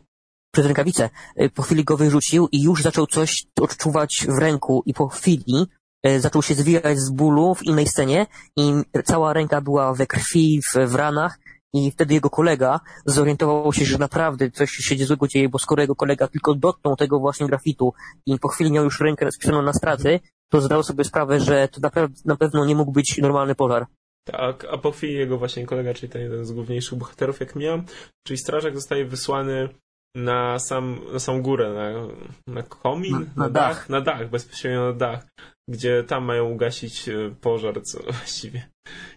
przez 0.53 0.67
rękawicę, 0.67 1.11
e, 1.37 1.49
po 1.49 1.62
chwili 1.62 1.85
go 1.85 1.97
wyrzucił 1.97 2.49
i 2.53 2.62
już 2.62 2.83
zaczął 2.83 3.07
coś 3.07 3.47
odczuwać 3.61 4.27
w 4.29 4.39
ręku 4.39 4.83
i 4.87 4.95
po 4.95 5.09
chwili 5.09 5.67
E, 5.67 5.84
zaczął 6.19 6.43
się 6.43 6.55
zwijać 6.55 6.99
z 6.99 7.11
bólu 7.11 7.55
w 7.55 7.63
innej 7.63 7.87
scenie 7.87 8.27
i 8.57 8.73
cała 9.05 9.33
ręka 9.33 9.61
była 9.61 9.95
we 9.95 10.07
krwi, 10.07 10.61
w, 10.73 10.89
w 10.89 10.95
ranach 10.95 11.39
i 11.75 11.91
wtedy 11.91 12.15
jego 12.15 12.31
kolega 12.31 12.81
zorientował 13.07 13.73
się, 13.73 13.85
że 13.85 13.99
naprawdę 13.99 14.51
coś 14.51 14.71
się 14.71 15.07
złego 15.07 15.29
dzieje, 15.29 15.49
bo 15.49 15.59
skoro 15.59 15.83
jego 15.83 15.95
kolega 15.95 16.29
tylko 16.29 16.55
dotknął 16.55 16.97
tego 16.97 17.21
właśnie 17.21 17.47
grafitu 17.47 17.93
i 18.27 18.39
po 18.39 18.49
chwili 18.49 18.73
miał 18.73 18.85
już 18.85 19.01
rękę 19.01 19.33
spisaną 19.33 19.63
na 19.63 19.73
straty, 19.73 20.21
to 20.49 20.61
zdał 20.61 20.83
sobie 20.83 21.05
sprawę, 21.05 21.41
że 21.41 21.69
to 21.69 21.81
naprawdę, 21.81 22.21
na 22.25 22.37
pewno 22.37 22.65
nie 22.65 22.75
mógł 22.75 22.93
być 22.93 23.19
normalny 23.19 23.55
pożar. 23.55 23.87
Tak, 24.25 24.67
a 24.71 24.79
po 24.79 24.91
chwili 24.91 25.15
jego 25.15 25.39
właśnie 25.39 25.67
kolega, 25.67 25.95
czyli 25.95 26.13
ten 26.13 26.23
jeden 26.23 26.45
z 26.45 26.53
główniejszych 26.53 26.99
bohaterów, 26.99 27.41
jak 27.41 27.57
miał, 27.57 27.83
czyli 28.27 28.39
strażak 28.39 28.75
zostaje 28.75 29.05
wysłany 29.05 29.69
na 30.15 30.59
sam, 30.59 31.01
na 31.12 31.19
samą 31.19 31.43
górę, 31.43 31.71
na, 31.75 32.55
na 32.55 32.62
komin, 32.62 33.12
na, 33.12 33.19
na, 33.19 33.27
na 33.37 33.49
dach. 33.49 33.75
dach, 33.75 33.89
na 33.89 34.01
dach, 34.01 34.31
bezpośrednio 34.31 34.87
na 34.87 34.93
dach 34.93 35.27
gdzie 35.69 36.05
tam 36.05 36.25
mają 36.25 36.51
ugasić 36.51 37.09
e, 37.09 37.31
pożar, 37.41 37.83
co 37.83 37.99
właściwie 38.19 38.69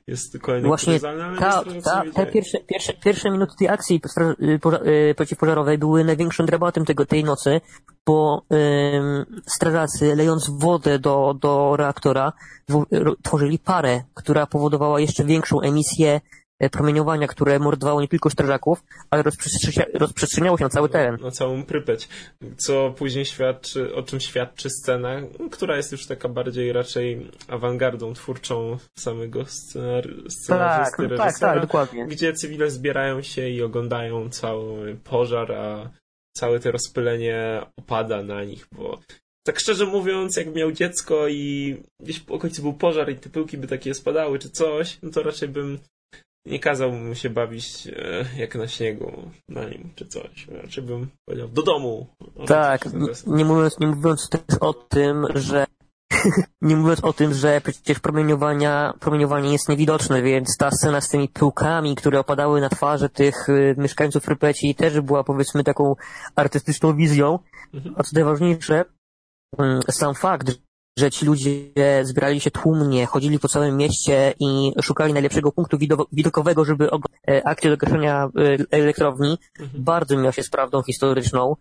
jest 0.07 0.39
kolejny 0.39 0.67
Właśnie 0.67 0.99
ta, 0.99 1.63
ta, 1.83 2.03
te 2.13 2.25
pierwsze, 2.25 2.59
pierwsze, 2.59 2.93
pierwsze 2.93 3.31
minuty 3.31 3.53
tej 3.59 3.69
akcji 3.69 4.01
e, 4.85 5.13
przeciwpożarowej 5.15 5.77
były 5.77 6.03
największym 6.03 6.45
dramatem 6.45 6.85
tego, 6.85 7.05
tej 7.05 7.23
nocy, 7.23 7.61
bo 8.07 8.41
ym, 8.93 9.41
strażacy 9.47 10.15
lejąc 10.15 10.49
wodę 10.49 10.99
do, 10.99 11.33
do 11.41 11.75
reaktora 11.77 12.33
tworzyli 13.23 13.59
parę, 13.59 14.03
która 14.13 14.45
powodowała 14.45 14.99
jeszcze 14.99 15.23
większą 15.23 15.61
emisję 15.61 16.21
promieniowania, 16.71 17.27
które 17.27 17.59
mordowało 17.59 18.01
nie 18.01 18.07
tylko 18.07 18.29
strażaków, 18.29 18.83
ale 19.09 19.23
rozprzestrzeniało 19.93 20.57
się 20.57 20.63
na 20.63 20.69
cały 20.69 20.89
teren. 20.89 21.17
Na 21.21 21.31
całą 21.31 21.63
Prypeć, 21.63 22.09
co 22.57 22.93
później 22.97 23.25
świadczy, 23.25 23.95
o 23.95 24.03
czym 24.03 24.19
świadczy 24.19 24.69
scena, 24.69 25.21
która 25.51 25.77
jest 25.77 25.91
już 25.91 26.07
taka 26.07 26.29
bardziej 26.29 26.73
raczej 26.73 27.31
awangardą 27.47 28.13
twórczą 28.13 28.77
samego 28.97 29.45
scenar 29.45 30.07
scenarzysty, 30.29 31.09
tak, 31.09 31.17
tak, 31.17 31.39
tak, 31.39 31.61
dokładnie. 31.61 32.07
gdzie 32.07 32.33
cywile 32.33 32.71
zbierają 32.71 33.21
się 33.21 33.49
i 33.49 33.61
oglądają 33.61 34.29
cały 34.29 34.95
pożar, 34.95 35.51
a 35.51 35.89
całe 36.37 36.59
to 36.59 36.71
rozpylenie 36.71 37.61
opada 37.77 38.23
na 38.23 38.43
nich, 38.43 38.67
bo 38.71 38.99
tak 39.45 39.59
szczerze 39.59 39.85
mówiąc, 39.85 40.37
jak 40.37 40.55
miał 40.55 40.71
dziecko 40.71 41.27
i 41.27 41.75
gdzieś 41.99 42.19
po 42.19 42.33
okolicy 42.33 42.61
był 42.61 42.73
pożar 42.73 43.09
i 43.11 43.15
te 43.15 43.29
pyłki 43.29 43.57
by 43.57 43.67
takie 43.67 43.93
spadały 43.93 44.39
czy 44.39 44.49
coś, 44.49 44.97
no 45.03 45.11
to 45.11 45.23
raczej 45.23 45.49
bym 45.49 45.79
nie 46.47 46.59
kazał 46.59 46.91
mu 46.91 47.15
się 47.15 47.29
bawić 47.29 47.87
e, 47.87 48.25
jak 48.37 48.55
na 48.55 48.67
śniegu 48.67 49.31
na 49.49 49.69
nim, 49.69 49.89
czy 49.95 50.05
coś. 50.05 50.47
Raczej 50.47 50.83
bym 50.83 51.07
powiedział, 51.25 51.47
do 51.47 51.61
domu. 51.61 52.07
Tak, 52.47 52.85
nie 53.27 53.45
mówiąc, 53.45 53.79
nie 53.79 53.87
mówiąc 53.87 54.29
też 54.29 54.57
o 54.59 54.73
tym, 54.73 55.25
że 55.35 55.65
nie 56.61 56.75
mówiąc 56.75 57.03
o 57.03 57.13
tym, 57.13 57.33
że 57.33 57.61
przecież 57.61 57.99
promieniowania, 57.99 58.93
promieniowanie 58.99 59.51
jest 59.51 59.69
niewidoczne, 59.69 60.21
więc 60.21 60.57
ta 60.57 60.71
scena 60.71 61.01
z 61.01 61.09
tymi 61.09 61.29
pyłkami, 61.29 61.95
które 61.95 62.19
opadały 62.19 62.61
na 62.61 62.69
twarze 62.69 63.09
tych 63.09 63.49
y, 63.49 63.75
mieszkańców 63.77 64.27
Rypeci 64.27 64.75
też 64.75 65.01
była 65.01 65.23
powiedzmy 65.23 65.63
taką 65.63 65.95
artystyczną 66.35 66.95
wizją. 66.95 67.39
Mhm. 67.73 67.95
A 67.97 68.03
co 68.03 68.09
najważniejsze, 68.13 68.85
mm, 69.57 69.81
sam 69.91 70.15
fakt, 70.15 70.66
że 70.97 71.11
ci 71.11 71.25
ludzie 71.25 71.51
zbierali 72.03 72.39
się 72.39 72.51
tłumnie, 72.51 73.05
chodzili 73.05 73.39
po 73.39 73.47
całym 73.47 73.77
mieście 73.77 74.33
i 74.39 74.71
szukali 74.81 75.13
najlepszego 75.13 75.51
punktu 75.51 75.77
widokowego, 76.11 76.65
żeby 76.65 76.89
akcję 77.45 77.69
do 77.69 77.77
gaszenia 77.77 78.29
elektrowni. 78.71 79.37
Mhm. 79.59 79.83
Bardzo 79.83 80.17
miał 80.17 80.33
się 80.33 80.43
z 80.43 80.49
prawdą 80.49 80.83
historyczną, 80.83 81.55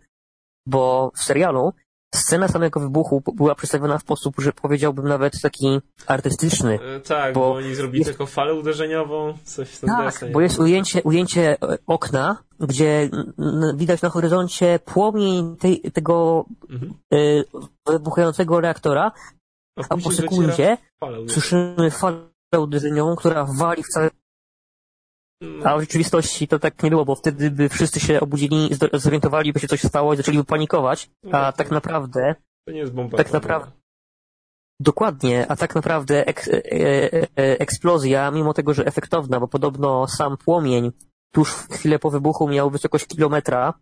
bo 0.65 1.11
w 1.15 1.23
serialu 1.23 1.73
scena 2.15 2.47
samego 2.47 2.79
wybuchu 2.79 3.23
była 3.33 3.55
przedstawiona 3.55 3.97
w 3.97 4.01
sposób, 4.01 4.35
że 4.39 4.53
powiedziałbym 4.53 5.07
nawet 5.07 5.41
taki 5.41 5.79
artystyczny. 6.07 6.79
E, 6.81 6.99
tak, 6.99 7.33
bo, 7.33 7.39
bo 7.39 7.53
oni 7.53 7.75
zrobili 7.75 7.99
jest... 7.99 8.11
taką 8.11 8.25
falę 8.25 8.53
uderzeniową, 8.53 9.37
coś 9.43 9.69
w 9.69 9.79
tym 9.79 9.89
Tak, 9.89 10.31
bo 10.31 10.41
jest 10.41 10.59
ujęcie, 10.59 11.03
ujęcie 11.03 11.57
okna, 11.87 12.37
gdzie 12.59 13.09
widać 13.75 14.01
na 14.01 14.09
horyzoncie 14.09 14.79
płomień 14.85 15.57
tej, 15.57 15.81
tego 15.81 16.45
mhm. 16.69 16.93
y, 17.13 17.43
wybuchającego 17.87 18.61
reaktora, 18.61 19.11
a, 19.77 19.81
a 19.89 19.97
po 19.97 20.11
sekundzie 20.11 20.77
słyszymy 21.29 21.91
falę 21.91 22.19
uderzeniową, 22.59 23.15
która 23.15 23.45
wali 23.59 23.83
w 23.83 23.87
całe. 23.87 24.09
A 25.63 25.77
w 25.77 25.79
rzeczywistości 25.79 26.47
to 26.47 26.59
tak 26.59 26.83
nie 26.83 26.89
było, 26.89 27.05
bo 27.05 27.15
wtedy 27.15 27.51
by 27.51 27.69
wszyscy 27.69 27.99
się 27.99 28.19
obudzili, 28.19 28.69
zorientowali, 28.93 29.53
by 29.53 29.59
się 29.59 29.67
coś 29.67 29.83
stało 29.83 30.13
i 30.13 30.17
zaczęli 30.17 30.43
panikować, 30.43 31.09
no 31.23 31.37
a 31.37 31.51
tak 31.51 31.71
naprawdę... 31.71 32.35
To 32.67 32.71
nie 32.71 32.79
jest 32.79 32.93
bomba. 32.93 33.17
Tak 33.17 33.33
naprawdę... 33.33 33.71
Dokładnie, 34.79 35.45
a 35.51 35.55
tak 35.55 35.75
naprawdę 35.75 36.27
ek, 36.27 36.47
e, 36.47 36.71
e, 36.71 37.13
e, 37.13 37.59
eksplozja, 37.59 38.31
mimo 38.31 38.53
tego, 38.53 38.73
że 38.73 38.85
efektowna, 38.85 39.39
bo 39.39 39.47
podobno 39.47 40.07
sam 40.07 40.37
płomień 40.37 40.91
tuż 41.31 41.53
chwilę 41.53 41.99
po 41.99 42.11
wybuchu 42.11 42.47
miał 42.47 42.69
wysokość 42.69 43.05
kilometra. 43.05 43.73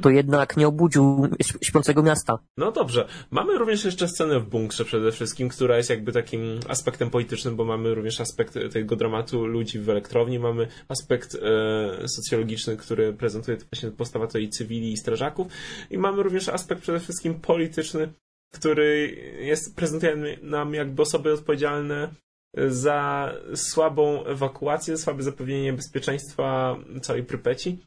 To 0.00 0.10
jednak 0.10 0.56
nie 0.56 0.68
obudził 0.68 1.28
śpiącego 1.62 2.02
miasta. 2.02 2.38
No 2.56 2.72
dobrze. 2.72 3.08
Mamy 3.30 3.58
również 3.58 3.84
jeszcze 3.84 4.08
scenę 4.08 4.40
w 4.40 4.48
bunkrze 4.48 4.84
przede 4.84 5.12
wszystkim, 5.12 5.48
która 5.48 5.76
jest 5.76 5.90
jakby 5.90 6.12
takim 6.12 6.60
aspektem 6.68 7.10
politycznym, 7.10 7.56
bo 7.56 7.64
mamy 7.64 7.94
również 7.94 8.20
aspekt 8.20 8.58
tego 8.72 8.96
dramatu 8.96 9.46
ludzi 9.46 9.78
w 9.78 9.90
elektrowni, 9.90 10.38
mamy 10.38 10.68
aspekt 10.88 11.34
e, 11.34 12.08
socjologiczny, 12.08 12.76
który 12.76 13.12
prezentuje 13.12 13.58
właśnie 13.72 13.90
postawa 13.90 14.26
tej 14.26 14.48
cywili 14.48 14.92
i 14.92 14.96
strażaków 14.96 15.46
i 15.90 15.98
mamy 15.98 16.22
również 16.22 16.48
aspekt 16.48 16.82
przede 16.82 17.00
wszystkim 17.00 17.40
polityczny, 17.40 18.12
który 18.54 19.16
jest, 19.40 19.76
prezentuje 19.76 20.38
nam 20.42 20.74
jakby 20.74 21.02
osoby 21.02 21.32
odpowiedzialne 21.32 22.08
za 22.68 23.32
słabą 23.54 24.24
ewakuację, 24.24 24.96
słabe 24.96 25.22
zapewnienie 25.22 25.72
bezpieczeństwa 25.72 26.76
całej 27.02 27.22
Prypeci. 27.22 27.78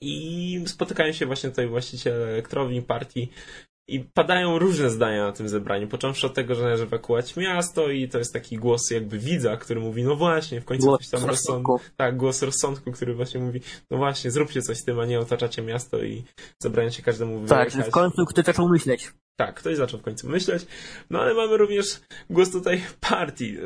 I 0.00 0.64
spotykają 0.66 1.12
się 1.12 1.26
właśnie 1.26 1.50
tutaj 1.50 1.68
właściciele 1.68 2.26
elektrowni, 2.26 2.82
partii 2.82 3.30
i 3.88 4.00
padają 4.00 4.58
różne 4.58 4.90
zdania 4.90 5.26
na 5.26 5.32
tym 5.32 5.48
zebraniu, 5.48 5.88
począwszy 5.88 6.26
od 6.26 6.34
tego, 6.34 6.54
że 6.54 6.62
należy 6.62 6.82
ewakuować 6.82 7.36
miasto 7.36 7.90
i 7.90 8.08
to 8.08 8.18
jest 8.18 8.32
taki 8.32 8.56
głos 8.56 8.90
jakby 8.90 9.18
widza, 9.18 9.56
który 9.56 9.80
mówi, 9.80 10.02
no 10.04 10.16
właśnie, 10.16 10.60
w 10.60 10.64
końcu 10.64 10.86
głos 10.86 11.00
coś 11.00 11.20
tam 11.20 11.30
rozsądku. 11.30 11.80
Tak, 11.96 12.16
głos 12.16 12.42
rozsądku, 12.42 12.92
który 12.92 13.14
właśnie 13.14 13.40
mówi, 13.40 13.60
no 13.90 13.96
właśnie, 13.96 14.30
zróbcie 14.30 14.62
coś 14.62 14.76
z 14.76 14.84
tym, 14.84 15.00
a 15.00 15.06
nie 15.06 15.20
otaczacie 15.20 15.62
miasto 15.62 16.02
i 16.02 16.24
zabrają 16.62 16.90
się 16.90 17.02
każdemu. 17.02 17.46
Tak, 17.46 17.70
w 17.70 17.90
końcu 17.90 18.24
ktoś 18.26 18.44
zaczął 18.44 18.68
myśleć. 18.68 19.12
Tak, 19.36 19.54
ktoś 19.54 19.76
zaczął 19.76 20.00
w 20.00 20.02
końcu 20.02 20.28
myśleć. 20.28 20.66
No 21.10 21.20
ale 21.20 21.34
mamy 21.34 21.56
również 21.56 22.00
głos 22.30 22.50
tutaj 22.50 22.82
partii. 23.00 23.56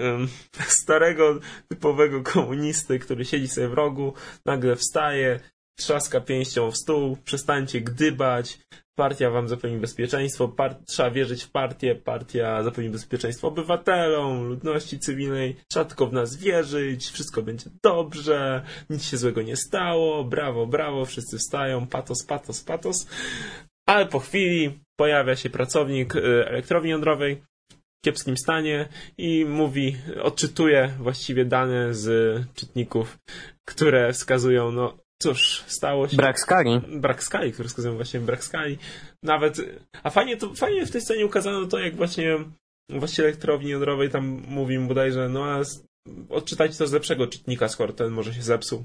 Starego, 0.69 1.41
typowego 1.69 2.23
komunisty, 2.23 2.99
który 2.99 3.25
siedzi 3.25 3.49
sobie 3.49 3.69
w 3.69 3.75
rogu, 3.75 4.15
nagle 4.47 4.77
wstaje, 4.77 5.41
trzaska 5.79 6.21
pięścią 6.21 6.71
w 6.71 6.77
stół, 6.77 7.17
przestańcie 7.25 7.81
gdybać, 7.81 8.59
partia 9.01 9.31
wam 9.31 9.49
zapewni 9.49 9.79
bezpieczeństwo, 9.79 10.57
trzeba 10.87 11.11
wierzyć 11.11 11.43
w 11.45 11.51
partię, 11.51 11.95
partia 11.95 12.63
zapewni 12.63 12.91
bezpieczeństwo 12.91 13.49
obywatelom, 13.49 14.45
ludności 14.45 14.99
cywilnej, 14.99 15.57
trzeba 15.71 15.85
tylko 15.85 16.07
w 16.07 16.13
nas 16.13 16.37
wierzyć, 16.37 17.11
wszystko 17.11 17.43
będzie 17.43 17.71
dobrze, 17.83 18.65
nic 18.91 19.05
się 19.05 19.17
złego 19.17 19.43
nie 19.43 19.57
stało, 19.57 20.25
brawo, 20.25 20.67
brawo, 20.67 21.05
wszyscy 21.05 21.39
wstają, 21.39 21.87
patos, 21.87 22.25
patos, 22.27 22.65
patos. 22.65 23.07
Ale 23.89 24.07
po 24.07 24.19
chwili 24.19 24.81
pojawia 24.97 25.37
się 25.37 25.51
pracownik 25.51 26.17
y, 26.17 26.47
elektrowni 26.49 26.91
jądrowej 26.91 27.43
w 27.73 28.05
kiepskim 28.05 28.37
stanie 28.37 28.89
i 29.19 29.45
mówi, 29.45 29.97
odczytuje 30.23 30.95
właściwie 30.99 31.45
dane 31.45 31.95
z 31.95 32.07
czytników, 32.55 33.19
które 33.69 34.13
wskazują, 34.13 34.73
no 34.73 34.99
cóż, 35.23 35.65
stało 35.67 36.09
się. 36.09 36.17
Brak 36.17 36.41
skali. 36.41 36.81
Brak 36.89 37.23
skali, 37.23 37.53
który 37.53 37.69
wskazują 37.69 37.95
właśnie 37.95 38.21
brak 38.21 38.45
skali. 38.45 38.79
Nawet, 39.23 39.57
a 40.03 40.11
fajnie 40.11 40.37
to, 40.37 40.55
fajnie 40.55 40.87
w 40.87 40.91
tej 40.91 41.01
scenie 41.01 41.27
ukazano 41.27 41.67
to, 41.67 41.79
jak 41.79 41.97
właśnie 41.97 42.39
właściciel 42.91 43.27
elektrowni 43.27 43.71
jądrowej 43.71 44.11
tam 44.11 44.25
mówi 44.49 44.79
mu 44.79 44.89
bodajże, 44.89 45.29
no 45.29 45.45
a 45.45 45.63
odczytajcie 46.29 46.79
to 46.79 46.87
z 46.87 46.93
lepszego 46.93 47.27
czytnika, 47.27 47.69
skoro 47.69 47.93
ten 47.93 48.11
może 48.11 48.35
się 48.35 48.43
zepsuł. 48.43 48.85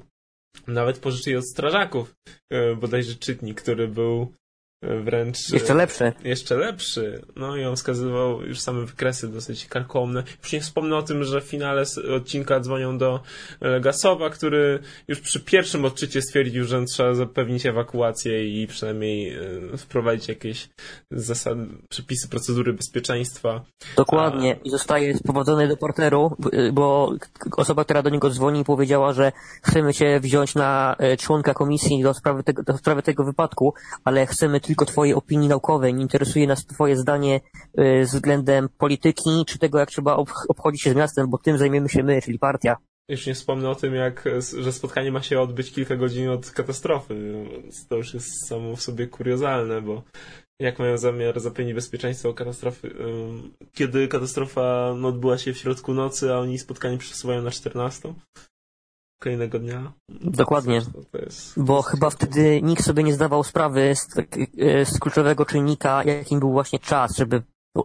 Nawet 0.68 1.00
pożyczyli 1.00 1.36
od 1.36 1.50
strażaków 1.50 2.16
e, 2.52 2.76
bodajże 2.76 3.16
czytnik, 3.16 3.62
który 3.62 3.88
był 3.88 4.34
wręcz... 5.04 5.50
Jeszcze 5.54 5.74
lepszy. 5.74 6.14
Jeszcze 6.24 6.58
lepszy. 6.58 7.22
No 7.36 7.58
i 7.58 7.66
on 7.66 7.76
wskazywał 7.76 8.42
już 8.42 8.60
same 8.60 8.86
wykresy 8.86 9.28
dosyć 9.28 9.66
karkołomne. 9.68 10.24
Już 10.44 10.52
nie 10.54 10.62
wspomnę 10.62 10.98
o 10.98 11.02
tym, 11.02 11.24
że 11.24 11.42
w 11.42 11.44
finale 11.44 11.84
odcinka 12.16 12.60
dzwonią 12.60 12.98
do 12.98 13.20
Legasowa, 13.62 14.30
który 14.30 14.80
już 15.08 15.20
przy 15.20 15.40
pierwszym 15.40 15.86
odczycie 15.86 16.22
stwierdził, 16.22 16.66
że 16.66 16.86
trzeba 16.86 17.14
zapewnić 17.14 17.66
ewakuację 17.66 18.62
i 18.62 18.68
przynajmniej 18.68 19.36
e, 19.74 19.78
wprowadzić 19.78 20.28
jakieś 20.28 20.70
zasady, 21.12 21.68
przepisy 21.90 22.30
procedury 22.30 22.74
bezpieczeństwa. 22.74 23.66
Dokładnie. 23.98 24.56
A... 24.56 24.68
I 24.68 24.70
zostaje 24.70 25.18
sprowadzony 25.18 25.68
do 25.68 25.78
porteru, 25.78 26.38
bo 26.74 27.14
osoba, 27.58 27.84
która 27.84 28.02
do 28.02 28.10
niego 28.10 28.30
dzwoni 28.30 28.64
powiedziała, 28.64 29.14
że 29.14 29.32
chcemy 29.62 29.94
cię 29.94 30.20
wziąć 30.20 30.56
na 30.56 30.96
e, 31.00 31.18
członka 31.18 31.54
komisji 31.54 32.04
do 32.04 32.14
sprawy 32.14 32.44
tego, 32.44 32.64
do 32.64 32.78
sprawy 32.78 33.02
tego 33.02 33.24
wypadku, 33.24 33.74
ale 34.04 34.26
chcemy 34.26 34.60
tylko 34.60 34.75
Twojej 34.76 35.14
opinii 35.14 35.50
naukowej, 35.50 35.94
nie 35.94 36.02
interesuje 36.02 36.48
nas 36.48 36.66
Twoje 36.66 36.98
zdanie 36.98 37.42
y, 37.80 38.04
względem 38.04 38.70
polityki, 38.78 39.46
czy 39.48 39.60
tego, 39.60 39.80
jak 39.80 39.90
trzeba 39.90 40.16
obchodzić 40.50 40.82
się 40.82 40.92
z 40.92 40.96
miastem, 40.96 41.30
bo 41.30 41.38
tym 41.38 41.58
zajmiemy 41.58 41.90
się 41.90 42.04
my, 42.04 42.22
czyli 42.22 42.40
partia. 42.40 42.78
Już 43.10 43.28
nie 43.28 43.34
wspomnę 43.34 43.70
o 43.70 43.76
tym, 43.76 43.96
jak, 43.96 44.30
że 44.60 44.72
spotkanie 44.72 45.12
ma 45.12 45.22
się 45.22 45.42
odbyć 45.42 45.72
kilka 45.72 45.96
godzin 45.96 46.30
od 46.30 46.52
katastrofy, 46.52 47.46
to 47.90 47.96
już 47.96 48.14
jest 48.14 48.48
samo 48.48 48.76
w 48.76 48.82
sobie 48.82 49.08
kuriozalne, 49.08 49.82
bo 49.82 50.04
jak 50.60 50.80
mają 50.80 50.98
zamiar 50.98 51.40
zapewnić 51.40 51.76
bezpieczeństwo 51.76 52.34
katastrofy, 52.34 52.96
kiedy 53.74 54.08
katastrofa 54.08 54.90
odbyła 54.90 55.38
się 55.38 55.54
w 55.54 55.58
środku 55.58 55.94
nocy, 55.94 56.34
a 56.34 56.40
oni 56.40 56.60
spotkanie 56.60 56.98
przesuwają 56.98 57.42
na 57.42 57.52
14? 57.52 58.14
Kolejnego 59.26 59.60
dnia. 59.60 59.94
Dokładnie. 60.22 60.82
Jest... 61.14 61.54
Bo 61.58 61.82
chyba 61.82 62.10
wtedy 62.10 62.62
nikt 62.62 62.84
sobie 62.84 63.04
nie 63.04 63.14
zdawał 63.14 63.44
sprawy 63.44 63.96
z, 63.96 64.18
e, 64.18 64.86
z 64.86 65.00
kluczowego 65.00 65.46
czynnika, 65.46 66.04
jakim 66.04 66.40
był 66.40 66.52
właśnie 66.52 66.80
czas, 66.80 67.18
żeby 67.18 67.44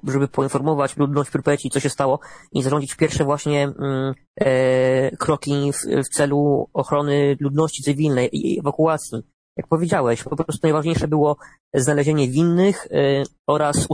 żeby 0.09 0.29
poinformować 0.29 0.97
ludność 0.97 1.31
Prypeci, 1.31 1.71
co 1.71 1.81
się 1.81 1.91
stało 1.91 2.21
i 2.53 2.63
zarządzić 2.63 2.95
pierwsze 2.95 3.25
właśnie 3.25 3.63
mm, 3.63 4.15
e, 4.41 5.17
kroki 5.17 5.73
w, 5.73 6.05
w, 6.05 6.09
celu 6.09 6.69
ochrony 6.73 7.37
ludności 7.41 7.83
cywilnej 7.83 8.29
i 8.33 8.61
ewakuacji. 8.61 9.23
Jak 9.57 9.67
powiedziałeś, 9.67 10.23
po 10.23 10.37
prostu 10.37 10.61
najważniejsze 10.63 11.09
było 11.09 11.37
znalezienie 11.75 12.29
winnych 12.29 12.87
e, 12.87 13.23
oraz 13.49 13.87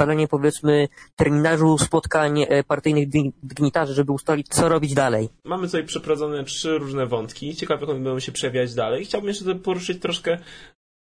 ustalenie 0.00 0.28
powiedzmy 0.28 0.88
terminarzu 1.16 1.78
spotkań 1.78 2.42
e, 2.48 2.64
partyjnych 2.64 3.08
dygnitarzy, 3.42 3.94
żeby 3.94 4.12
ustalić, 4.12 4.48
co 4.48 4.68
robić 4.68 4.94
dalej. 4.94 5.28
Mamy 5.44 5.66
tutaj 5.66 5.84
przeprowadzone 5.84 6.44
trzy 6.44 6.78
różne 6.78 7.06
wątki. 7.06 7.56
Ciekawe, 7.56 7.80
jak 7.80 7.90
one 7.90 8.00
będą 8.00 8.20
się 8.20 8.32
przewijać 8.32 8.74
dalej. 8.74 9.04
Chciałbym 9.04 9.28
jeszcze 9.28 9.54
poruszyć 9.54 10.02
troszkę 10.02 10.38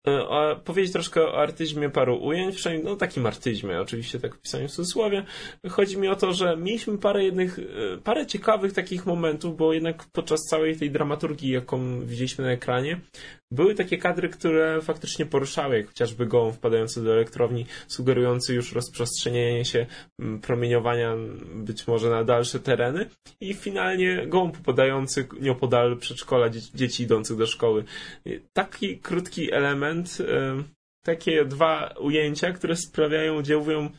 E, 0.06 0.56
powiedzieć 0.64 0.92
troszkę 0.92 1.22
o 1.22 1.38
artyzmie 1.38 1.90
paru 1.90 2.24
ujęć, 2.24 2.56
przynajmniej 2.56 2.84
no 2.84 2.96
takim 2.96 3.26
artyzmie, 3.26 3.80
oczywiście 3.80 4.20
tak 4.20 4.34
w 4.34 4.40
pisaniu 4.40 4.68
w 4.68 4.70
cudzysłowie. 4.70 5.24
Chodzi 5.68 5.98
mi 5.98 6.08
o 6.08 6.16
to, 6.16 6.32
że 6.32 6.56
mieliśmy 6.56 6.98
parę 6.98 7.24
jednych, 7.24 7.58
e, 7.58 7.62
parę 8.04 8.26
ciekawych 8.26 8.72
takich 8.72 9.06
momentów, 9.06 9.56
bo 9.56 9.72
jednak 9.72 10.04
podczas 10.12 10.40
całej 10.40 10.76
tej 10.76 10.90
dramaturgii, 10.90 11.50
jaką 11.50 12.00
widzieliśmy 12.00 12.44
na 12.44 12.50
ekranie, 12.50 13.00
były 13.52 13.74
takie 13.74 13.98
kadry, 13.98 14.28
które 14.28 14.80
faktycznie 14.82 15.26
poruszały, 15.26 15.76
jak 15.76 15.86
chociażby 15.86 16.26
gołąb 16.26 16.56
wpadający 16.56 17.04
do 17.04 17.12
elektrowni, 17.12 17.66
sugerujący 17.88 18.54
już 18.54 18.72
rozprzestrzenianie 18.72 19.64
się 19.64 19.86
promieniowania 20.42 21.14
być 21.54 21.86
może 21.86 22.10
na 22.10 22.24
dalsze 22.24 22.60
tereny 22.60 23.06
i 23.40 23.54
finalnie 23.54 24.26
gołąb 24.26 24.60
upadający 24.60 25.28
nieopodal 25.40 25.96
przedszkola 25.96 26.48
dzieci, 26.48 26.70
dzieci 26.74 27.02
idących 27.02 27.36
do 27.36 27.46
szkoły. 27.46 27.84
Taki 28.52 28.98
krótki 28.98 29.52
element, 29.52 29.89
takie 31.04 31.44
dwa 31.44 31.94
ujęcia, 32.00 32.52
które 32.52 32.76
sprawiają, 32.76 33.42
działują 33.42 33.90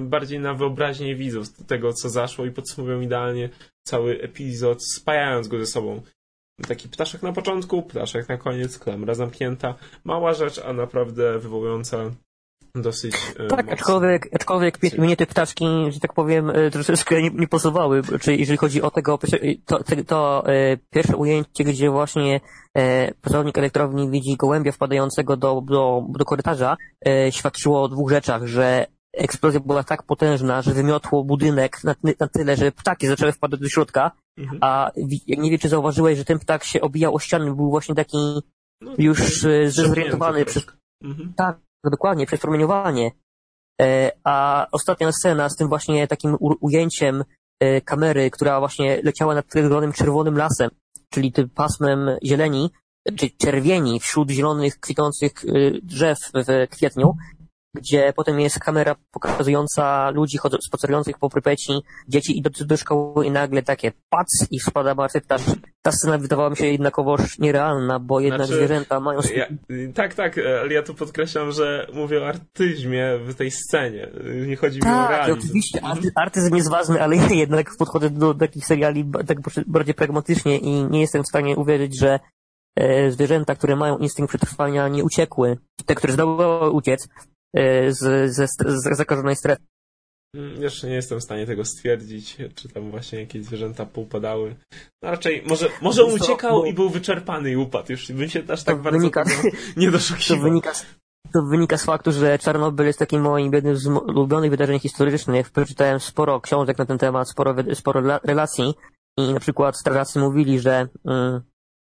bardziej 0.00 0.40
na 0.40 0.54
wyobraźnię 0.54 1.16
widzów 1.16 1.66
tego, 1.66 1.92
co 1.92 2.08
zaszło 2.08 2.44
i 2.44 2.50
podsumowują 2.50 3.00
idealnie 3.00 3.48
cały 3.82 4.20
epizod, 4.20 4.78
spajając 4.94 5.48
go 5.48 5.58
ze 5.58 5.66
sobą. 5.66 6.02
Taki 6.68 6.88
ptaszek 6.88 7.22
na 7.22 7.32
początku, 7.32 7.82
ptaszek 7.82 8.28
na 8.28 8.36
koniec, 8.36 8.78
klamra 8.78 9.14
zamknięta. 9.14 9.74
Mała 10.04 10.34
rzecz, 10.34 10.58
a 10.58 10.72
naprawdę 10.72 11.38
wywołująca 11.38 12.10
dosyć. 12.74 13.16
E, 13.38 13.46
tak, 13.46 13.72
aczkolwiek, 13.72 14.28
aczkolwiek 14.32 14.98
mnie 14.98 15.16
te 15.16 15.26
ptaszki, 15.26 15.66
że 15.88 16.00
tak 16.00 16.12
powiem, 16.12 16.50
e, 16.50 16.70
troszeczkę 16.70 17.22
nie, 17.22 17.30
nie 17.30 17.48
posuwały. 17.48 18.02
Czyli 18.20 18.40
jeżeli 18.40 18.58
chodzi 18.58 18.82
o 18.82 18.90
tego, 18.90 19.18
to, 19.66 19.78
to, 19.84 20.04
to 20.06 20.44
e, 20.46 20.76
pierwsze 20.90 21.16
ujęcie, 21.16 21.64
gdzie 21.64 21.90
właśnie 21.90 22.40
e, 22.76 23.14
pracownik 23.14 23.58
elektrowni 23.58 24.10
widzi 24.10 24.36
gołębia 24.36 24.72
wpadającego 24.72 25.36
do, 25.36 25.60
do, 25.60 26.02
do 26.08 26.24
korytarza, 26.24 26.76
e, 27.06 27.32
świadczyło 27.32 27.82
o 27.82 27.88
dwóch 27.88 28.10
rzeczach, 28.10 28.46
że 28.46 28.86
eksplozja 29.12 29.60
była 29.60 29.84
tak 29.84 30.02
potężna, 30.02 30.62
że 30.62 30.74
wymiotło 30.74 31.24
budynek 31.24 31.84
na, 31.84 31.94
na 32.20 32.28
tyle, 32.28 32.56
że 32.56 32.72
ptaki 32.72 33.06
zaczęły 33.06 33.32
wpadać 33.32 33.60
do 33.60 33.68
środka, 33.68 34.10
mhm. 34.38 34.58
a 34.62 34.90
jak 35.26 35.38
nie 35.38 35.50
wiem, 35.50 35.58
czy 35.58 35.68
zauważyłeś, 35.68 36.18
że 36.18 36.24
ten 36.24 36.38
ptak 36.38 36.64
się 36.64 36.80
obijał 36.80 37.14
o 37.14 37.18
ściany, 37.18 37.54
był 37.54 37.70
właśnie 37.70 37.94
taki 37.94 38.40
no, 38.80 38.94
już 38.98 39.44
e, 39.44 39.70
zorientowany 39.70 40.44
przez... 40.44 40.66
Mhm. 41.04 41.32
Tak, 41.36 41.58
dokładnie, 41.84 42.26
przez 42.26 42.40
promieniowanie. 42.40 43.10
E, 43.80 44.12
a 44.24 44.66
ostatnia 44.72 45.12
scena 45.12 45.48
z 45.48 45.56
tym 45.56 45.68
właśnie 45.68 46.08
takim 46.08 46.36
ujęciem 46.40 47.24
e, 47.60 47.80
kamery, 47.80 48.30
która 48.30 48.58
właśnie 48.60 49.00
leciała 49.02 49.34
nad 49.34 49.46
zielonym 49.56 49.92
czerwonym 49.92 50.36
lasem, 50.36 50.70
czyli 51.10 51.32
tym 51.32 51.48
pasmem 51.48 52.10
zieleni, 52.24 52.70
czy 53.16 53.30
czerwieni 53.30 54.00
wśród 54.00 54.30
zielonych 54.30 54.80
kwitnących 54.80 55.32
drzew 55.82 56.18
w 56.34 56.68
kwietniu, 56.70 57.14
gdzie 57.74 58.12
potem 58.16 58.40
jest 58.40 58.58
kamera 58.58 58.96
pokazująca 59.10 60.10
ludzi 60.10 60.38
spacerujących 60.66 61.18
po 61.18 61.30
Prypeci, 61.30 61.72
dzieci 62.08 62.38
idące 62.38 62.64
do 62.64 62.76
szkoły 62.76 63.26
i 63.26 63.30
nagle 63.30 63.62
takie 63.62 63.92
pac 64.08 64.26
i 64.50 64.60
spada 64.60 64.94
marchewka. 64.94 65.36
Ta 65.82 65.92
scena 65.92 66.18
wydawała 66.18 66.50
mi 66.50 66.56
się 66.56 66.66
jednakowoż 66.66 67.38
nierealna, 67.38 67.98
bo 67.98 68.20
jednak 68.20 68.46
znaczy, 68.46 68.56
zwierzęta 68.56 69.00
mają... 69.00 69.20
Ja, 69.34 69.46
tak, 69.94 70.14
tak, 70.14 70.38
ale 70.62 70.74
ja 70.74 70.82
tu 70.82 70.94
podkreślam, 70.94 71.52
że 71.52 71.86
mówię 71.94 72.22
o 72.22 72.28
artyzmie 72.28 73.18
w 73.18 73.34
tej 73.34 73.50
scenie. 73.50 74.10
Nie 74.46 74.56
chodzi 74.56 74.80
tak, 74.80 74.92
mi 74.92 74.98
o 74.98 75.02
tak, 75.02 75.10
realizm. 75.10 75.38
oczywiście, 75.38 75.84
arty, 75.84 76.12
artyzm 76.14 76.56
jest 76.56 76.70
ważny, 76.70 77.02
ale 77.02 77.16
ja 77.16 77.28
jednak 77.28 77.70
podchodzę 77.78 78.10
do 78.10 78.34
takich 78.34 78.66
seriali 78.66 79.10
tak 79.26 79.38
bardziej 79.66 79.94
pragmatycznie 79.94 80.58
i 80.58 80.84
nie 80.84 81.00
jestem 81.00 81.22
w 81.22 81.28
stanie 81.28 81.56
uwierzyć, 81.56 82.00
że 82.00 82.20
e, 82.76 83.10
zwierzęta, 83.10 83.54
które 83.54 83.76
mają 83.76 83.98
instynkt 83.98 84.28
przetrwania, 84.28 84.88
nie 84.88 85.04
uciekły. 85.04 85.58
Te, 85.86 85.94
które 85.94 86.12
zdołały 86.12 86.70
uciec, 86.70 87.08
z, 87.88 88.30
z, 88.34 88.50
z 88.66 88.96
zakażonej 88.96 89.36
strefy. 89.36 89.62
Mm, 90.36 90.62
jeszcze 90.62 90.88
nie 90.88 90.94
jestem 90.94 91.20
w 91.20 91.24
stanie 91.24 91.46
tego 91.46 91.64
stwierdzić, 91.64 92.36
czy 92.54 92.68
tam 92.68 92.90
właśnie 92.90 93.20
jakieś 93.20 93.44
zwierzęta 93.44 93.86
poupadały. 93.86 94.56
No 95.02 95.10
raczej, 95.10 95.42
może, 95.46 95.68
może 95.82 96.04
on 96.04 96.12
uciekał 96.12 96.64
i 96.64 96.74
był 96.74 96.90
wyczerpany 96.90 97.50
i 97.50 97.56
upadł. 97.56 97.92
Już 97.92 98.12
bym 98.12 98.28
się 98.28 98.42
aż 98.48 98.62
tak 98.62 98.82
bardzo 98.82 98.98
wynika, 98.98 99.24
nie 99.76 99.90
doszukiwał. 99.90 100.38
To 100.38 100.42
wynika, 100.42 100.72
to 101.32 101.42
wynika 101.42 101.78
z 101.78 101.84
faktu, 101.84 102.12
że 102.12 102.38
Czarnobyl 102.38 102.86
jest 102.86 102.98
takim 102.98 103.22
moim 103.22 103.52
jednym 103.52 103.76
z 103.76 103.86
ulubionych 103.86 104.50
wydarzeń 104.50 104.78
historycznych. 104.78 105.50
Przeczytałem 105.50 106.00
sporo 106.00 106.40
książek 106.40 106.78
na 106.78 106.86
ten 106.86 106.98
temat, 106.98 107.30
sporo, 107.30 107.54
sporo 107.74 108.20
relacji 108.24 108.74
i 109.18 109.32
na 109.32 109.40
przykład 109.40 109.76
strażacy 109.76 110.18
mówili, 110.18 110.60
że 110.60 110.88
mm, 111.06 111.40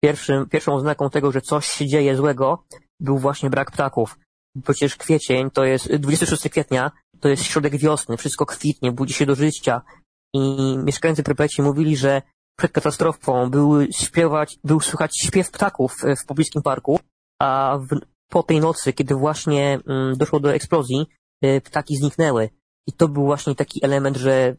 pierwszym, 0.05 0.49
pierwszą 0.49 0.75
oznaką 0.75 1.11
tego, 1.11 1.33
że 1.33 1.41
coś 1.41 1.67
się 1.67 1.87
dzieje 1.87 2.17
złego, 2.17 2.65
był 3.01 3.19
właśnie 3.19 3.51
brak 3.51 3.71
ptaków 3.71 4.19
przecież 4.65 4.97
kwiecień 4.97 5.51
to 5.51 5.65
jest 5.65 5.95
26 5.95 6.49
kwietnia, 6.49 6.91
to 7.21 7.29
jest 7.29 7.43
środek 7.43 7.77
wiosny, 7.77 8.17
wszystko 8.17 8.47
kwitnie, 8.47 8.93
budzi 8.93 9.15
się 9.15 9.27
do 9.27 9.35
życia. 9.35 9.83
I 10.35 10.79
mieszkańcy 10.85 11.23
Prypeci 11.23 11.63
mówili, 11.63 11.97
że 11.97 12.23
przed 12.59 12.73
katastrofą 12.73 13.51
był 13.51 13.93
śpiewać, 13.93 14.59
był 14.65 14.81
słychać 14.81 15.11
śpiew 15.23 15.51
ptaków 15.51 15.97
w 16.23 16.27
pobliskim 16.27 16.63
parku, 16.63 17.01
a 17.41 17.79
w, 17.79 18.01
po 18.29 18.43
tej 18.43 18.61
nocy, 18.61 18.93
kiedy 18.93 19.15
właśnie 19.15 19.79
mm, 19.87 20.17
doszło 20.17 20.41
do 20.41 20.55
eksplozji, 20.55 21.07
y, 21.45 21.61
ptaki 21.61 21.97
zniknęły. 21.97 22.51
I 22.89 22.93
to 22.93 23.09
był 23.09 23.25
właśnie 23.25 23.55
taki 23.55 23.85
element, 23.85 24.17
że 24.17 24.57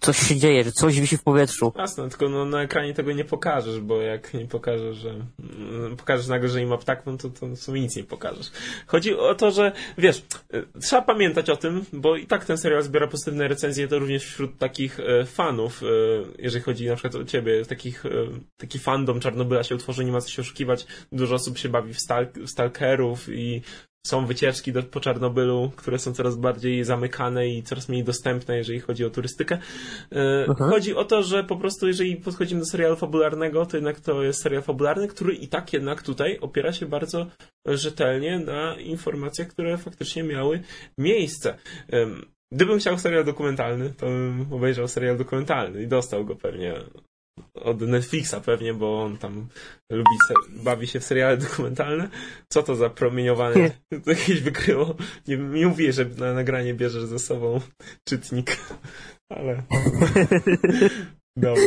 coś 0.00 0.18
się 0.18 0.36
dzieje, 0.36 0.64
że 0.64 0.72
coś 0.72 1.00
wisi 1.00 1.16
w 1.16 1.22
powietrzu. 1.22 1.72
Jasne, 1.78 2.08
tylko 2.08 2.28
no, 2.28 2.44
na 2.44 2.62
ekranie 2.62 2.94
tego 2.94 3.12
nie 3.12 3.24
pokażesz, 3.24 3.80
bo 3.80 4.00
jak 4.00 4.34
nie 4.34 4.46
pokażesz, 4.46 4.96
że 4.96 5.10
mm, 5.10 5.96
pokażesz 5.96 6.26
nagle, 6.26 6.48
że 6.48 6.60
nie 6.60 6.66
ma 6.66 6.78
ptaków, 6.78 7.22
to, 7.22 7.30
to 7.30 7.46
w 7.46 7.58
sumie 7.58 7.80
nic 7.80 7.96
nie 7.96 8.04
pokażesz. 8.04 8.50
Chodzi 8.86 9.14
o 9.14 9.34
to, 9.34 9.50
że 9.50 9.72
wiesz, 9.98 10.22
y, 10.54 10.80
trzeba 10.80 11.02
pamiętać 11.02 11.50
o 11.50 11.56
tym, 11.56 11.84
bo 11.92 12.16
i 12.16 12.26
tak 12.26 12.44
ten 12.44 12.58
serial 12.58 12.82
zbiera 12.82 13.06
pozytywne 13.06 13.48
recenzje, 13.48 13.88
to 13.88 13.98
również 13.98 14.24
wśród 14.24 14.58
takich 14.58 15.00
e, 15.00 15.24
fanów, 15.24 15.82
e, 15.82 15.86
jeżeli 16.38 16.64
chodzi 16.64 16.86
na 16.86 16.94
przykład 16.96 17.14
o 17.14 17.24
ciebie, 17.24 17.64
takich, 17.64 18.06
e, 18.06 18.10
taki 18.56 18.78
fandom 18.78 19.20
Czarnobyla 19.20 19.62
się 19.62 19.74
utworzy, 19.74 20.04
nie 20.04 20.12
ma 20.12 20.20
co 20.20 20.28
się 20.28 20.42
oszukiwać, 20.42 20.86
dużo 21.12 21.34
osób 21.34 21.58
się 21.58 21.68
bawi 21.68 21.94
w, 21.94 22.00
stal 22.00 22.26
w 22.36 22.50
stalkerów 22.50 23.28
i 23.28 23.62
są 24.06 24.26
wycieczki 24.26 24.72
do, 24.72 24.82
po 24.82 25.00
Czarnobylu, 25.00 25.70
które 25.76 25.98
są 25.98 26.12
coraz 26.12 26.36
bardziej 26.36 26.84
zamykane 26.84 27.48
i 27.48 27.62
coraz 27.62 27.88
mniej 27.88 28.04
dostępne, 28.04 28.56
jeżeli 28.56 28.80
chodzi 28.80 29.04
o 29.04 29.10
turystykę. 29.10 29.58
E, 30.12 30.54
chodzi 30.58 30.94
o 30.94 31.04
to, 31.04 31.22
że 31.22 31.44
po 31.44 31.56
prostu 31.56 31.86
jeżeli 31.86 32.16
podchodzimy 32.16 32.60
do 32.60 32.66
serialu 32.66 32.96
fabularnego, 32.96 33.66
to 33.66 33.76
jednak 33.76 34.00
to 34.00 34.22
jest 34.22 34.42
serial 34.42 34.62
fabularny, 34.62 35.08
który 35.08 35.34
i 35.34 35.48
tak 35.48 35.72
jednak 35.72 36.02
tutaj 36.02 36.38
opiera 36.40 36.72
się 36.72 36.86
bardzo 36.86 37.26
rzetelnie 37.66 38.38
na 38.38 38.74
informacjach, 38.80 39.48
które 39.48 39.78
faktycznie 39.78 40.22
miały 40.22 40.62
miejsce. 40.98 41.58
Gdybym 42.52 42.78
chciał 42.78 42.98
serial 42.98 43.24
dokumentalny, 43.24 43.90
to 43.90 44.06
bym 44.06 44.46
obejrzał 44.50 44.88
serial 44.88 45.16
dokumentalny 45.16 45.82
i 45.82 45.86
dostał 45.86 46.24
go 46.24 46.36
pewnie 46.36 46.74
od 47.54 47.80
Netflixa 47.80 48.34
pewnie, 48.44 48.74
bo 48.74 49.02
on 49.02 49.18
tam 49.18 49.48
lubi, 49.92 50.16
bawi 50.48 50.86
się 50.86 51.00
w 51.00 51.04
seriale 51.04 51.36
dokumentalne. 51.36 52.08
Co 52.48 52.62
to 52.62 52.76
za 52.76 52.90
promieniowanie? 52.90 53.70
To 54.04 54.10
jakieś 54.10 54.40
wykryło. 54.40 54.94
Nie, 55.28 55.36
nie 55.36 55.66
mówię, 55.66 55.92
że 55.92 56.04
na 56.04 56.34
nagranie 56.34 56.74
bierzesz 56.74 57.04
ze 57.04 57.18
sobą 57.18 57.60
czytnik, 58.08 58.56
ale... 59.36 59.62
Dobra. 61.36 61.62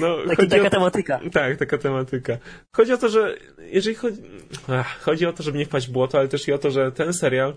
No, 0.00 0.16
Taki, 0.28 0.48
taka 0.48 0.66
o... 0.66 0.70
tematyka. 0.70 1.20
Tak, 1.32 1.56
taka 1.56 1.78
tematyka. 1.78 2.38
Chodzi 2.76 2.92
o 2.92 2.96
to, 2.96 3.08
że 3.08 3.36
jeżeli 3.58 3.96
chodzi... 3.96 4.22
Ach, 4.68 5.00
chodzi 5.00 5.26
o 5.26 5.32
to, 5.32 5.42
żeby 5.42 5.58
nie 5.58 5.66
wpaść 5.66 5.88
w 5.88 5.92
błoto, 5.92 6.18
ale 6.18 6.28
też 6.28 6.48
i 6.48 6.52
o 6.52 6.58
to, 6.58 6.70
że 6.70 6.92
ten 6.92 7.12
serial 7.12 7.54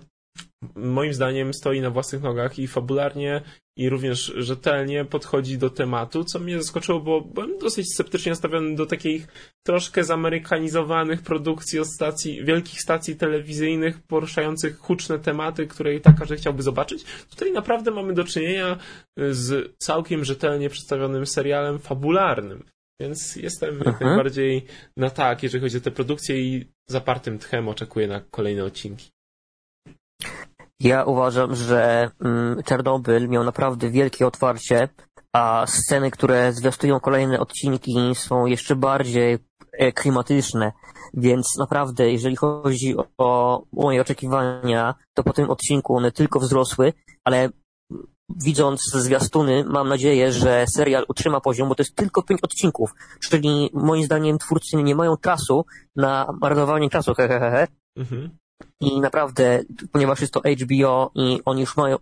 moim 0.76 1.14
zdaniem 1.14 1.54
stoi 1.54 1.82
na 1.82 1.90
własnych 1.90 2.22
nogach 2.22 2.60
i 2.60 2.68
fabularnie 2.68 3.42
i 3.78 3.90
również 3.90 4.34
rzetelnie 4.38 5.06
podchodzi 5.06 5.58
do 5.58 5.70
tematu, 5.70 6.24
co 6.24 6.40
mnie 6.40 6.58
zaskoczyło, 6.58 7.00
bo 7.00 7.22
byłem 7.22 7.58
dosyć 7.58 7.94
sceptycznie 7.94 8.32
nastawiony 8.32 8.76
do 8.76 8.86
takich 8.86 9.28
troszkę 9.66 10.04
zamerykanizowanych 10.04 11.22
produkcji 11.22 11.80
od 11.80 11.88
stacji, 11.88 12.46
wielkich 12.46 12.82
stacji 12.82 13.16
telewizyjnych 13.16 14.02
poruszających 14.02 14.78
huczne 14.78 15.20
tematy, 15.20 15.68
które 15.68 15.96
i 15.96 16.02
tak 16.02 16.20
każdy 16.20 16.36
chciałby 16.36 16.64
zobaczyć. 16.64 17.04
Tutaj 17.30 17.52
naprawdę 17.52 17.92
mamy 17.92 18.14
do 18.14 18.24
czynienia 18.24 18.78
z 19.18 19.74
całkiem 19.78 20.26
rzetelnie 20.26 20.70
przedstawionym 20.70 21.26
serialem 21.26 21.80
fabularnym. 21.80 22.64
Więc 23.00 23.36
jestem 23.36 23.80
jak 23.86 24.02
najbardziej 24.02 24.66
na 24.98 25.10
tak, 25.10 25.44
jeżeli 25.44 25.62
chodzi 25.62 25.78
o 25.78 25.82
te 25.82 25.92
produkcje 25.92 26.42
i 26.42 26.66
zapartym 26.90 27.40
tchem 27.40 27.68
oczekuję 27.68 28.08
na 28.08 28.22
kolejne 28.22 28.64
odcinki. 28.64 29.15
Ja 30.80 31.04
uważam, 31.04 31.56
że 31.56 32.12
mm, 32.22 32.64
Czarnobyl 32.64 33.30
miał 33.30 33.44
naprawdę 33.44 33.90
wielkie 33.90 34.28
otwarcie, 34.28 34.90
a 35.34 35.66
sceny, 35.68 36.12
które 36.12 36.54
zwiastują 36.54 37.00
kolejne 37.00 37.40
odcinki 37.40 38.16
są 38.16 38.46
jeszcze 38.46 38.76
bardziej 38.76 39.38
e, 39.72 39.92
klimatyczne, 39.92 40.72
więc 41.14 41.58
naprawdę, 41.60 42.12
jeżeli 42.12 42.36
chodzi 42.36 42.96
o 43.18 43.62
moje 43.74 44.02
oczekiwania, 44.02 44.96
to 45.14 45.24
po 45.24 45.34
tym 45.34 45.50
odcinku 45.50 45.98
one 45.98 46.12
tylko 46.12 46.40
wzrosły, 46.40 46.94
ale 47.24 47.50
widząc 48.44 48.82
zwiastuny, 48.82 49.64
mam 49.64 49.90
nadzieję, 49.90 50.32
że 50.32 50.66
serial 50.76 51.06
utrzyma 51.08 51.42
poziom, 51.42 51.70
bo 51.70 51.76
to 51.76 51.84
jest 51.84 51.96
tylko 51.96 52.24
pięć 52.24 52.42
odcinków, 52.44 52.90
czyli 53.20 53.70
moim 53.74 54.04
zdaniem 54.04 54.38
twórcy 54.38 54.84
nie 54.84 54.96
mają 54.96 55.18
czasu 55.18 55.66
na 55.96 56.34
marnowanie 56.42 56.90
czasu, 56.90 57.14
hehehe. 57.14 57.68
Mhm. 57.98 58.38
I 58.80 59.00
naprawdę, 59.00 59.64
ponieważ 59.92 60.22
jest 60.22 60.34
to 60.34 60.42
HBO 60.42 61.12
i 61.16 61.42
oni 61.46 61.62
już 61.62 61.78
mają, 61.78 61.98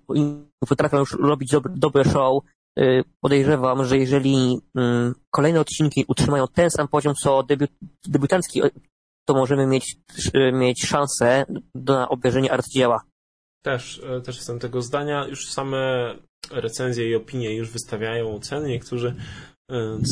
potrafią 0.70 1.00
już 1.00 1.12
robić 1.12 1.52
dobre, 1.52 1.74
dobre 1.76 2.06
show, 2.06 2.44
y, 2.80 3.04
podejrzewam, 3.22 3.86
że 3.86 3.98
jeżeli 3.98 4.62
mm, 4.76 5.16
kolejne 5.30 5.60
odcinki 5.60 6.06
utrzymają 6.08 6.48
ten 6.48 6.70
sam 6.70 6.88
poziom 6.88 7.16
co 7.16 7.44
debiut, 7.44 7.72
debiutancki, 8.08 8.62
to 9.26 9.34
możemy 9.34 9.68
mieć, 9.68 9.96
y, 10.36 10.52
mieć 10.52 10.86
szansę 10.86 11.46
na 11.76 12.10
obejrzenie 12.10 12.52
arcydzieła. 12.52 13.02
Też, 13.64 14.02
e, 14.04 14.22
też 14.22 14.36
jestem 14.36 14.60
tego 14.60 14.82
zdania. 14.82 15.28
Już 15.28 15.48
same 15.48 16.16
recenzje 16.52 17.10
i 17.10 17.16
opinie 17.16 17.56
już 17.56 17.70
wystawiają 17.70 18.36
oceny. 18.36 18.70
Niektórzy 18.70 19.16
Y, 19.16 19.53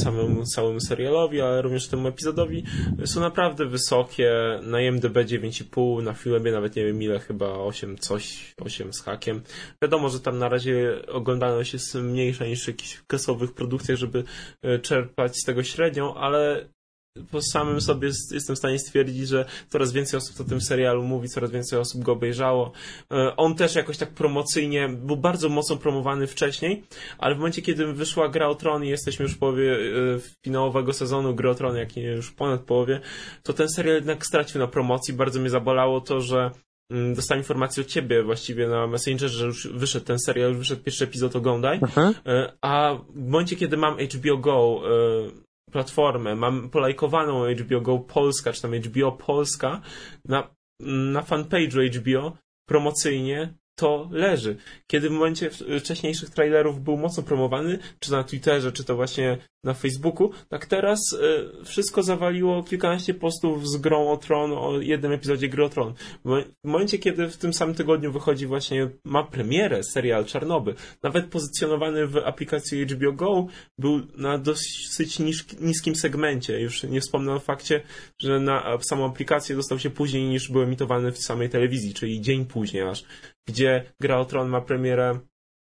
samemu 0.04 0.46
całemu 0.46 0.80
serialowi, 0.80 1.42
ale 1.42 1.62
również 1.62 1.88
temu 1.88 2.08
epizodowi 2.08 2.64
są 3.06 3.20
naprawdę 3.20 3.66
wysokie. 3.66 4.32
Na 4.64 4.82
IMDb 4.82 5.18
9,5, 5.18 6.04
na 6.04 6.14
filmie 6.14 6.52
nawet 6.52 6.76
nie 6.76 6.86
wiem 6.86 7.02
ile, 7.02 7.20
chyba 7.20 7.48
8 7.48 7.98
coś, 7.98 8.56
8 8.62 8.94
z 8.94 9.02
hakiem. 9.02 9.42
Wiadomo, 9.84 10.10
że 10.10 10.20
tam 10.20 10.38
na 10.38 10.50
razie 10.50 11.02
oglądalność 11.08 11.74
jest 11.74 11.96
mniejsza 11.96 12.46
niż 12.46 12.64
w 12.64 12.68
jakichś 12.68 13.02
kasowych 13.08 13.54
produkcjach, 13.54 13.98
żeby 13.98 14.24
y, 14.66 14.80
czerpać 14.80 15.38
z 15.38 15.46
tego 15.46 15.64
średnią, 15.64 16.16
ale 16.16 16.66
po 17.32 17.42
samym 17.42 17.82
sobie 17.82 18.10
jestem 18.32 18.56
w 18.56 18.60
stanie 18.60 18.80
stwierdzić, 18.80 19.28
że 19.28 19.46
coraz 19.70 19.92
więcej 19.92 20.18
osób 20.18 20.42
o 20.42 20.44
tym 20.44 20.62
serialu 20.62 21.04
mówi, 21.04 21.30
coraz 21.30 21.52
więcej 21.52 21.80
osób 21.80 22.04
go 22.04 22.12
obejrzało. 22.12 22.72
E, 23.12 23.36
on 23.36 23.56
też 23.56 23.76
jakoś 23.76 23.98
tak 23.98 24.10
promocyjnie 24.10 24.90
był 24.90 25.18
bardzo 25.18 25.50
mocno 25.50 25.78
promowany 25.78 26.28
wcześniej, 26.28 26.84
ale 27.18 27.36
w 27.36 27.38
momencie, 27.38 27.62
kiedy 27.62 27.94
wyszła 27.94 28.30
Gra 28.30 28.48
o 28.48 28.56
Tron 28.56 28.84
i 28.84 28.90
jesteśmy 28.90 29.24
już 29.24 29.34
w 29.34 29.38
połowie 29.38 29.74
e, 29.74 29.80
finałowego 30.46 30.94
sezonu 30.94 31.36
Gry 31.36 31.50
o 31.50 31.56
Tron, 31.56 31.76
jak 31.76 31.96
nie 31.96 32.04
już 32.04 32.32
ponad 32.32 32.62
połowie, 32.62 33.00
to 33.44 33.54
ten 33.54 33.70
serial 33.70 33.96
jednak 33.96 34.26
stracił 34.26 34.62
na 34.62 34.68
promocji. 34.68 35.14
Bardzo 35.14 35.40
mnie 35.40 35.50
zabolało 35.50 36.02
to, 36.02 36.22
że 36.22 36.52
mm, 36.92 37.14
dostałem 37.14 37.42
informację 37.42 37.84
od 37.84 37.90
ciebie 37.90 38.24
właściwie 38.24 38.68
na 38.68 38.88
Messengerze, 38.88 39.38
że 39.38 39.46
już 39.46 39.68
wyszedł 39.68 40.06
ten 40.06 40.20
serial, 40.20 40.50
już 40.50 40.58
wyszedł 40.58 40.84
pierwszy 40.84 41.04
epizod, 41.04 41.36
oglądaj. 41.36 41.80
Mhm. 41.82 42.14
E, 42.26 42.54
a 42.62 42.98
w 43.16 43.28
momencie, 43.30 43.56
kiedy 43.56 43.78
mam 43.78 43.98
HBO 43.98 44.38
Go, 44.38 44.82
platformę, 45.72 46.36
mam 46.36 46.70
polajkowaną 46.70 47.54
HBO 47.54 47.82
Go 47.82 48.00
Polska, 48.00 48.54
czy 48.54 48.62
tam 48.62 48.74
HBO 48.76 49.12
Polska, 49.12 49.82
na, 50.26 50.56
na 51.14 51.22
fanpage'u 51.22 52.00
HBO 52.00 52.38
promocyjnie 52.66 53.54
to 53.82 54.10
leży. 54.12 54.56
Kiedy 54.88 55.10
w 55.10 55.12
momencie 55.12 55.50
wcześniejszych 55.80 56.30
trailerów 56.30 56.84
był 56.84 56.98
mocno 56.98 57.24
promowany, 57.24 57.80
czy 58.00 58.12
na 58.12 58.24
Twitterze, 58.24 58.72
czy 58.72 58.84
to 58.84 58.96
właśnie 58.96 59.38
na 59.64 59.74
Facebooku, 59.74 60.32
tak 60.50 60.66
teraz 60.66 61.00
y, 61.14 61.66
wszystko 61.66 62.04
zawaliło 62.04 62.64
kilkanaście 62.64 63.14
postów 63.14 63.68
z 63.68 63.78
grą 63.78 64.12
o 64.12 64.18
Tron, 64.18 64.52
o 64.52 64.80
jednym 64.80 65.12
epizodzie 65.12 65.50
gry 65.50 65.66
o 65.66 65.70
Tron. 65.70 65.94
W 66.26 66.44
momencie, 66.64 66.98
kiedy 66.98 67.28
w 67.28 67.38
tym 67.38 67.54
samym 67.54 67.76
tygodniu 67.76 68.12
wychodzi 68.12 68.48
właśnie, 68.48 68.90
ma 69.06 69.24
premierę 69.24 69.84
serial 69.84 70.26
Czarnobyl, 70.26 70.76
nawet 71.04 71.26
pozycjonowany 71.26 72.08
w 72.08 72.18
aplikacji 72.18 72.86
HBO 72.86 73.12
Go, 73.12 73.48
był 73.78 74.02
na 74.18 74.38
dosyć 74.38 75.20
niskim 75.62 75.96
segmencie. 75.96 76.60
Już 76.60 76.84
nie 76.84 77.02
wspomnę 77.02 77.34
o 77.34 77.40
fakcie, 77.40 77.82
że 78.20 78.40
na 78.40 78.78
samą 78.82 79.06
aplikację 79.06 79.56
dostał 79.56 79.80
się 79.80 79.90
później 79.90 80.24
niż 80.24 80.52
był 80.52 80.62
emitowany 80.62 81.12
w 81.12 81.18
samej 81.18 81.50
telewizji, 81.50 81.94
czyli 81.94 82.22
dzień 82.22 82.46
później 82.46 82.84
aż, 82.84 83.04
gdzie 83.48 83.94
gra 84.00 84.18
o 84.18 84.26
Tron 84.26 84.50
ma 84.50 84.62
premierę 84.62 85.20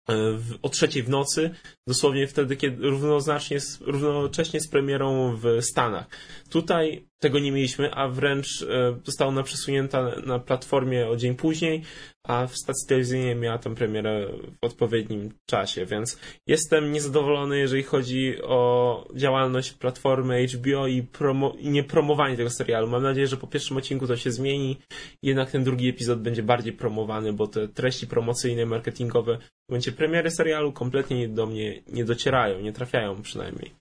E, 0.10 0.38
w, 0.38 0.60
o 0.62 0.70
trzeciej 0.70 1.04
w 1.04 1.10
nocy, 1.10 1.50
dosłownie 1.88 2.28
wtedy, 2.28 2.56
kiedy 2.56 2.90
równoznacznie, 2.90 3.58
równocześnie 3.82 4.60
z 4.60 4.68
premierą 4.68 5.36
w 5.36 5.62
Stanach. 5.62 6.08
Tutaj 6.50 7.08
tego 7.20 7.40
nie 7.40 7.52
mieliśmy, 7.52 7.94
a 7.94 8.08
wręcz 8.08 8.62
e, 8.62 9.00
została 9.04 9.30
ona 9.30 9.44
przesunięta 9.44 10.12
na 10.26 10.40
platformie 10.40 11.08
o 11.08 11.16
dzień 11.16 11.36
później, 11.36 11.84
a 12.28 12.48
w 12.48 12.58
stacji 12.58 12.88
telewizyjnej 12.88 13.36
miała 13.36 13.58
tę 13.58 13.76
premierę 13.76 14.28
w 14.62 14.66
odpowiednim 14.66 15.34
czasie, 15.50 15.86
więc 15.86 16.20
jestem 16.48 16.92
niezadowolony, 16.92 17.60
jeżeli 17.60 17.84
chodzi 17.84 18.42
o 18.44 19.08
działalność 19.16 19.72
platformy 19.72 20.48
HBO 20.48 20.88
i, 20.88 21.04
promo 21.04 21.54
i 21.60 21.70
niepromowanie 21.70 22.38
tego 22.38 22.50
serialu. 22.50 22.88
Mam 22.88 23.04
nadzieję, 23.04 23.28
że 23.28 23.38
po 23.38 23.48
pierwszym 23.48 23.78
odcinku 23.78 24.08
to 24.08 24.18
się 24.18 24.32
zmieni, 24.32 24.78
jednak 25.24 25.52
ten 25.52 25.64
drugi 25.64 25.90
epizod 25.90 26.22
będzie 26.22 26.44
bardziej 26.44 26.74
promowany, 26.74 27.34
bo 27.34 27.48
te 27.48 27.68
treści 27.68 28.08
promocyjne, 28.08 28.66
marketingowe 28.66 29.38
w 29.38 29.72
momencie 29.72 29.92
premiery 29.92 30.32
serialu 30.32 30.72
kompletnie 30.72 31.28
do 31.28 31.46
mnie 31.46 31.82
nie 31.88 32.06
docierają, 32.06 32.60
nie 32.60 32.74
trafiają 32.74 33.22
przynajmniej 33.22 33.72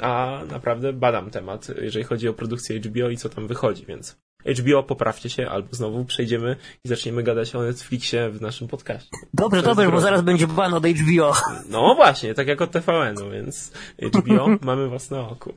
a 0.00 0.42
naprawdę 0.48 0.92
badam 0.92 1.30
temat, 1.30 1.68
jeżeli 1.80 2.04
chodzi 2.04 2.28
o 2.28 2.34
produkcję 2.34 2.80
HBO 2.80 3.08
i 3.08 3.16
co 3.16 3.28
tam 3.28 3.46
wychodzi, 3.46 3.86
więc 3.86 4.16
HBO, 4.46 4.82
poprawcie 4.82 5.30
się, 5.30 5.48
albo 5.48 5.68
znowu 5.72 6.04
przejdziemy 6.04 6.56
i 6.84 6.88
zaczniemy 6.88 7.22
gadać 7.22 7.54
o 7.54 7.62
Netflixie 7.62 8.30
w 8.30 8.40
naszym 8.40 8.68
podcaście. 8.68 9.10
Dobrze, 9.34 9.62
dobrze, 9.62 9.90
bo 9.90 10.00
zaraz 10.00 10.22
będzie 10.22 10.46
ban 10.46 10.74
od 10.74 10.86
HBO. 10.86 11.32
No 11.68 11.94
właśnie, 11.94 12.34
tak 12.34 12.46
jak 12.46 12.60
od 12.60 12.70
TVN-u, 12.70 13.30
więc 13.30 13.72
HBO 14.02 14.48
mamy 14.62 14.88
was 14.88 15.10
na 15.10 15.28
oku. 15.28 15.54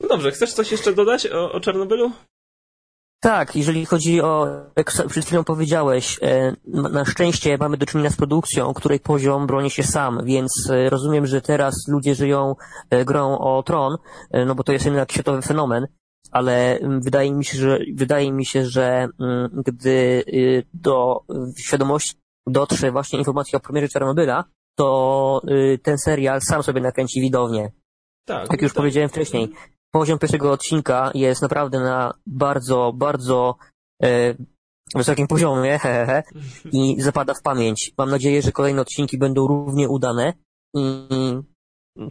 No 0.00 0.08
dobrze, 0.08 0.30
chcesz 0.30 0.52
coś 0.52 0.72
jeszcze 0.72 0.92
dodać 0.92 1.26
o, 1.26 1.52
o 1.52 1.60
Czarnobylu? 1.60 2.12
Tak, 3.20 3.56
jeżeli 3.56 3.86
chodzi 3.86 4.20
o, 4.20 4.46
jak 4.76 4.92
przed 5.08 5.24
chwilą 5.24 5.44
powiedziałeś, 5.44 6.18
e, 6.22 6.56
na 6.66 7.04
szczęście 7.04 7.58
mamy 7.60 7.76
do 7.76 7.86
czynienia 7.86 8.10
z 8.10 8.16
produkcją, 8.16 8.74
której 8.74 9.00
poziom 9.00 9.46
broni 9.46 9.70
się 9.70 9.82
sam, 9.82 10.20
więc 10.24 10.70
e, 10.70 10.90
rozumiem, 10.90 11.26
że 11.26 11.40
teraz 11.40 11.74
ludzie 11.88 12.14
żyją 12.14 12.56
e, 12.90 13.04
grą 13.04 13.38
o 13.38 13.62
tron, 13.62 13.96
no 14.46 14.54
bo 14.54 14.64
to 14.64 14.72
jest 14.72 14.84
jednak 14.84 15.12
światowy 15.12 15.42
fenomen, 15.42 15.86
ale 16.30 16.78
mm, 16.78 17.00
wydaje 17.00 17.32
mi 17.32 17.44
się, 17.44 17.58
że, 17.58 17.78
wydaje 17.94 18.32
mi 18.32 18.46
się, 18.46 18.64
że 18.64 19.08
mm, 19.20 19.62
gdy 19.66 20.24
y, 20.28 20.64
do 20.74 21.20
świadomości 21.58 22.14
dotrze 22.46 22.92
właśnie 22.92 23.18
informacja 23.18 23.56
o 23.56 23.60
premierze 23.60 23.88
Czarnobyla, 23.88 24.44
to 24.78 25.40
y, 25.50 25.78
ten 25.82 25.98
serial 25.98 26.40
sam 26.40 26.62
sobie 26.62 26.80
nakręci 26.80 27.20
widownię. 27.20 27.72
Tak. 28.26 28.52
Jak 28.52 28.62
już 28.62 28.72
tak. 28.72 28.76
powiedziałem 28.76 29.08
wcześniej, 29.08 29.52
poziom 29.92 30.18
pierwszego 30.18 30.52
odcinka 30.52 31.10
jest 31.14 31.42
naprawdę 31.42 31.80
na 31.80 32.14
bardzo, 32.26 32.92
bardzo 32.96 33.56
e, 34.02 34.34
wysokim 34.94 35.26
poziomie 35.26 35.78
he, 35.78 36.06
he, 36.06 36.22
i 36.72 37.02
zapada 37.02 37.34
w 37.34 37.42
pamięć. 37.42 37.92
Mam 37.98 38.10
nadzieję, 38.10 38.42
że 38.42 38.52
kolejne 38.52 38.82
odcinki 38.82 39.18
będą 39.18 39.46
równie 39.46 39.88
udane 39.88 40.32
i 40.74 41.08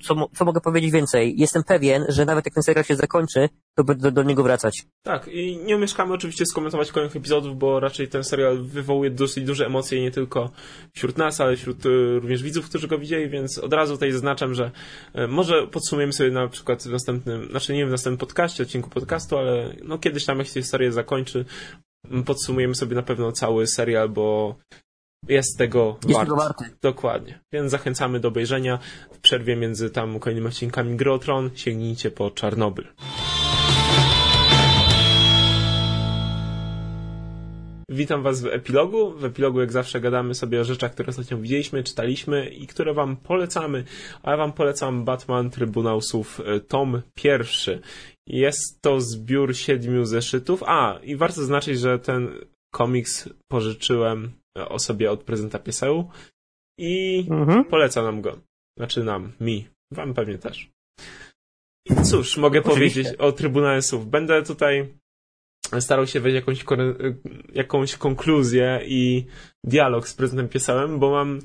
co, 0.01 0.29
co 0.35 0.45
mogę 0.45 0.61
powiedzieć 0.61 0.91
więcej? 0.91 1.33
Jestem 1.37 1.63
pewien, 1.63 2.05
że 2.09 2.25
nawet 2.25 2.45
jak 2.45 2.53
ten 2.53 2.63
serial 2.63 2.83
się 2.83 2.95
zakończy, 2.95 3.49
to 3.75 3.83
będę 3.83 4.11
do 4.11 4.23
niego 4.23 4.43
wracać. 4.43 4.83
Tak, 5.03 5.27
i 5.27 5.57
nie 5.57 5.77
mieszkamy 5.77 6.13
oczywiście 6.13 6.45
skomentować 6.45 6.91
kolejnych 6.91 7.15
epizodów, 7.15 7.57
bo 7.57 7.79
raczej 7.79 8.07
ten 8.07 8.23
serial 8.23 8.63
wywołuje 8.63 9.09
dosyć 9.09 9.45
duże 9.45 9.65
emocje 9.65 10.01
nie 10.01 10.11
tylko 10.11 10.51
wśród 10.93 11.17
nas, 11.17 11.41
ale 11.41 11.55
wśród 11.55 11.85
y, 11.85 12.19
również 12.19 12.43
widzów, 12.43 12.69
którzy 12.69 12.87
go 12.87 12.97
widzieli, 12.97 13.29
więc 13.29 13.57
od 13.57 13.73
razu 13.73 13.93
tutaj 13.93 14.11
zaznaczam, 14.11 14.53
że 14.53 14.71
y, 15.15 15.27
może 15.27 15.67
podsumujemy 15.67 16.13
sobie 16.13 16.31
na 16.31 16.47
przykład 16.47 16.83
w 16.83 16.91
następnym, 16.91 17.49
znaczy 17.49 17.73
nie 17.73 17.85
w 17.85 17.91
następnym 17.91 18.17
podcaście, 18.17 18.63
odcinku 18.63 18.89
podcastu, 18.89 19.37
ale 19.37 19.75
no 19.83 19.97
kiedyś 19.97 20.25
tam 20.25 20.39
jak 20.39 20.47
się 20.47 20.63
serial 20.63 20.91
zakończy, 20.91 21.45
podsumujemy 22.25 22.75
sobie 22.75 22.95
na 22.95 23.03
pewno 23.03 23.31
cały 23.31 23.67
serial, 23.67 24.09
bo 24.09 24.55
jest 25.29 25.57
tego 25.57 25.97
jest 26.03 26.13
wart. 26.13 26.29
Tego 26.29 26.35
warty. 26.35 26.65
Dokładnie. 26.81 27.39
Więc 27.53 27.71
zachęcamy 27.71 28.19
do 28.19 28.27
obejrzenia. 28.27 28.79
W 29.11 29.19
przerwie 29.19 29.55
między 29.55 29.89
tam 29.89 30.19
kolejnymi 30.19 30.47
odcinkami 30.47 30.95
Grotron 30.95 31.49
sięgnijcie 31.55 32.11
po 32.11 32.31
Czarnobyl. 32.31 32.85
Witam 37.89 38.23
Was 38.23 38.41
w 38.41 38.45
epilogu. 38.45 39.11
W 39.11 39.25
epilogu, 39.25 39.59
jak 39.59 39.71
zawsze, 39.71 40.01
gadamy 40.01 40.35
sobie 40.35 40.61
o 40.61 40.63
rzeczach, 40.63 40.93
które 40.93 41.09
ostatnio 41.09 41.37
widzieliśmy, 41.37 41.83
czytaliśmy 41.83 42.49
i 42.49 42.67
które 42.67 42.93
Wam 42.93 43.17
polecamy. 43.17 43.83
A 44.23 44.31
ja 44.31 44.37
Wam 44.37 44.53
polecam 44.53 45.05
Batman 45.05 45.49
Trybunałsów 45.49 46.41
e, 46.45 46.59
tom 46.59 47.01
pierwszy. 47.13 47.81
Jest 48.27 48.81
to 48.81 49.01
zbiór 49.01 49.55
siedmiu 49.55 50.05
zeszytów. 50.05 50.63
A, 50.67 50.99
i 51.03 51.15
warto 51.15 51.35
zaznaczyć, 51.35 51.79
że 51.79 51.99
ten 51.99 52.27
komiks 52.71 53.29
pożyczyłem 53.47 54.31
osobie 54.55 55.11
od 55.11 55.23
prezenta 55.23 55.59
pieseł 55.59 56.09
i 56.79 57.25
mhm. 57.29 57.65
poleca 57.65 58.01
nam 58.01 58.21
go. 58.21 58.39
Znaczy 58.77 59.03
nam, 59.03 59.33
mi. 59.39 59.67
Wam 59.91 60.13
pewnie 60.13 60.37
też. 60.37 60.69
I 61.85 62.03
cóż, 62.03 62.37
mogę 62.37 62.59
Oczywiście. 62.59 63.03
powiedzieć 63.03 63.19
o 63.19 63.31
Trybunale 63.31 63.81
Słów. 63.81 64.09
Będę 64.09 64.43
tutaj 64.43 64.93
starał 65.79 66.07
się 66.07 66.19
wejść 66.19 66.35
jakąś, 66.35 66.65
jakąś 67.53 67.95
konkluzję 67.95 68.81
i 68.85 69.25
dialog 69.63 70.07
z 70.07 70.13
prezydentem 70.13 70.49
piesełem, 70.49 70.99
bo 70.99 71.11
mam 71.11 71.39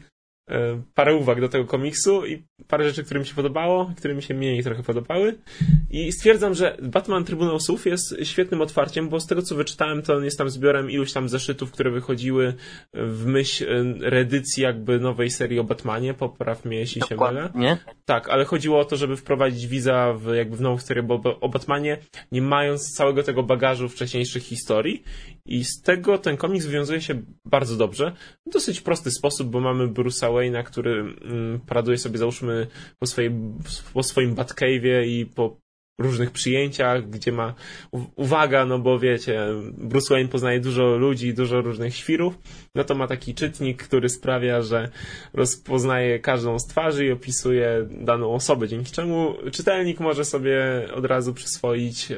E, 0.51 0.83
parę 0.95 1.15
uwag 1.15 1.41
do 1.41 1.49
tego 1.49 1.65
komiksu 1.65 2.27
i 2.27 2.43
parę 2.69 2.89
rzeczy, 2.89 3.05
które 3.05 3.21
mi 3.21 3.27
się 3.27 3.35
podobało, 3.35 3.93
które 3.97 4.15
mi 4.15 4.23
się 4.23 4.35
mniej 4.35 4.63
trochę 4.63 4.83
podobały. 4.83 5.39
I 5.91 6.13
stwierdzam, 6.13 6.55
że 6.55 6.77
Batman 6.83 7.25
Trybunał 7.25 7.61
Słów 7.61 7.87
jest 7.87 8.17
świetnym 8.23 8.61
otwarciem, 8.61 9.09
bo 9.09 9.21
z 9.21 9.27
tego 9.27 9.43
co 9.43 9.55
wyczytałem, 9.55 10.03
to 10.03 10.15
on 10.15 10.25
jest 10.25 10.39
tam 10.39 10.51
zbiorem 10.51 10.91
iluś 10.91 11.13
tam 11.13 11.29
zeszytów, 11.29 11.73
które 11.73 11.91
wychodziły 11.91 12.55
w 12.95 13.27
myśl 13.27 13.65
e, 13.65 14.11
reedycji 14.11 14.63
jakby 14.63 15.01
nowej 15.01 15.31
serii 15.31 15.59
o 15.59 15.65
Batmanie. 15.65 16.15
Popraw 16.15 16.65
mnie, 16.65 16.79
jeśli 16.79 17.03
się 17.09 17.17
mylę. 17.17 17.51
Tak, 18.05 18.29
ale 18.29 18.45
chodziło 18.45 18.79
o 18.79 18.85
to, 18.85 18.97
żeby 18.97 19.17
wprowadzić 19.17 19.67
wiza 19.67 20.13
w, 20.13 20.35
jakby 20.35 20.57
w 20.57 20.61
nową 20.61 20.79
serię 20.79 21.09
o 21.41 21.49
Batmanie, 21.49 21.99
nie 22.33 22.43
mając 22.43 22.93
całego 22.93 23.23
tego 23.23 23.43
bagażu 23.43 23.89
wcześniejszych 23.89 24.43
historii. 24.43 25.03
I 25.47 25.65
z 25.65 25.83
tego 25.83 26.19
ten 26.19 26.37
komiks 26.37 26.67
wywiązuje 26.67 27.01
się 27.01 27.23
bardzo 27.45 27.77
dobrze. 27.77 28.13
W 28.47 28.53
dosyć 28.53 28.81
prosty 28.81 29.11
sposób, 29.11 29.49
bo 29.49 29.61
mamy 29.61 29.89
Bruce'a 29.89 30.33
Wayne'a, 30.33 30.65
który 30.65 31.01
mm, 31.01 31.61
paraduje 31.61 31.99
sobie, 31.99 32.19
załóżmy, 32.19 32.50
po, 32.99 33.07
swojej, 33.07 33.31
po 33.93 34.03
swoim 34.03 34.35
Batcave'ie 34.35 35.07
i 35.07 35.27
po 35.27 35.61
różnych 36.01 36.31
przyjęciach, 36.31 37.11
gdzie 37.11 37.33
ma 37.33 37.55
uwaga, 38.17 38.65
no 38.65 38.79
bo 38.79 38.99
wiecie, 38.99 39.47
Bruce 39.73 40.15
Wayne 40.15 40.29
poznaje 40.29 40.61
dużo 40.61 40.97
ludzi, 40.97 41.35
dużo 41.35 41.61
różnych 41.61 41.97
świrów, 41.97 42.39
no 42.75 42.85
to 42.85 42.95
ma 42.95 43.07
taki 43.07 43.35
czytnik, 43.35 43.83
który 43.83 44.09
sprawia, 44.09 44.63
że 44.63 44.89
rozpoznaje 45.35 46.19
każdą 46.19 46.59
z 46.59 46.67
twarzy 46.67 47.07
i 47.07 47.13
opisuje 47.13 47.89
daną 47.91 48.35
osobę, 48.35 48.69
dzięki 48.69 48.93
czemu 48.93 49.35
czytelnik 49.53 50.01
może 50.01 50.25
sobie 50.25 50.61
od 50.95 51.05
razu 51.05 51.35
przyswoić 51.35 52.11
e, 52.11 52.17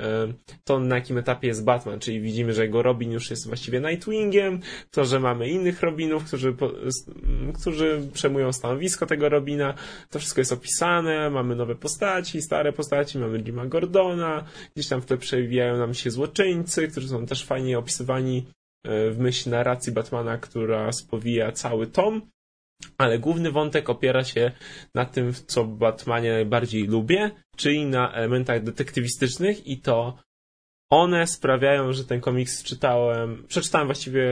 to, 0.65 0.81
na 0.81 0.95
jakim 0.95 1.19
etapie 1.19 1.49
jest 1.49 1.65
Batman, 1.65 2.01
czyli 2.01 2.21
widzimy, 2.21 2.53
że 2.53 2.63
jego 2.63 2.83
Robin 2.83 3.13
już 3.13 3.31
jest 3.31 3.47
właściwie 3.47 3.81
Nightwingiem, 3.81 4.61
to, 4.91 5.05
że 5.05 5.21
mamy 5.21 5.49
innych 5.49 5.83
Robinów, 5.83 6.25
którzy, 6.25 6.55
którzy 7.61 8.09
przejmują 8.13 8.53
stanowisko 8.53 9.07
tego 9.07 9.29
Robina, 9.29 9.75
to 10.11 10.19
wszystko 10.19 10.41
jest 10.41 10.53
opisane, 10.53 11.31
mamy 11.31 11.57
nowe 11.57 11.75
postaci, 11.75 12.43
stare 12.43 12.73
postaci, 12.73 13.19
mamy 13.19 13.39
Jima 13.39 13.67
Gordona, 13.73 14.45
gdzieś 14.75 14.89
tam 14.89 15.01
w 15.01 15.07
tle 15.07 15.17
przewijają 15.17 15.77
nam 15.77 15.95
się 15.95 16.11
złoczyńcy, 16.11 16.89
którzy 16.89 17.09
są 17.09 17.27
też 17.27 17.45
fajnie 17.45 17.79
opisywani 17.79 18.47
e, 18.85 19.11
w 19.11 19.19
myśl 19.19 19.51
narracji 19.51 19.93
Batmana, 19.93 20.39
która 20.39 20.93
spowija 20.93 21.53
cały 21.53 21.87
tom. 21.87 22.23
Ale 22.99 23.19
główny 23.19 23.51
wątek 23.51 23.91
opiera 23.91 24.25
się 24.25 24.53
na 24.95 25.05
tym, 25.05 25.33
co 25.47 25.65
Batmanie 25.65 26.33
najbardziej 26.33 26.87
lubię, 26.87 27.31
czyli 27.57 27.87
na 27.87 28.13
elementach 28.13 28.63
detektywistycznych 28.63 29.67
i 29.67 29.81
to 29.81 30.19
one 30.91 31.27
sprawiają, 31.27 31.93
że 31.93 32.05
ten 32.05 32.21
komiks 32.21 32.63
czytałem, 32.63 33.45
przeczytałem 33.49 33.89
właściwie 33.89 34.29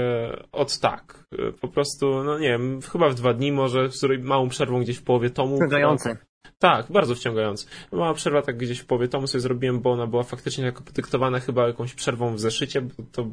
od 0.53 0.79
tak. 0.79 1.25
E, 1.39 1.53
po 1.53 1.69
prostu, 1.69 2.25
no 2.25 2.39
nie 2.39 2.49
wiem, 2.49 2.81
chyba 2.93 3.09
w 3.09 3.15
dwa 3.15 3.35
dni 3.35 3.53
może, 3.53 3.91
z 3.91 4.05
małą 4.23 4.49
przerwą 4.49 4.81
gdzieś 4.81 4.97
w 4.97 5.03
połowie 5.03 5.31
tomu. 5.31 5.57
Wciągające. 5.57 6.30
Tak, 6.61 6.87
bardzo 6.93 7.15
wciągający. 7.15 7.67
Mała 7.93 8.15
przerwa 8.15 8.43
tak 8.43 8.57
gdzieś 8.57 8.79
w 8.79 8.87
połowie 8.87 9.09
tomu 9.09 9.27
sobie 9.27 9.41
zrobiłem, 9.41 9.81
bo 9.81 9.93
ona 9.93 10.07
była 10.07 10.23
faktycznie 10.23 10.65
jako 10.65 10.83
podyktowana 10.83 11.41
chyba 11.41 11.67
jakąś 11.67 11.95
przerwą 11.95 12.35
w 12.35 12.41
zeszycie, 12.41 12.81
bo 12.81 12.91
to 13.13 13.27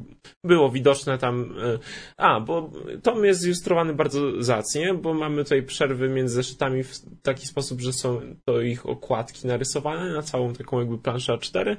było 0.44 0.72
widoczne 0.72 1.18
tam. 1.18 1.56
E, 1.64 1.80
a, 2.18 2.40
bo 2.40 2.72
tom 3.04 3.26
jest 3.26 3.42
zilustrowany 3.42 3.94
bardzo 3.94 4.44
zacnie, 4.44 4.94
bo 4.94 5.14
mamy 5.14 5.44
tutaj 5.44 5.64
przerwy 5.64 6.10
między 6.10 6.36
zeszytami 6.36 6.84
w 6.84 7.22
taki 7.22 7.48
sposób, 7.48 7.82
że 7.82 7.94
są 7.94 8.22
to 8.46 8.62
ich 8.62 8.86
okładki 8.86 9.48
narysowane 9.48 10.14
na 10.14 10.22
całą 10.22 10.54
taką 10.54 10.80
jakby 10.80 10.98
planszę 10.98 11.34
A4, 11.34 11.78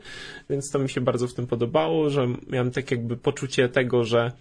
więc 0.51 0.71
to 0.71 0.79
mi 0.79 0.91
się 0.91 1.01
bardzo 1.01 1.29
w 1.29 1.35
tym 1.35 1.47
podobało, 1.47 2.11
że 2.11 2.29
miałem 2.47 2.71
tak 2.71 2.91
jakby 2.91 3.17
poczucie 3.17 3.69
tego, 3.69 4.05
że 4.05 4.33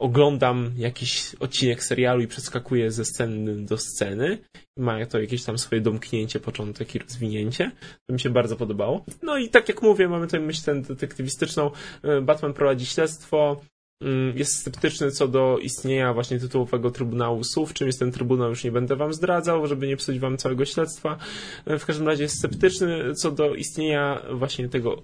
oglądam 0.00 0.72
jakiś 0.76 1.34
odcinek 1.40 1.84
serialu 1.84 2.22
i 2.22 2.26
przeskakuję 2.26 2.90
ze 2.90 3.04
sceny 3.04 3.56
do 3.56 3.78
sceny. 3.78 4.38
Ma 4.76 5.06
to 5.06 5.20
jakieś 5.20 5.44
tam 5.44 5.58
swoje 5.58 5.80
domknięcie, 5.80 6.40
początek 6.40 6.94
i 6.94 6.98
rozwinięcie. 6.98 7.70
To 8.06 8.12
mi 8.12 8.20
się 8.20 8.30
bardzo 8.30 8.56
podobało. 8.56 9.04
No 9.22 9.38
i 9.38 9.48
tak 9.48 9.68
jak 9.68 9.82
mówię, 9.82 10.08
mamy 10.08 10.26
tutaj 10.26 10.40
myśl 10.40 10.62
tę 10.64 10.82
detektywistyczną. 10.82 11.70
E, 12.02 12.20
Batman 12.20 12.52
prowadzi 12.52 12.86
śledztwo, 12.86 13.60
mm, 14.02 14.38
jest 14.38 14.58
sceptyczny 14.58 15.10
co 15.10 15.28
do 15.28 15.58
istnienia 15.58 16.14
właśnie 16.14 16.38
tytułowego 16.38 16.90
Trybunału 16.90 17.44
Słów. 17.44 17.74
Czym 17.74 17.86
jest 17.86 17.98
ten 17.98 18.12
Trybunał, 18.12 18.48
już 18.48 18.64
nie 18.64 18.72
będę 18.72 18.96
wam 18.96 19.12
zdradzał, 19.12 19.66
żeby 19.66 19.86
nie 19.86 19.96
psuć 19.96 20.18
wam 20.18 20.36
całego 20.36 20.64
śledztwa. 20.64 21.18
E, 21.66 21.78
w 21.78 21.86
każdym 21.86 22.06
razie 22.06 22.22
jest 22.22 22.38
sceptyczny 22.38 23.14
co 23.14 23.30
do 23.30 23.54
istnienia 23.54 24.22
właśnie 24.32 24.68
tego 24.68 25.02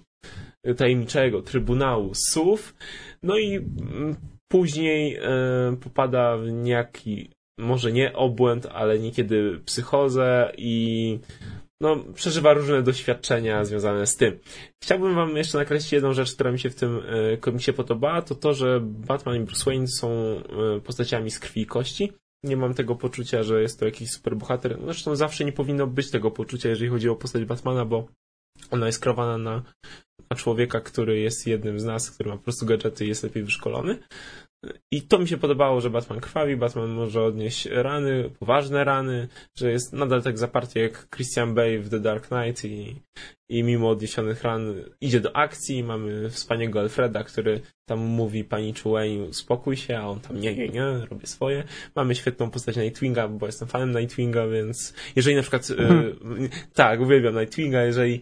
tajemniczego 0.77 1.43
Trybunału 1.43 2.13
Słów. 2.15 2.75
No 3.23 3.39
i 3.39 3.57
mm, 3.57 4.17
Później 4.49 5.17
e, 5.17 5.77
popada 5.83 6.37
w 6.37 6.53
niejaki, 6.53 7.31
może 7.59 7.93
nie 7.93 8.13
obłęd, 8.13 8.67
ale 8.67 8.99
niekiedy 8.99 9.61
psychozę 9.65 10.53
i 10.57 11.19
no, 11.81 11.97
przeżywa 12.15 12.55
różne 12.55 12.83
doświadczenia 12.83 13.65
związane 13.65 14.07
z 14.07 14.17
tym. 14.17 14.39
Chciałbym 14.83 15.15
wam 15.15 15.37
jeszcze 15.37 15.59
nakreślić 15.59 15.93
jedną 15.93 16.13
rzecz, 16.13 16.35
która 16.35 16.53
mi 16.53 16.59
się 16.59 16.71
w 16.71 16.75
tym 16.75 17.03
e, 17.07 17.37
komiksie 17.37 17.73
podobała, 17.73 18.23
to 18.23 18.35
to, 18.35 18.55
że 18.55 18.81
Batman 18.81 19.37
i 19.37 19.45
Bruce 19.45 19.65
Wayne 19.65 19.89
są 19.89 20.11
e, 20.11 20.81
postaciami 20.81 21.31
z 21.31 21.39
krwi 21.39 21.61
i 21.61 21.67
kości. 21.67 22.13
Nie 22.45 22.57
mam 22.57 22.75
tego 22.75 22.95
poczucia, 22.95 23.43
że 23.43 23.63
jest 23.63 23.81
to 23.81 23.85
jakiś 23.85 24.11
superbohater. 24.11 24.79
Zresztą 24.85 25.17
zawsze 25.17 25.45
nie 25.45 25.53
powinno 25.53 25.87
być 25.87 26.11
tego 26.11 26.31
poczucia, 26.31 26.69
jeżeli 26.69 26.91
chodzi 26.91 27.09
o 27.09 27.17
postać 27.17 27.45
Batmana, 27.45 27.85
bo 27.85 28.07
ona 28.71 28.87
jest 28.87 29.01
kreowana 29.01 29.39
na, 29.39 29.63
na 30.31 30.37
człowieka, 30.37 30.81
który 30.81 31.21
jest 31.21 31.47
jednym 31.47 31.81
z 31.81 31.85
nas, 31.85 32.11
który 32.11 32.31
ma 32.31 32.37
po 32.37 32.43
prostu 32.43 32.67
gadżety 32.67 33.05
i 33.05 33.09
jest 33.09 33.23
lepiej 33.23 33.43
wyszkolony. 33.43 33.99
I 34.91 35.03
to 35.03 35.19
mi 35.19 35.29
się 35.29 35.37
podobało, 35.37 35.81
że 35.81 35.91
Batman 35.91 36.21
krwawi, 36.21 36.57
Batman 36.57 36.91
może 36.91 37.23
odnieść 37.23 37.67
rany, 37.67 38.31
poważne 38.39 38.85
rany, 38.85 39.29
że 39.55 39.71
jest 39.71 39.93
nadal 39.93 40.23
tak 40.23 40.39
zaparty 40.39 40.81
jak 40.81 41.09
Christian 41.11 41.55
Bale 41.55 41.79
w 41.79 41.89
The 41.89 42.01
Dark 42.01 42.29
Knight 42.29 42.65
i, 42.65 43.03
i 43.49 43.63
mimo 43.63 43.91
odniesionych 43.91 44.43
ran 44.43 44.75
idzie 45.01 45.21
do 45.21 45.37
akcji. 45.37 45.85
Mamy 45.85 46.31
wspaniałego 46.31 46.81
Alfreda, 46.81 47.25
który 47.25 47.61
tam 47.89 47.99
mówi 47.99 48.45
pani 48.45 48.75
Chueyu 48.75 49.33
spokój 49.33 49.77
się, 49.77 49.99
a 49.99 50.09
on 50.09 50.21
tam 50.21 50.41
nie, 50.41 50.57
nie, 50.57 50.69
nie, 50.69 51.07
robię 51.11 51.27
swoje. 51.27 51.65
Mamy 51.97 52.15
świetną 52.15 52.51
postać 52.51 52.77
Nightwinga, 52.77 53.29
bo 53.29 53.47
jestem 53.47 53.69
fanem 53.69 53.93
Nightwinga, 53.99 54.47
więc 54.47 54.95
jeżeli 55.17 55.37
na 55.37 55.43
przykład, 55.43 55.71
mhm. 55.71 56.03
y, 56.45 56.51
tak, 56.75 57.01
uwielbiam 57.01 57.35
Nightwinga, 57.35 57.83
jeżeli, 57.83 58.21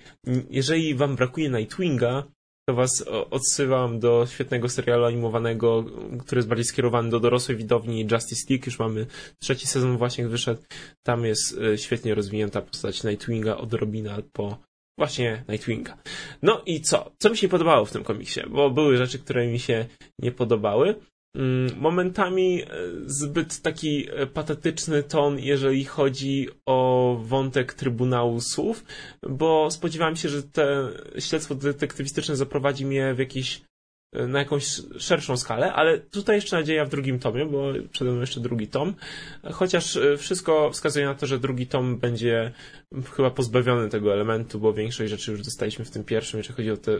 jeżeli 0.50 0.94
wam 0.94 1.16
brakuje 1.16 1.50
Nightwinga, 1.50 2.24
to 2.68 2.74
was 2.74 3.04
odsyłam 3.30 4.00
do 4.00 4.26
świetnego 4.26 4.68
serialu 4.68 5.04
animowanego, 5.04 5.84
który 6.20 6.38
jest 6.38 6.48
bardziej 6.48 6.64
skierowany 6.64 7.10
do 7.10 7.20
dorosłej 7.20 7.58
widowni 7.58 8.06
Justice 8.12 8.46
League. 8.50 8.64
Już 8.66 8.78
mamy 8.78 9.06
trzeci 9.38 9.66
sezon 9.66 9.98
właśnie 9.98 10.28
wyszedł. 10.28 10.62
Tam 11.02 11.24
jest 11.24 11.58
e, 11.58 11.78
świetnie 11.78 12.14
rozwinięta 12.14 12.62
postać 12.62 13.04
Nightwinga 13.04 13.56
od 13.56 13.74
Robina 13.74 14.18
po 14.32 14.58
właśnie 14.98 15.44
Nightwinga. 15.48 15.98
No 16.42 16.62
i 16.66 16.80
co? 16.80 17.10
Co 17.18 17.30
mi 17.30 17.36
się 17.36 17.48
podobało 17.48 17.84
w 17.84 17.92
tym 17.92 18.04
komiksie? 18.04 18.40
Bo 18.50 18.70
były 18.70 18.96
rzeczy, 18.96 19.18
które 19.18 19.46
mi 19.46 19.58
się 19.58 19.86
nie 20.18 20.32
podobały. 20.32 20.94
Mm, 21.34 21.80
momentami 21.80 22.62
e, 22.62 22.66
zbyt 23.06 23.62
taki 23.62 24.08
e, 24.10 24.26
patetyczny 24.26 25.02
ton, 25.02 25.38
jeżeli 25.38 25.84
chodzi 25.84 26.48
o 26.66 27.16
wątek 27.22 27.74
Trybunału 27.74 28.40
Słów, 28.40 28.84
bo 29.22 29.70
spodziewałem 29.70 30.16
się, 30.16 30.28
że 30.28 30.42
to 30.42 30.62
śledztwo 31.18 31.54
detektywistyczne 31.54 32.36
zaprowadzi 32.36 32.86
mnie 32.86 33.14
w 33.14 33.18
jakiś 33.18 33.62
e, 34.12 34.26
na 34.26 34.38
jakąś 34.38 34.66
szerszą 34.98 35.36
skalę, 35.36 35.72
ale 35.72 35.98
tutaj 35.98 36.36
jeszcze 36.36 36.56
nadzieja 36.56 36.84
w 36.84 36.88
drugim 36.88 37.18
tomie, 37.18 37.46
bo 37.46 37.72
przede 37.92 38.10
mną 38.10 38.20
jeszcze 38.20 38.40
drugi 38.40 38.68
tom. 38.68 38.94
Chociaż 39.52 39.98
wszystko 40.18 40.70
wskazuje 40.70 41.06
na 41.06 41.14
to, 41.14 41.26
że 41.26 41.38
drugi 41.38 41.66
tom 41.66 41.98
będzie 41.98 42.52
chyba 43.16 43.30
pozbawiony 43.30 43.88
tego 43.88 44.12
elementu, 44.12 44.60
bo 44.60 44.72
większość 44.72 45.10
rzeczy 45.10 45.30
już 45.30 45.42
dostaliśmy 45.42 45.84
w 45.84 45.90
tym 45.90 46.04
pierwszym, 46.04 46.38
jeżeli 46.38 46.56
chodzi 46.56 46.70
o 46.70 46.76
te 46.76 46.98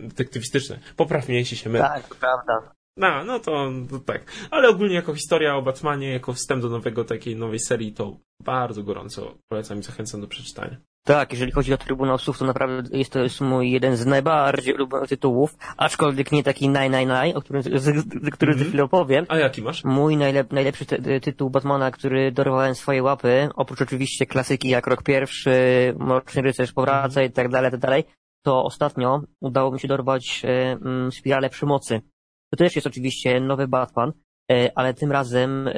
detektywistyczne. 0.00 0.78
Popraw 0.96 1.28
mnie, 1.28 1.38
jeśli 1.38 1.56
się 1.56 1.70
mylę. 1.70 1.84
Tak, 1.84 2.14
prawda. 2.14 2.74
No, 2.96 3.24
no 3.24 3.40
to, 3.40 3.70
to, 3.90 3.98
tak. 3.98 4.32
Ale 4.50 4.68
ogólnie 4.68 4.94
jako 4.94 5.14
historia 5.14 5.56
o 5.56 5.62
Batmanie, 5.62 6.12
jako 6.12 6.32
wstęp 6.32 6.62
do 6.62 6.68
nowego 6.68 7.04
takiej 7.04 7.36
nowej 7.36 7.58
serii, 7.58 7.92
to 7.92 8.16
bardzo 8.40 8.82
gorąco 8.82 9.34
polecam 9.48 9.78
i 9.78 9.82
zachęcam 9.82 10.20
do 10.20 10.26
przeczytania. 10.28 10.76
Tak, 11.06 11.32
jeżeli 11.32 11.52
chodzi 11.52 11.74
o 11.74 11.76
Trybunał 11.76 12.18
Słów, 12.18 12.38
to 12.38 12.44
naprawdę 12.44 12.98
jest 12.98 13.12
to 13.12 13.22
jest 13.22 13.40
mój 13.40 13.70
jeden 13.70 13.96
z 13.96 14.06
najbardziej 14.06 14.74
ulubionych 14.74 15.08
tytułów, 15.08 15.56
aczkolwiek 15.76 16.32
nie 16.32 16.42
taki 16.42 16.68
naj, 16.68 16.90
naj, 16.90 17.06
naj, 17.06 17.34
o 17.34 17.40
którym, 17.40 17.62
z, 17.62 17.66
z, 17.66 18.30
który 18.32 18.52
mm 18.52 18.60
-hmm. 18.60 18.64
za 18.64 18.68
chwilę 18.68 18.84
opowiem. 18.84 19.26
A 19.28 19.38
jaki 19.38 19.62
masz? 19.62 19.84
Mój 19.84 20.16
najlep, 20.16 20.52
najlepszy 20.52 20.86
ty, 20.86 21.20
tytuł 21.20 21.50
Batmana, 21.50 21.90
który 21.90 22.32
dorwałem 22.32 22.74
swoje 22.74 23.02
łapy, 23.02 23.48
oprócz 23.54 23.82
oczywiście 23.82 24.26
klasyki 24.26 24.68
jak 24.68 24.86
Rok 24.86 25.02
Pierwszy, 25.02 25.50
Mroczny 25.98 26.42
Rycerz 26.42 26.72
powraca 26.72 27.22
i 27.22 27.30
tak 27.30 27.48
dalej, 27.48 27.70
tak 27.70 27.80
dalej, 27.80 28.04
to 28.42 28.64
ostatnio 28.64 29.22
udało 29.40 29.72
mi 29.72 29.80
się 29.80 29.88
dorwać 29.88 30.42
e, 30.44 30.72
mm, 30.72 31.12
Spirale 31.12 31.50
Przemocy 31.50 32.00
to 32.56 32.64
też 32.64 32.76
jest 32.76 32.86
oczywiście 32.86 33.40
nowy 33.40 33.68
Batman, 33.68 34.12
e, 34.50 34.70
ale 34.74 34.94
tym 34.94 35.12
razem 35.12 35.68
e, 35.68 35.74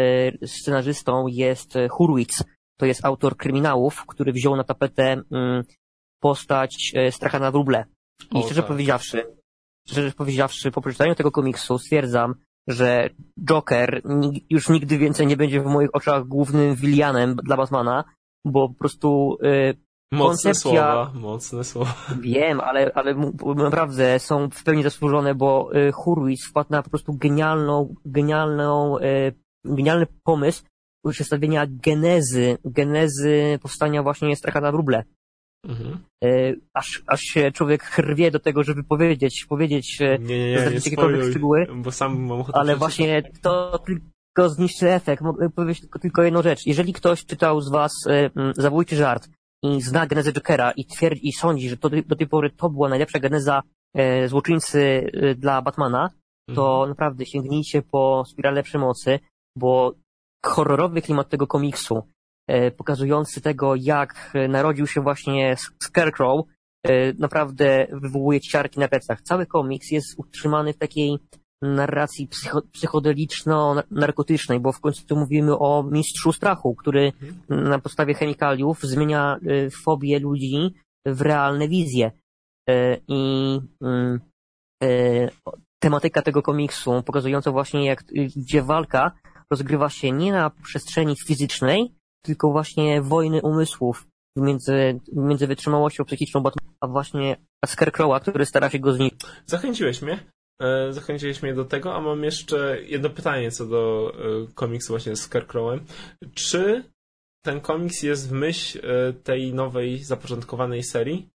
scenarzystą 0.46 1.26
jest 1.26 1.74
Hurwitz. 1.90 2.44
To 2.78 2.86
jest 2.86 3.04
autor 3.04 3.36
kryminałów, 3.36 4.06
który 4.06 4.32
wziął 4.32 4.56
na 4.56 4.64
tapetę 4.64 5.22
mm, 5.32 5.62
postać 6.20 6.92
e, 6.94 7.12
Stracha 7.12 7.38
na 7.38 7.50
wróble. 7.50 7.84
I 8.32 8.38
o, 8.38 8.42
szczerze 8.42 8.62
tak. 8.62 8.68
powiedziawszy, 8.68 9.26
szczerze 9.88 10.12
powiedziawszy, 10.12 10.70
po 10.70 10.80
przeczytaniu 10.80 11.14
tego 11.14 11.30
komiksu 11.30 11.78
stwierdzam, 11.78 12.34
że 12.68 13.10
Joker 13.44 14.02
już 14.50 14.68
nigdy 14.68 14.98
więcej 14.98 15.26
nie 15.26 15.36
będzie 15.36 15.60
w 15.60 15.66
moich 15.66 15.90
oczach 15.92 16.24
głównym 16.24 16.74
wilianem 16.74 17.36
dla 17.36 17.56
Batmana, 17.56 18.04
bo 18.44 18.68
po 18.68 18.74
prostu 18.74 19.38
Mocne 20.12 20.26
koncepcja... 20.26 20.70
słowa, 20.70 21.12
mocne 21.14 21.64
słowa. 21.64 21.94
Wiem, 22.20 22.60
ale, 22.60 22.90
ale 22.94 23.14
naprawdę 23.56 24.18
są 24.18 24.50
w 24.50 24.64
pełni 24.64 24.82
zasłużone, 24.82 25.34
bo 25.34 25.70
y, 25.76 25.92
Hurwitz 25.92 26.48
wpadł 26.50 26.68
na 26.70 26.82
po 26.82 26.90
prostu 26.90 27.14
genialną, 27.14 27.94
genialną, 28.04 28.98
y, 28.98 29.32
genialny 29.64 30.06
pomysł 30.22 30.62
przedstawienia 31.10 31.66
genezy, 31.68 32.58
genezy 32.64 33.58
powstania 33.62 34.02
właśnie 34.02 34.36
Stracha 34.36 34.60
na 34.60 34.72
wróble. 34.72 35.04
Mhm. 35.64 35.98
Y, 36.24 36.60
aż, 36.74 37.02
aż 37.06 37.20
się 37.20 37.52
człowiek 37.52 37.82
hrwie 37.82 38.30
do 38.30 38.40
tego, 38.40 38.62
żeby 38.62 38.84
powiedzieć, 38.84 39.46
powiedzieć, 39.48 40.00
nie, 40.00 40.18
nie, 40.18 40.38
nie, 40.38 40.66
nie 40.66 40.74
jakiekolwiek 40.74 41.30
szczegóły, 41.30 41.66
bo 41.76 41.92
sam 41.92 42.20
mam 42.20 42.40
ochotę 42.40 42.58
ale 42.58 42.76
właśnie 42.76 43.22
to 43.42 43.78
tylko 43.78 44.48
zniszczy 44.48 44.90
efekt. 44.92 45.22
Mogę 45.22 45.50
powiedzieć 45.50 45.80
tylko, 45.80 45.98
tylko 45.98 46.22
jedną 46.22 46.42
rzecz. 46.42 46.66
Jeżeli 46.66 46.92
ktoś 46.92 47.24
czytał 47.24 47.60
z 47.60 47.70
Was 47.70 47.92
Zabójczy 48.56 48.96
Żart, 48.96 49.28
i 49.74 49.82
zna 49.82 50.06
genezę 50.06 50.32
Jokera 50.32 50.70
i 50.70 50.84
twierdzi 50.84 51.28
i 51.28 51.32
sądzi, 51.32 51.68
że 51.68 51.76
to, 51.76 51.90
do 51.90 52.16
tej 52.16 52.26
pory 52.26 52.50
to 52.50 52.70
była 52.70 52.88
najlepsza 52.88 53.18
geneza 53.18 53.62
e, 53.94 54.28
złoczyńcy 54.28 55.10
e, 55.12 55.34
dla 55.34 55.62
Batmana, 55.62 56.10
to 56.54 56.72
mhm. 56.72 56.88
naprawdę 56.88 57.26
sięgnijcie 57.26 57.82
po 57.82 58.24
spirale 58.26 58.62
przemocy, 58.62 59.18
bo 59.56 59.92
horrorowy 60.46 61.02
klimat 61.02 61.28
tego 61.28 61.46
komiksu, 61.46 62.02
e, 62.48 62.70
pokazujący 62.70 63.40
tego, 63.40 63.74
jak 63.74 64.32
narodził 64.48 64.86
się 64.86 65.00
właśnie 65.00 65.56
Scarecrow, 65.82 66.46
e, 66.86 67.12
naprawdę 67.12 67.86
wywołuje 67.92 68.40
ciarki 68.40 68.80
na 68.80 68.88
plecach. 68.88 69.22
Cały 69.22 69.46
komiks 69.46 69.90
jest 69.90 70.18
utrzymany 70.18 70.72
w 70.72 70.78
takiej 70.78 71.18
narracji 71.62 72.28
psycho, 72.28 72.62
psychodeliczno-narkotycznej, 72.72 74.60
bo 74.60 74.72
w 74.72 74.80
końcu 74.80 75.16
mówimy 75.16 75.58
o 75.58 75.82
mistrzu 75.82 76.32
strachu, 76.32 76.74
który 76.74 77.12
mhm. 77.22 77.68
na 77.68 77.78
podstawie 77.78 78.14
chemikaliów 78.14 78.82
zmienia 78.82 79.38
y, 79.42 79.70
fobię 79.70 80.18
ludzi 80.18 80.74
w 81.06 81.20
realne 81.20 81.68
wizje. 81.68 82.10
Y, 82.70 83.00
I 83.08 83.60
y, 84.84 85.30
tematyka 85.82 86.22
tego 86.22 86.42
komiksu, 86.42 87.02
pokazująca 87.02 87.50
właśnie 87.50 87.86
jak, 87.86 88.04
gdzie 88.36 88.62
walka 88.62 89.12
rozgrywa 89.50 89.88
się 89.88 90.12
nie 90.12 90.32
na 90.32 90.50
przestrzeni 90.50 91.16
fizycznej, 91.26 91.94
tylko 92.24 92.50
właśnie 92.50 93.02
wojny 93.02 93.42
umysłów 93.42 94.06
między, 94.36 95.00
między 95.12 95.46
wytrzymałością 95.46 96.04
psychiczną 96.04 96.42
a 96.80 96.88
właśnie 96.88 97.36
Scarecrowa, 97.66 98.20
który 98.20 98.46
stara 98.46 98.70
się 98.70 98.78
go 98.78 98.92
zniszczyć. 98.92 99.20
Zachęciłeś 99.46 100.02
mnie. 100.02 100.18
E, 100.62 100.92
zachęciłeś 100.92 101.42
mnie 101.42 101.54
do 101.54 101.64
tego, 101.64 101.94
a 101.94 102.00
mam 102.00 102.24
jeszcze 102.24 102.82
jedno 102.82 103.10
pytanie 103.10 103.50
co 103.50 103.66
do 103.66 104.12
e, 104.14 104.52
komiksu 104.54 104.92
właśnie 104.92 105.16
z 105.16 105.20
Scarecrowem. 105.20 105.80
Czy 106.34 106.84
ten 107.44 107.60
komiks 107.60 108.02
jest 108.02 108.28
w 108.28 108.32
myśl 108.32 108.78
e, 108.78 109.12
tej 109.12 109.54
nowej, 109.54 110.04
zapoczątkowanej 110.04 110.82
serii 110.82 111.28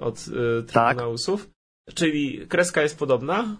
od 0.00 0.24
Trybunałusów? 0.66 1.46
Tak. 1.46 1.94
Czyli 1.94 2.46
kreska 2.48 2.82
jest 2.82 2.98
podobna? 2.98 3.56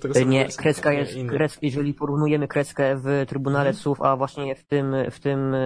Tego 0.00 0.20
nie, 0.20 0.48
kreska 0.48 0.92
jest, 0.92 1.12
kres, 1.28 1.58
jeżeli 1.62 1.94
porównujemy 1.94 2.48
kreskę 2.48 2.96
w 2.96 3.26
Trybunale 3.28 3.68
mhm. 3.68 3.76
Słów, 3.76 4.02
a 4.02 4.16
właśnie 4.16 4.54
w 4.54 4.64
tym, 4.64 4.94
w 5.10 5.20
tym 5.20 5.56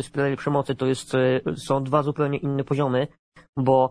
spirali 0.00 0.36
przemocy, 0.36 0.74
to 0.74 0.86
jest, 0.86 1.12
są 1.56 1.84
dwa 1.84 2.02
zupełnie 2.02 2.38
inne 2.38 2.64
poziomy, 2.64 3.06
bo 3.56 3.90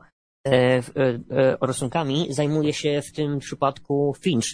rysunkami 1.61 2.33
zajmuje 2.33 2.73
się 2.73 3.01
w 3.01 3.11
tym 3.11 3.39
przypadku 3.39 4.15
Finch, 4.19 4.45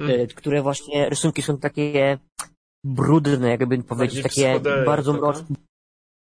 hmm. 0.00 0.26
które 0.26 0.62
właśnie 0.62 1.08
rysunki 1.08 1.42
są 1.42 1.58
takie 1.58 2.18
brudne, 2.84 3.48
jakby 3.48 3.82
powiedzieć, 3.82 4.22
takie 4.22 4.60
bardzo 4.86 5.12
mroczne. 5.12 5.56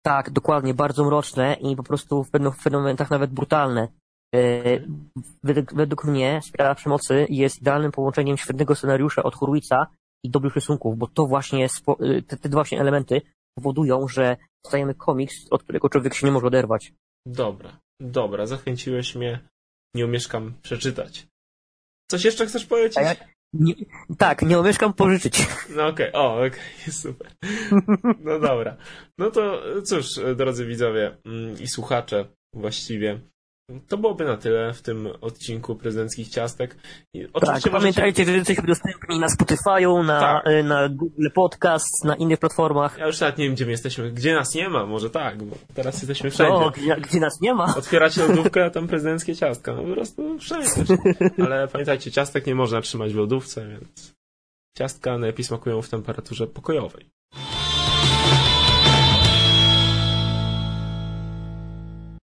Tak, 0.04 0.30
dokładnie, 0.30 0.74
bardzo 0.74 1.04
mroczne 1.04 1.56
i 1.60 1.76
po 1.76 1.82
prostu 1.82 2.24
w 2.24 2.30
pewnych, 2.30 2.54
momentach 2.72 3.10
nawet 3.10 3.30
brutalne. 3.30 3.88
Według, 5.42 5.74
według 5.74 6.04
mnie 6.04 6.40
Spirala 6.44 6.74
Przemocy 6.74 7.26
jest 7.30 7.60
idealnym 7.60 7.92
połączeniem 7.92 8.36
świetnego 8.36 8.74
scenariusza 8.74 9.22
od 9.22 9.34
Hurwitza 9.34 9.86
i 10.24 10.30
dobrych 10.30 10.54
rysunków, 10.54 10.98
bo 10.98 11.06
to 11.06 11.26
właśnie, 11.26 11.66
te, 12.26 12.36
te 12.36 12.48
właśnie 12.48 12.80
elementy 12.80 13.22
powodują, 13.58 14.08
że 14.08 14.36
dostajemy 14.64 14.94
komiks, 14.94 15.34
od 15.50 15.62
którego 15.62 15.88
człowiek 15.88 16.14
się 16.14 16.26
nie 16.26 16.32
może 16.32 16.46
oderwać. 16.46 16.92
Dobra, 17.26 17.78
dobra, 18.00 18.46
zachęciłeś 18.46 19.14
mnie. 19.14 19.40
Nie 19.94 20.04
umieszkam 20.04 20.54
przeczytać. 20.62 21.26
Coś 22.10 22.24
jeszcze 22.24 22.46
chcesz 22.46 22.66
powiedzieć? 22.66 22.96
Ja, 22.96 23.14
nie, 23.52 23.74
tak, 24.18 24.42
nie 24.42 24.60
umieszkam 24.60 24.94
pożyczyć. 24.94 25.46
No 25.76 25.86
okej, 25.86 26.08
okay. 26.08 26.20
o, 26.22 26.36
okej, 26.36 26.48
okay. 26.48 26.92
super. 27.02 27.32
No 28.20 28.38
dobra. 28.38 28.76
No 29.18 29.30
to 29.30 29.62
cóż, 29.82 30.06
drodzy 30.36 30.66
widzowie 30.66 31.16
mm, 31.24 31.60
i 31.60 31.66
słuchacze 31.66 32.28
właściwie, 32.54 33.20
to 33.88 33.96
byłoby 33.96 34.24
na 34.24 34.36
tyle 34.36 34.72
w 34.72 34.82
tym 34.82 35.08
odcinku 35.20 35.76
prezydenckich 35.76 36.28
ciastek. 36.28 36.76
Oczywiście 37.32 37.70
tak, 37.70 37.80
pamiętajcie, 37.80 38.24
że 38.24 38.32
jesteśmy 38.32 38.66
dostępni 38.66 39.18
na 39.18 39.26
Spotify'u, 39.26 40.04
na, 40.04 40.20
tak. 40.20 40.46
Y, 40.46 40.62
na 40.62 40.88
Google 40.88 41.28
Podcast, 41.34 42.04
na 42.04 42.16
innych 42.16 42.38
platformach. 42.38 42.98
Ja 42.98 43.06
już 43.06 43.20
nawet 43.20 43.38
nie 43.38 43.44
wiem, 43.44 43.54
gdzie 43.54 43.64
my 43.64 43.70
jesteśmy. 43.70 44.12
Gdzie 44.12 44.34
nas 44.34 44.54
nie 44.54 44.68
ma? 44.68 44.86
Może 44.86 45.10
tak, 45.10 45.42
bo 45.42 45.56
teraz 45.74 45.94
jesteśmy 45.94 46.30
wszędzie. 46.30 46.54
O, 46.54 46.70
gdzie, 46.70 46.96
gdzie 46.96 47.20
nas 47.20 47.40
nie 47.40 47.54
ma? 47.54 47.74
Otwieracie 47.76 48.22
lodówkę, 48.28 48.64
a 48.64 48.70
tam 48.70 48.88
prezydenckie 48.88 49.36
ciastka. 49.36 49.72
No 49.74 49.82
po 49.82 49.92
prostu 49.92 50.38
wszędzie. 50.38 50.70
Ale 51.44 51.68
pamiętajcie, 51.68 52.10
ciastek 52.10 52.46
nie 52.46 52.54
można 52.54 52.80
trzymać 52.80 53.12
w 53.12 53.16
lodówce, 53.16 53.68
więc 53.68 54.14
Ciastka 54.78 55.18
najlepiej 55.18 55.44
smakują 55.44 55.82
w 55.82 55.88
temperaturze 55.88 56.46
pokojowej. 56.46 57.10